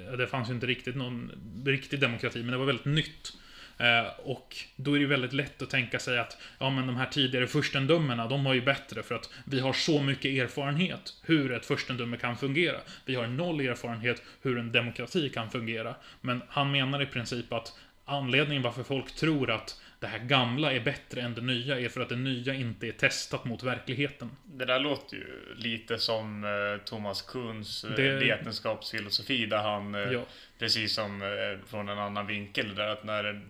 eh, 0.09 0.17
det 0.17 0.27
fanns 0.27 0.51
ju 0.51 0.55
inte 0.55 0.67
riktigt 0.67 0.97
någon 0.97 1.31
riktig 1.67 2.01
demokrati, 2.01 2.43
men 2.43 2.51
det 2.51 2.57
var 2.57 2.67
väldigt 2.67 2.85
nytt. 2.85 3.37
Eh, 3.79 4.21
och 4.25 4.57
då 4.77 4.91
är 4.93 4.95
det 4.95 5.01
ju 5.01 5.07
väldigt 5.07 5.33
lätt 5.33 5.63
att 5.63 5.71
tänka 5.71 5.99
sig 5.99 6.19
att 6.19 6.39
ja, 6.59 6.71
men 6.71 6.87
de 6.87 6.97
här 6.97 7.07
tidigare 7.07 7.47
furstendömena, 7.47 8.29
de 8.29 8.45
var 8.45 8.55
ju 8.55 8.63
bättre 8.63 9.03
för 9.03 9.15
att 9.15 9.31
vi 9.45 9.61
har 9.61 9.73
så 9.73 10.03
mycket 10.03 10.43
erfarenhet 10.43 11.15
hur 11.23 11.53
ett 11.53 11.67
furstendöme 11.67 12.17
kan 12.17 12.37
fungera. 12.37 12.79
Vi 13.05 13.15
har 13.15 13.27
noll 13.27 13.61
erfarenhet 13.61 14.23
hur 14.43 14.59
en 14.59 14.73
demokrati 14.73 15.29
kan 15.29 15.51
fungera. 15.51 15.95
Men 16.21 16.43
han 16.49 16.71
menar 16.71 17.03
i 17.03 17.07
princip 17.07 17.53
att 17.53 17.73
anledningen 18.05 18.63
varför 18.63 18.83
folk 18.83 19.15
tror 19.15 19.51
att 19.51 19.81
det 20.01 20.07
här 20.07 20.19
gamla 20.19 20.73
är 20.73 20.81
bättre 20.81 21.21
än 21.23 21.35
det 21.35 21.41
nya 21.41 21.81
är 21.81 21.89
för 21.89 22.01
att 22.01 22.09
det 22.09 22.17
nya 22.17 22.55
inte 22.55 22.87
är 22.89 22.93
testat 22.93 23.45
mot 23.45 23.63
verkligheten. 23.63 24.31
det 24.45 24.65
där 24.65 24.81
låter 24.81 25.17
ju 25.17 25.55
lite 25.57 25.99
som 25.99 26.45
eh, 26.45 26.85
Thomas 26.85 27.23
Kuhns 27.23 27.85
eh, 27.85 27.91
Det- 27.91 28.17
vetenskapsfilosofi 28.19 29.47
där 29.47 29.59
han, 29.59 29.95
eh, 29.95 30.01
Ja. 30.13 30.23
precis 30.59 30.95
som 30.95 31.21
från 31.67 31.89
en 31.89 31.99
annan 31.99 32.27
vinkel, 32.27 32.75
där 32.75 32.89
att 32.89 33.05
när 33.05 33.41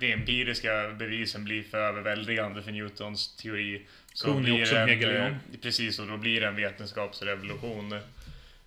de 0.00 0.12
empiriska 0.12 0.88
bevisen 0.98 1.44
blir 1.44 1.62
för 1.62 1.78
överväldigande 1.78 2.62
för 2.62 2.72
Newtons 2.72 3.36
teori 3.36 3.86
så 4.12 4.26
Kuhn 4.26 4.42
blir 4.42 4.62
också 4.62 4.74
det 4.74 4.80
en, 4.92 5.26
eh, 5.32 5.36
Precis, 5.62 5.98
och 5.98 6.06
då 6.06 6.16
blir 6.16 6.40
det 6.40 6.46
en 6.46 6.56
vetenskapsrevolution 6.56 7.98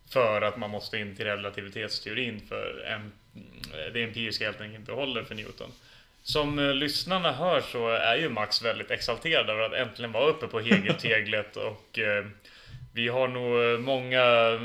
för 0.09 0.41
att 0.41 0.57
man 0.57 0.69
måste 0.69 0.97
in 0.97 1.15
till 1.15 1.25
relativitetsteorin 1.25 2.41
för 2.47 2.83
en, 2.87 3.11
det 3.93 4.03
empiriska 4.03 4.45
helt 4.45 4.61
enkelt 4.61 4.79
inte 4.79 4.91
håller 4.91 5.23
för 5.23 5.35
Newton. 5.35 5.71
Som 6.27 6.59
eh, 6.59 6.73
lyssnarna 6.73 7.31
hör 7.31 7.61
så 7.61 7.89
är 7.89 8.15
ju 8.15 8.29
Max 8.29 8.61
väldigt 8.61 8.91
exalterad 8.91 9.49
över 9.49 9.61
att 9.61 9.73
äntligen 9.73 10.11
vara 10.11 10.25
uppe 10.25 10.47
på 10.47 10.59
Hegelteglet 10.59 11.57
och 11.57 11.99
eh, 11.99 12.25
vi 12.93 13.07
har 13.07 13.27
nog 13.27 13.73
eh, 13.73 13.79
många 13.79 14.23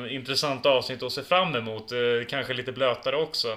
intressanta 0.09 0.71
avsnitt 0.71 1.03
att 1.03 1.13
se 1.13 1.23
fram 1.23 1.55
emot, 1.55 1.93
eh, 1.93 1.99
kanske 2.29 2.55
lite 2.55 2.73
blötare 2.73 3.17
också. 3.17 3.49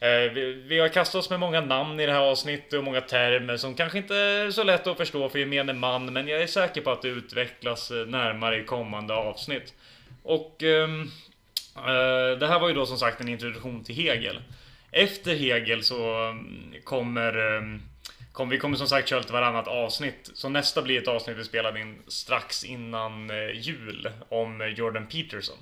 Eh, 0.00 0.32
vi, 0.34 0.62
vi 0.66 0.78
har 0.80 0.88
kastat 0.88 1.14
oss 1.14 1.30
med 1.30 1.40
många 1.40 1.60
namn 1.60 2.00
i 2.00 2.06
det 2.06 2.12
här 2.12 2.30
avsnittet 2.30 2.72
och 2.72 2.84
många 2.84 3.00
termer 3.00 3.56
som 3.56 3.74
kanske 3.74 3.98
inte 3.98 4.16
är 4.16 4.50
så 4.50 4.62
lätt 4.62 4.86
att 4.86 4.96
förstå 4.96 5.28
för 5.28 5.38
gemene 5.38 5.72
man, 5.72 6.12
men 6.12 6.28
jag 6.28 6.42
är 6.42 6.46
säker 6.46 6.80
på 6.80 6.90
att 6.90 7.02
det 7.02 7.08
utvecklas 7.08 7.90
närmare 7.90 8.60
i 8.60 8.64
kommande 8.64 9.14
avsnitt. 9.14 9.74
Och 10.22 10.62
ehm, 10.62 11.02
eh, 11.76 12.38
det 12.38 12.46
här 12.46 12.60
var 12.60 12.68
ju 12.68 12.74
då 12.74 12.86
som 12.86 12.98
sagt 12.98 13.20
en 13.20 13.28
introduktion 13.28 13.84
till 13.84 13.94
Hegel. 13.94 14.40
Efter 14.92 15.34
Hegel 15.34 15.82
så 15.82 16.14
mm, 16.16 16.74
kommer 16.84 17.56
ehm, 17.56 17.82
Kom, 18.32 18.48
vi 18.48 18.58
kommer 18.58 18.76
som 18.76 18.86
sagt 18.88 19.08
köra 19.08 19.20
lite 19.20 19.32
varannat 19.32 19.68
avsnitt. 19.68 20.30
Så 20.34 20.48
nästa 20.48 20.82
blir 20.82 21.02
ett 21.02 21.08
avsnitt 21.08 21.36
vi 21.36 21.44
spelade 21.44 21.80
in 21.80 21.98
strax 22.08 22.64
innan 22.64 23.30
eh, 23.30 23.50
jul 23.60 24.08
om 24.28 24.74
Jordan 24.76 25.06
Peterson. 25.06 25.56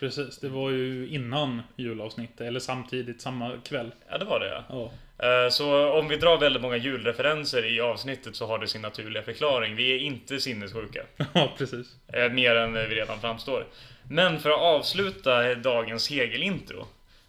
Precis, 0.00 0.38
det 0.38 0.48
var 0.48 0.70
ju 0.70 1.08
innan 1.08 1.62
julavsnittet, 1.76 2.40
eller 2.40 2.60
samtidigt, 2.60 3.22
samma 3.22 3.56
kväll. 3.64 3.90
Ja, 4.10 4.18
det 4.18 4.24
var 4.24 4.40
det 4.40 4.64
ja. 4.68 4.90
Eh, 5.26 5.50
Så 5.50 5.90
om 5.92 6.08
vi 6.08 6.16
drar 6.16 6.38
väldigt 6.38 6.62
många 6.62 6.76
julreferenser 6.76 7.64
i 7.76 7.80
avsnittet 7.80 8.36
så 8.36 8.46
har 8.46 8.58
det 8.58 8.68
sin 8.68 8.82
naturliga 8.82 9.22
förklaring. 9.22 9.76
Vi 9.76 9.94
är 9.94 9.98
inte 9.98 10.40
sinnessjuka. 10.40 11.02
ja, 11.32 11.52
precis. 11.58 11.86
Eh, 12.12 12.32
Mer 12.32 12.56
än 12.56 12.72
vi 12.72 12.94
redan 12.94 13.20
framstår. 13.20 13.66
Men 14.10 14.40
för 14.40 14.50
att 14.50 14.60
avsluta 14.60 15.54
dagens 15.54 16.10
Hegel-intro 16.10 16.86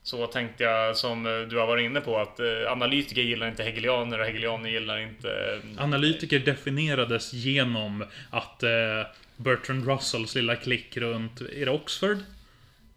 så 0.07 0.27
tänkte 0.27 0.63
jag, 0.63 0.97
som 0.97 1.25
eh, 1.25 1.39
du 1.41 1.57
har 1.57 1.67
varit 1.67 1.85
inne 1.85 2.01
på, 2.01 2.17
att 2.17 2.39
eh, 2.39 2.71
analytiker 2.71 3.21
gillar 3.21 3.47
inte 3.47 3.63
hegelianer 3.63 4.19
och 4.19 4.25
hegelianer 4.25 4.69
gillar 4.69 4.99
inte... 4.99 5.29
eh, 5.31 5.83
Analytiker 5.83 6.39
definierades 6.39 7.33
genom 7.33 8.05
att 8.29 8.63
Bertrand 9.37 9.87
Russells 9.87 10.35
lilla 10.35 10.55
klick 10.55 10.97
runt, 10.97 11.41
är 11.41 11.65
det 11.65 11.71
Oxford? 11.71 12.17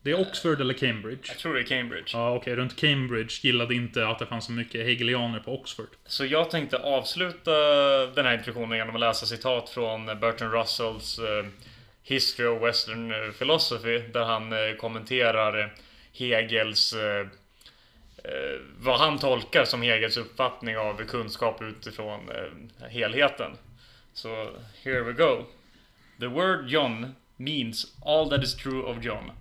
Det 0.02 0.10
är 0.10 0.20
Oxford 0.20 0.60
eller 0.60 0.74
Cambridge? 0.74 1.22
Jag 1.28 1.38
tror 1.38 1.54
det 1.54 1.60
är 1.60 1.64
Cambridge. 1.64 2.10
Ja, 2.12 2.34
okej. 2.34 2.56
Runt 2.56 2.76
Cambridge 2.80 3.34
gillade 3.42 3.74
inte 3.74 4.06
att 4.06 4.18
det 4.18 4.26
fanns 4.26 4.44
så 4.44 4.52
mycket 4.52 4.86
hegelianer 4.86 5.38
på 5.38 5.54
Oxford. 5.54 5.88
Så 6.06 6.24
jag 6.24 6.50
tänkte 6.50 6.78
avsluta 6.78 7.50
den 8.06 8.26
här 8.26 8.34
introduktionen 8.34 8.78
genom 8.78 8.94
att 8.94 9.00
läsa 9.00 9.26
citat 9.26 9.68
från 9.70 10.06
Bertrand 10.06 10.52
Russells 10.54 11.20
History 12.02 12.46
of 12.48 12.62
Western 12.62 13.32
Philosophy 13.38 13.98
där 13.98 14.24
han 14.24 14.52
kommenterar 14.78 15.72
Hegels 16.20 16.92
eh, 16.92 17.26
eh, 18.24 18.60
vad 18.78 19.00
han 19.00 19.18
tolkar 19.18 19.64
som 19.64 19.82
Hegels 19.82 20.16
uppfattning 20.16 20.76
av 20.76 21.04
kunskap 21.04 21.62
utifrån 21.62 22.28
eh, 22.30 22.88
helheten. 22.88 23.56
Så 24.12 24.56
here 24.82 25.02
we 25.02 25.12
go. 25.12 25.46
The 26.18 26.28
word 26.28 26.68
John 26.68 27.14
means 27.36 27.86
all 28.02 28.28
that 28.30 28.42
is 28.42 28.54
true 28.54 28.82
of 28.82 29.04
John. 29.04 29.32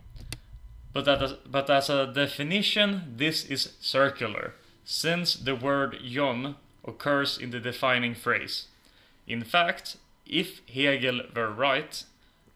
But, 0.93 1.05
that 1.05 1.21
as, 1.21 1.33
but 1.45 1.69
as 1.69 1.89
a 1.89 2.07
definition, 2.07 3.01
this 3.17 3.45
is 3.45 3.73
circular, 3.79 4.53
since 4.83 5.35
the 5.35 5.55
word 5.55 5.97
John 6.03 6.55
occurs 6.87 7.37
in 7.37 7.51
the 7.51 7.59
defining 7.59 8.15
phrase. 8.15 8.67
In 9.27 9.43
fact, 9.43 9.97
if 10.25 10.61
Hegel 10.67 11.21
were 11.35 11.51
right, 11.51 12.03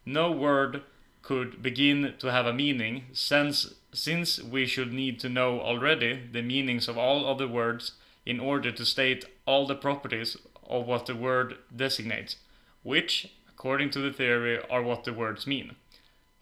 no 0.06 0.32
word 0.32 0.82
could 1.22 1.62
begin 1.62 2.14
to 2.20 2.32
have 2.32 2.46
a 2.46 2.54
meaning, 2.54 3.04
since, 3.14 3.76
since 3.94 4.42
we 4.42 4.66
should 4.66 4.92
need 4.92 5.20
to 5.20 5.30
know 5.30 5.60
already 5.62 6.20
the 6.32 6.42
meanings 6.42 6.88
of 6.88 6.98
all 6.98 7.26
other 7.26 7.48
words 7.48 7.94
in 8.26 8.40
order 8.40 8.72
to 8.72 8.86
state 8.86 9.26
all 9.46 9.68
the 9.68 9.76
properties 9.76 10.38
of 10.68 10.88
what 10.88 11.06
the 11.06 11.16
word 11.16 11.56
designates, 11.76 12.38
which, 12.84 13.34
according 13.50 13.90
to 13.92 14.00
the 14.00 14.12
theory, 14.12 14.60
are 14.70 14.82
what 14.82 15.04
the 15.04 15.14
words 15.14 15.46
mean. 15.46 15.76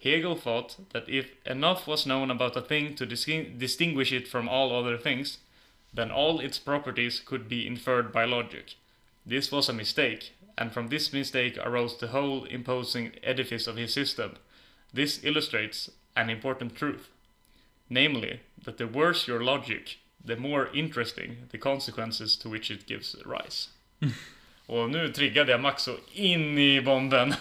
Hegel 0.02 0.36
thought 0.36 0.78
that 0.94 1.08
if 1.08 1.32
enough 1.46 1.86
was 1.86 2.08
known 2.08 2.32
about 2.32 2.58
a 2.58 2.62
thing 2.62 2.96
to 2.96 3.06
dis- 3.06 3.26
distinguish 3.58 4.12
it 4.12 4.28
from 4.28 4.50
all 4.50 4.76
other 4.76 4.98
things, 4.98 5.38
then 5.94 6.10
all 6.10 6.40
its 6.40 6.58
properties 6.58 7.20
could 7.20 7.48
be 7.48 7.68
inferred 7.68 8.12
by 8.12 8.26
logic. 8.26 8.76
This 9.26 9.52
was 9.52 9.70
a 9.70 9.74
mistake, 9.74 10.34
and 10.58 10.72
from 10.72 10.88
this 10.88 11.14
mistake 11.14 11.58
arose 11.64 11.98
the 11.98 12.08
whole 12.08 12.46
imposing 12.46 13.12
edifice 13.22 13.68
of 13.68 13.78
his 13.78 13.94
system. 13.94 14.38
This 14.92 15.24
illustrates 15.24 15.92
an 16.16 16.30
important 16.30 16.76
truth, 16.76 17.10
namely, 17.92 18.40
that 18.66 18.78
the 18.78 18.86
worse 18.86 19.32
your 19.32 19.44
logic, 19.44 20.00
the 20.28 20.36
more 20.36 20.68
interesting 20.74 21.48
the 21.52 21.58
consequences 21.58 22.38
to 22.38 22.50
which 22.50 22.72
it 22.72 22.90
gives 22.90 23.16
rise. 23.26 23.70
Och 24.66 24.90
nu 24.90 25.10
triggade 25.10 25.52
jag 25.52 25.62
Max 25.62 25.84
så 25.84 25.98
in 26.14 26.58
i 26.58 26.82
bomben. 26.82 27.34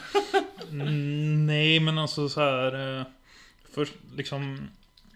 Mm, 0.71 1.47
nej, 1.47 1.81
men 1.81 1.99
alltså 1.99 2.29
så 2.29 2.41
här... 2.41 2.99
eh, 2.99 3.07
Först 3.75 3.95
liksom... 4.17 4.71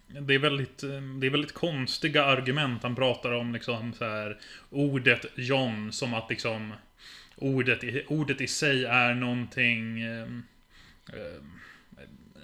Det 0.07 0.35
är, 0.35 0.39
väldigt, 0.39 0.83
eh, 0.83 1.01
det 1.21 1.27
är 1.27 1.31
väldigt 1.31 1.55
konstiga 1.55 2.25
argument 2.25 2.83
han 2.83 2.97
pratar 2.97 3.33
om 3.33 3.53
liksom 3.53 3.93
så 3.93 4.05
här 4.05 4.39
Ordet 4.71 5.27
John 5.35 5.93
som 5.93 6.15
att 6.15 6.31
liksom 6.31 6.73
Ordet, 7.37 7.85
ordet 8.07 8.41
i 8.41 8.47
sig 8.47 8.85
är 8.85 9.15
någonting 9.15 10.01
eh, 10.03 10.27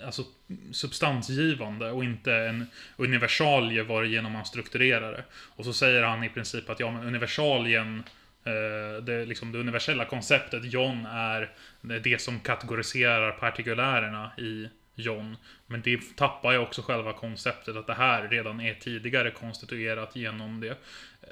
Alltså 0.05 0.25
substansgivande 0.73 1.91
och 1.91 2.05
inte 2.05 2.35
en 2.35 2.67
universalie 2.97 3.83
varigenom 3.83 4.33
man 4.33 4.45
strukturerar 4.45 5.13
det. 5.13 5.25
Och 5.33 5.65
så 5.65 5.73
säger 5.73 6.03
han 6.03 6.25
i 6.25 6.29
princip 6.29 6.71
att 6.71 6.81
ja 6.81 6.91
men 6.91 7.07
universalien 7.07 8.03
Eh, 8.45 9.03
det, 9.03 9.25
liksom, 9.25 9.53
det 9.53 9.59
universella 9.59 10.05
konceptet 10.05 10.73
John 10.73 11.07
är 11.07 11.51
det 11.81 12.21
som 12.21 12.41
kategoriserar 12.41 13.33
partikulärerna 13.33 14.31
i 14.39 14.69
John. 14.95 15.37
Men 15.67 15.83
det 15.83 16.17
tappar 16.17 16.53
ju 16.53 16.59
också 16.59 16.83
själva 16.83 17.13
konceptet 17.13 17.77
att 17.77 17.87
det 17.87 17.95
här 17.95 18.29
redan 18.29 18.61
är 18.61 18.75
tidigare 18.75 19.31
konstituerat 19.31 20.17
genom 20.17 20.61
det. 20.61 20.69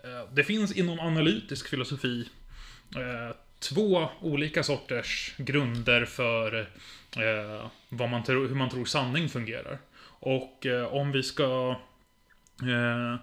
Eh, 0.04 0.32
Det 0.32 0.44
finns 0.44 0.76
inom 0.76 1.00
analytisk 1.00 1.68
filosofi 1.68 2.28
eh, 2.96 3.36
två 3.58 4.08
olika 4.20 4.62
sorters 4.62 5.34
grunder 5.36 6.04
för 6.04 6.60
eh, 7.16 7.66
vad 7.88 8.08
man 8.08 8.24
tror, 8.24 8.48
hur 8.48 8.54
man 8.54 8.70
tror 8.70 8.84
sanning 8.84 9.28
fungerar. 9.28 9.78
Och 10.20 10.66
eh, 10.66 10.94
om 10.94 11.12
vi 11.12 11.22
ska 11.22 11.80
eh, 12.62 13.16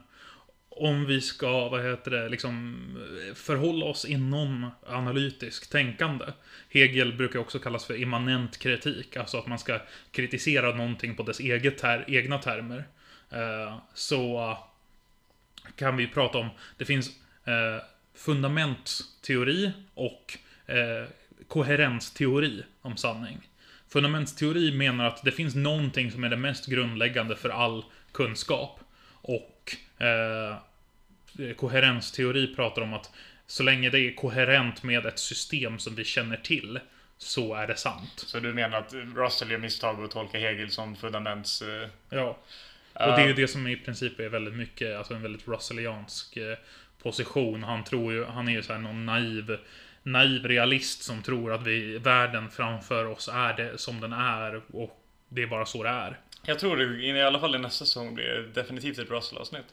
om 0.77 1.05
vi 1.05 1.21
ska, 1.21 1.69
vad 1.69 1.83
heter 1.83 2.11
det, 2.11 2.29
liksom 2.29 2.75
eh, 3.27 3.35
förhålla 3.35 3.85
oss 3.85 4.05
inom 4.05 4.69
analytiskt 4.87 5.71
tänkande. 5.71 6.25
Hegel 6.69 7.13
brukar 7.13 7.39
också 7.39 7.59
kallas 7.59 7.85
för 7.85 8.01
immanent 8.01 8.57
kritik, 8.57 9.17
alltså 9.17 9.37
att 9.37 9.47
man 9.47 9.59
ska 9.59 9.79
kritisera 10.11 10.75
någonting 10.75 11.15
på 11.15 11.23
dess 11.23 11.39
eget 11.39 11.77
ter 11.77 12.05
egna 12.07 12.37
termer. 12.37 12.83
Eh, 13.29 13.77
så 13.93 14.57
kan 15.75 15.97
vi 15.97 16.07
prata 16.07 16.37
om, 16.37 16.49
det 16.77 16.85
finns 16.85 17.09
eh, 17.45 17.83
fundamentteori 18.15 19.71
och 19.93 20.37
eh, 20.65 21.07
koherensteori 21.47 22.63
om 22.81 22.97
sanning. 22.97 23.49
Fundamentsteori 23.95 24.71
menar 24.71 25.05
att 25.05 25.23
det 25.23 25.31
finns 25.31 25.55
någonting 25.55 26.11
som 26.11 26.23
är 26.23 26.29
det 26.29 26.37
mest 26.37 26.65
grundläggande 26.65 27.35
för 27.35 27.49
all 27.49 27.83
kunskap. 28.11 28.79
Och 29.21 29.75
eh, 29.99 30.55
koherensteori 31.55 32.55
pratar 32.55 32.81
om 32.81 32.93
att 32.93 33.11
så 33.47 33.63
länge 33.63 33.89
det 33.89 33.99
är 33.99 34.15
koherent 34.15 34.83
med 34.83 35.05
ett 35.05 35.19
system 35.19 35.79
som 35.79 35.95
vi 35.95 36.03
känner 36.03 36.37
till 36.37 36.79
så 37.17 37.53
är 37.55 37.67
det 37.67 37.75
sant. 37.75 38.13
Så 38.15 38.39
du 38.39 38.53
menar 38.53 38.77
att 38.77 38.93
Russell 38.93 39.51
gör 39.51 39.57
misstag 39.57 39.99
och 39.99 40.11
tolkar 40.11 40.39
Hegel 40.39 40.71
som 40.71 40.95
fundaments... 40.95 41.61
eh, 41.61 41.89
Ja. 42.09 42.37
Och 42.93 43.11
det 43.15 43.21
är 43.21 43.27
ju 43.27 43.33
det 43.33 43.47
som 43.47 43.67
i 43.67 43.75
princip 43.75 44.19
är 44.19 44.29
väldigt 44.29 44.55
mycket, 44.55 44.97
alltså 44.97 45.13
en 45.13 45.21
väldigt 45.21 45.47
russelliansk 45.47 46.37
eh, 46.37 46.57
position. 47.03 47.63
Han 47.63 47.83
tror 47.83 48.13
ju, 48.13 48.25
han 48.25 48.47
är 48.47 48.51
ju 48.51 48.63
såhär 48.63 48.79
någon 48.79 49.05
naiv, 49.05 49.57
naiv 50.05 50.45
realist 50.45 51.03
som 51.03 51.21
tror 51.23 51.53
att 51.53 51.67
vi, 51.67 51.97
världen 51.97 52.49
framför 52.49 53.05
oss 53.05 53.29
är 53.33 53.53
det 53.53 53.77
som 53.77 54.01
den 54.01 54.13
är 54.13 54.61
och 54.73 55.01
det 55.29 55.41
är 55.43 55.47
bara 55.47 55.65
så 55.65 55.83
det 55.83 55.89
är. 55.89 56.19
Jag 56.45 56.59
tror 56.59 56.77
det, 56.77 57.05
i 57.05 57.21
alla 57.21 57.39
fall 57.39 57.55
i 57.55 57.59
nästa 57.59 57.85
säsong 57.85 58.15
blir 58.15 58.25
det 58.25 58.61
definitivt 58.61 58.99
ett 58.99 59.09
Russell-avsnitt. 59.09 59.65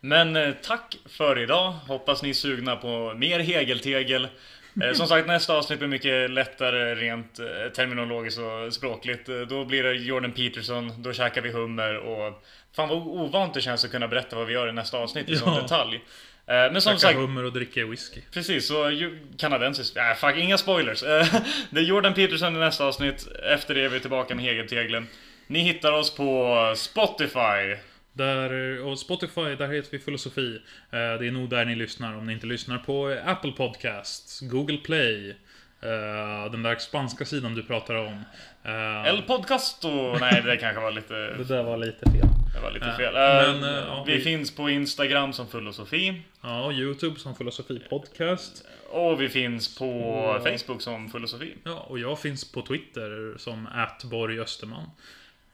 Men 0.00 0.36
eh, 0.36 0.54
tack 0.62 0.96
för 1.06 1.38
idag. 1.38 1.72
Hoppas 1.72 2.22
ni 2.22 2.28
är 2.30 2.34
sugna 2.34 2.76
på 2.76 3.14
mer 3.16 3.40
Hegeltegel. 3.40 4.28
Eh, 4.82 4.92
som 4.92 5.06
sagt, 5.06 5.26
nästa 5.26 5.56
avsnitt 5.56 5.78
blir 5.78 5.88
mycket 5.88 6.30
lättare 6.30 6.94
rent 6.94 7.38
eh, 7.38 7.46
terminologiskt 7.76 8.38
och 8.40 8.74
språkligt. 8.74 9.28
Då 9.48 9.64
blir 9.64 9.82
det 9.82 9.92
Jordan 9.92 10.32
Peterson, 10.32 11.02
då 11.02 11.12
käkar 11.12 11.42
vi 11.42 11.50
hummer 11.52 11.96
och 11.96 12.44
fan 12.72 12.88
vad 12.88 12.98
ovant 12.98 13.54
det 13.54 13.60
känns 13.60 13.84
att 13.84 13.90
kunna 13.90 14.08
berätta 14.08 14.36
vad 14.36 14.46
vi 14.46 14.52
gör 14.52 14.68
i 14.68 14.72
nästa 14.72 14.98
avsnitt 14.98 15.28
i 15.28 15.36
sån 15.36 15.54
Ja. 15.54 15.60
detalj. 15.62 16.00
Eh, 16.48 16.72
Men 16.72 16.80
som 16.80 16.92
Käka 16.92 16.98
sagt, 17.00 17.16
hummer 17.18 17.44
och 17.44 17.52
dricka 17.52 17.86
whisky. 17.86 18.20
Precis, 18.32 18.66
så 18.66 18.90
kanadensisk... 19.38 19.96
Äh, 19.96 20.14
fuck, 20.16 20.36
inga 20.36 20.58
spoilers. 20.58 21.02
Eh, 21.02 21.26
Det 21.70 21.80
är 21.80 21.84
Jordan 21.84 22.14
Peterson 22.14 22.56
i 22.56 22.58
nästa 22.58 22.84
avsnitt. 22.84 23.28
Efter 23.52 23.74
det 23.74 23.80
är 23.84 23.88
vi 23.88 24.00
tillbaka 24.00 24.34
med 24.34 24.44
Hegelteglen. 24.44 25.06
Ni 25.46 25.58
hittar 25.58 25.92
oss 25.92 26.14
på 26.16 26.72
Spotify. 26.76 27.76
Där, 28.12 28.80
och 28.82 28.98
Spotify, 28.98 29.40
där 29.58 29.68
heter 29.72 29.88
vi 29.90 29.98
Filosofi. 29.98 30.60
Eh, 30.92 30.98
Det 31.18 31.26
är 31.26 31.30
nog 31.30 31.48
där 31.48 31.64
ni 31.64 31.74
lyssnar 31.74 32.16
om 32.16 32.26
ni 32.26 32.32
inte 32.32 32.46
lyssnar 32.46 32.78
på 32.78 33.16
Apple 33.26 33.52
Podcasts, 33.52 34.40
Google 34.40 34.76
Play, 34.76 35.36
eh, 35.80 36.50
den 36.52 36.62
där 36.62 36.76
spanska 36.76 37.24
sidan 37.24 37.54
du 37.54 37.62
pratar 37.62 37.94
om. 37.94 38.24
Eh, 38.64 39.06
El 39.06 39.22
Podcasto. 39.22 40.16
Nej, 40.20 40.42
det 40.42 40.56
kanske 40.56 40.82
var 40.82 40.90
lite... 40.90 41.14
Det 41.38 41.44
där 41.44 41.62
var 41.62 41.76
lite 41.76 42.10
fel. 42.10 42.26
Det 42.54 42.60
var 42.62 42.70
lite 42.70 42.86
Ja, 42.86 42.96
fel. 42.96 43.12
men, 43.14 43.64
Eh, 43.64 43.78
eh, 43.78 43.84
ja, 43.88 44.04
vi 44.06 44.14
vi- 44.16 44.20
finns 44.22 44.56
på 44.56 44.70
Instagram 44.70 45.32
som 45.32 45.48
Filosofi. 45.48 46.22
Ja, 46.42 46.64
och 46.64 46.72
YouTube 46.72 47.20
som 47.20 47.34
Filosofi 47.34 47.78
Podcast. 47.90 48.64
Och 48.90 49.20
vi 49.20 49.28
finns 49.28 49.78
på 49.78 50.40
Facebook 50.44 50.82
som 50.82 51.08
Filosofi. 51.10 51.54
Ja, 51.64 51.72
och 51.88 51.98
jag 51.98 52.18
finns 52.20 52.52
på 52.52 52.62
Twitter 52.62 53.34
som 53.38 53.66
atborg 53.74 54.40
Österman. 54.40 54.90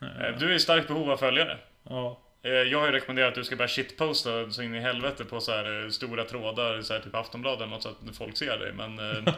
Eh, 0.02 0.38
Du 0.38 0.50
är 0.50 0.54
i 0.54 0.58
starkt 0.60 0.88
behov 0.88 1.10
av 1.10 1.16
följare. 1.16 1.58
Ja, 1.88 2.06
Eh, 2.10 2.16
Jag 2.44 2.78
har 2.78 2.86
ju 2.86 2.92
rekommenderat 2.92 3.28
att 3.28 3.34
du 3.34 3.44
ska 3.44 3.56
börja 3.56 3.68
shitposta 3.68 4.50
så 4.50 4.62
in 4.62 4.74
i 4.74 4.80
helvete 4.80 5.24
på 5.24 5.40
så 5.40 5.52
här 5.52 5.84
eh, 5.84 5.88
stora 5.90 6.24
trådar, 6.24 6.82
så 6.82 6.92
här 6.92 7.00
typ 7.00 7.14
Aftonbladet 7.14 7.68
något 7.68 7.82
så 7.82 7.88
att 7.88 8.16
folk 8.18 8.36
ser 8.36 8.58
dig. 8.58 8.72
Men 8.72 8.98
eh, 8.98 9.34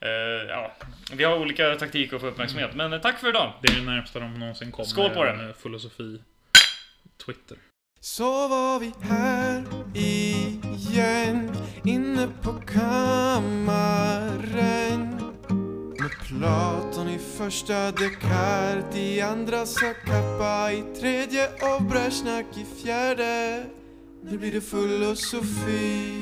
eh, 0.00 0.10
ja, 0.48 0.72
vi 1.12 1.24
har 1.24 1.38
olika 1.38 1.76
taktiker 1.76 2.16
att 2.16 2.22
få 2.22 2.28
uppmärksamhet. 2.28 2.74
Men 2.74 2.92
eh, 2.92 3.00
tack 3.00 3.18
för 3.18 3.28
idag! 3.28 3.52
det 3.62 3.72
är 3.72 3.76
det 3.76 3.82
närmsta 3.82 4.20
de 4.20 4.34
någonsin 4.34 4.72
kommer. 4.72 4.86
Skål 4.88 5.10
på 5.10 5.24
den. 5.24 5.54
Filosofi 5.54 6.20
Twitter. 7.26 7.56
Så 8.00 8.48
var 8.48 8.80
vi 8.80 8.92
här 9.02 9.64
igen 9.94 11.56
Inne 11.84 12.28
på 12.42 12.52
kammaren 12.52 13.48
Platon 16.28 17.08
i 17.08 17.18
första 17.18 17.90
Descartes 17.90 18.96
i 18.96 19.20
andra 19.20 19.66
Sakappa 19.66 20.72
i 20.72 20.84
tredje 21.00 21.48
och 21.48 21.82
Brezjnak 21.82 22.46
i 22.56 22.82
fjärde. 22.82 23.64
Nu 24.22 24.38
blir 24.38 24.52
det 24.52 24.60
filosofi 24.60 26.18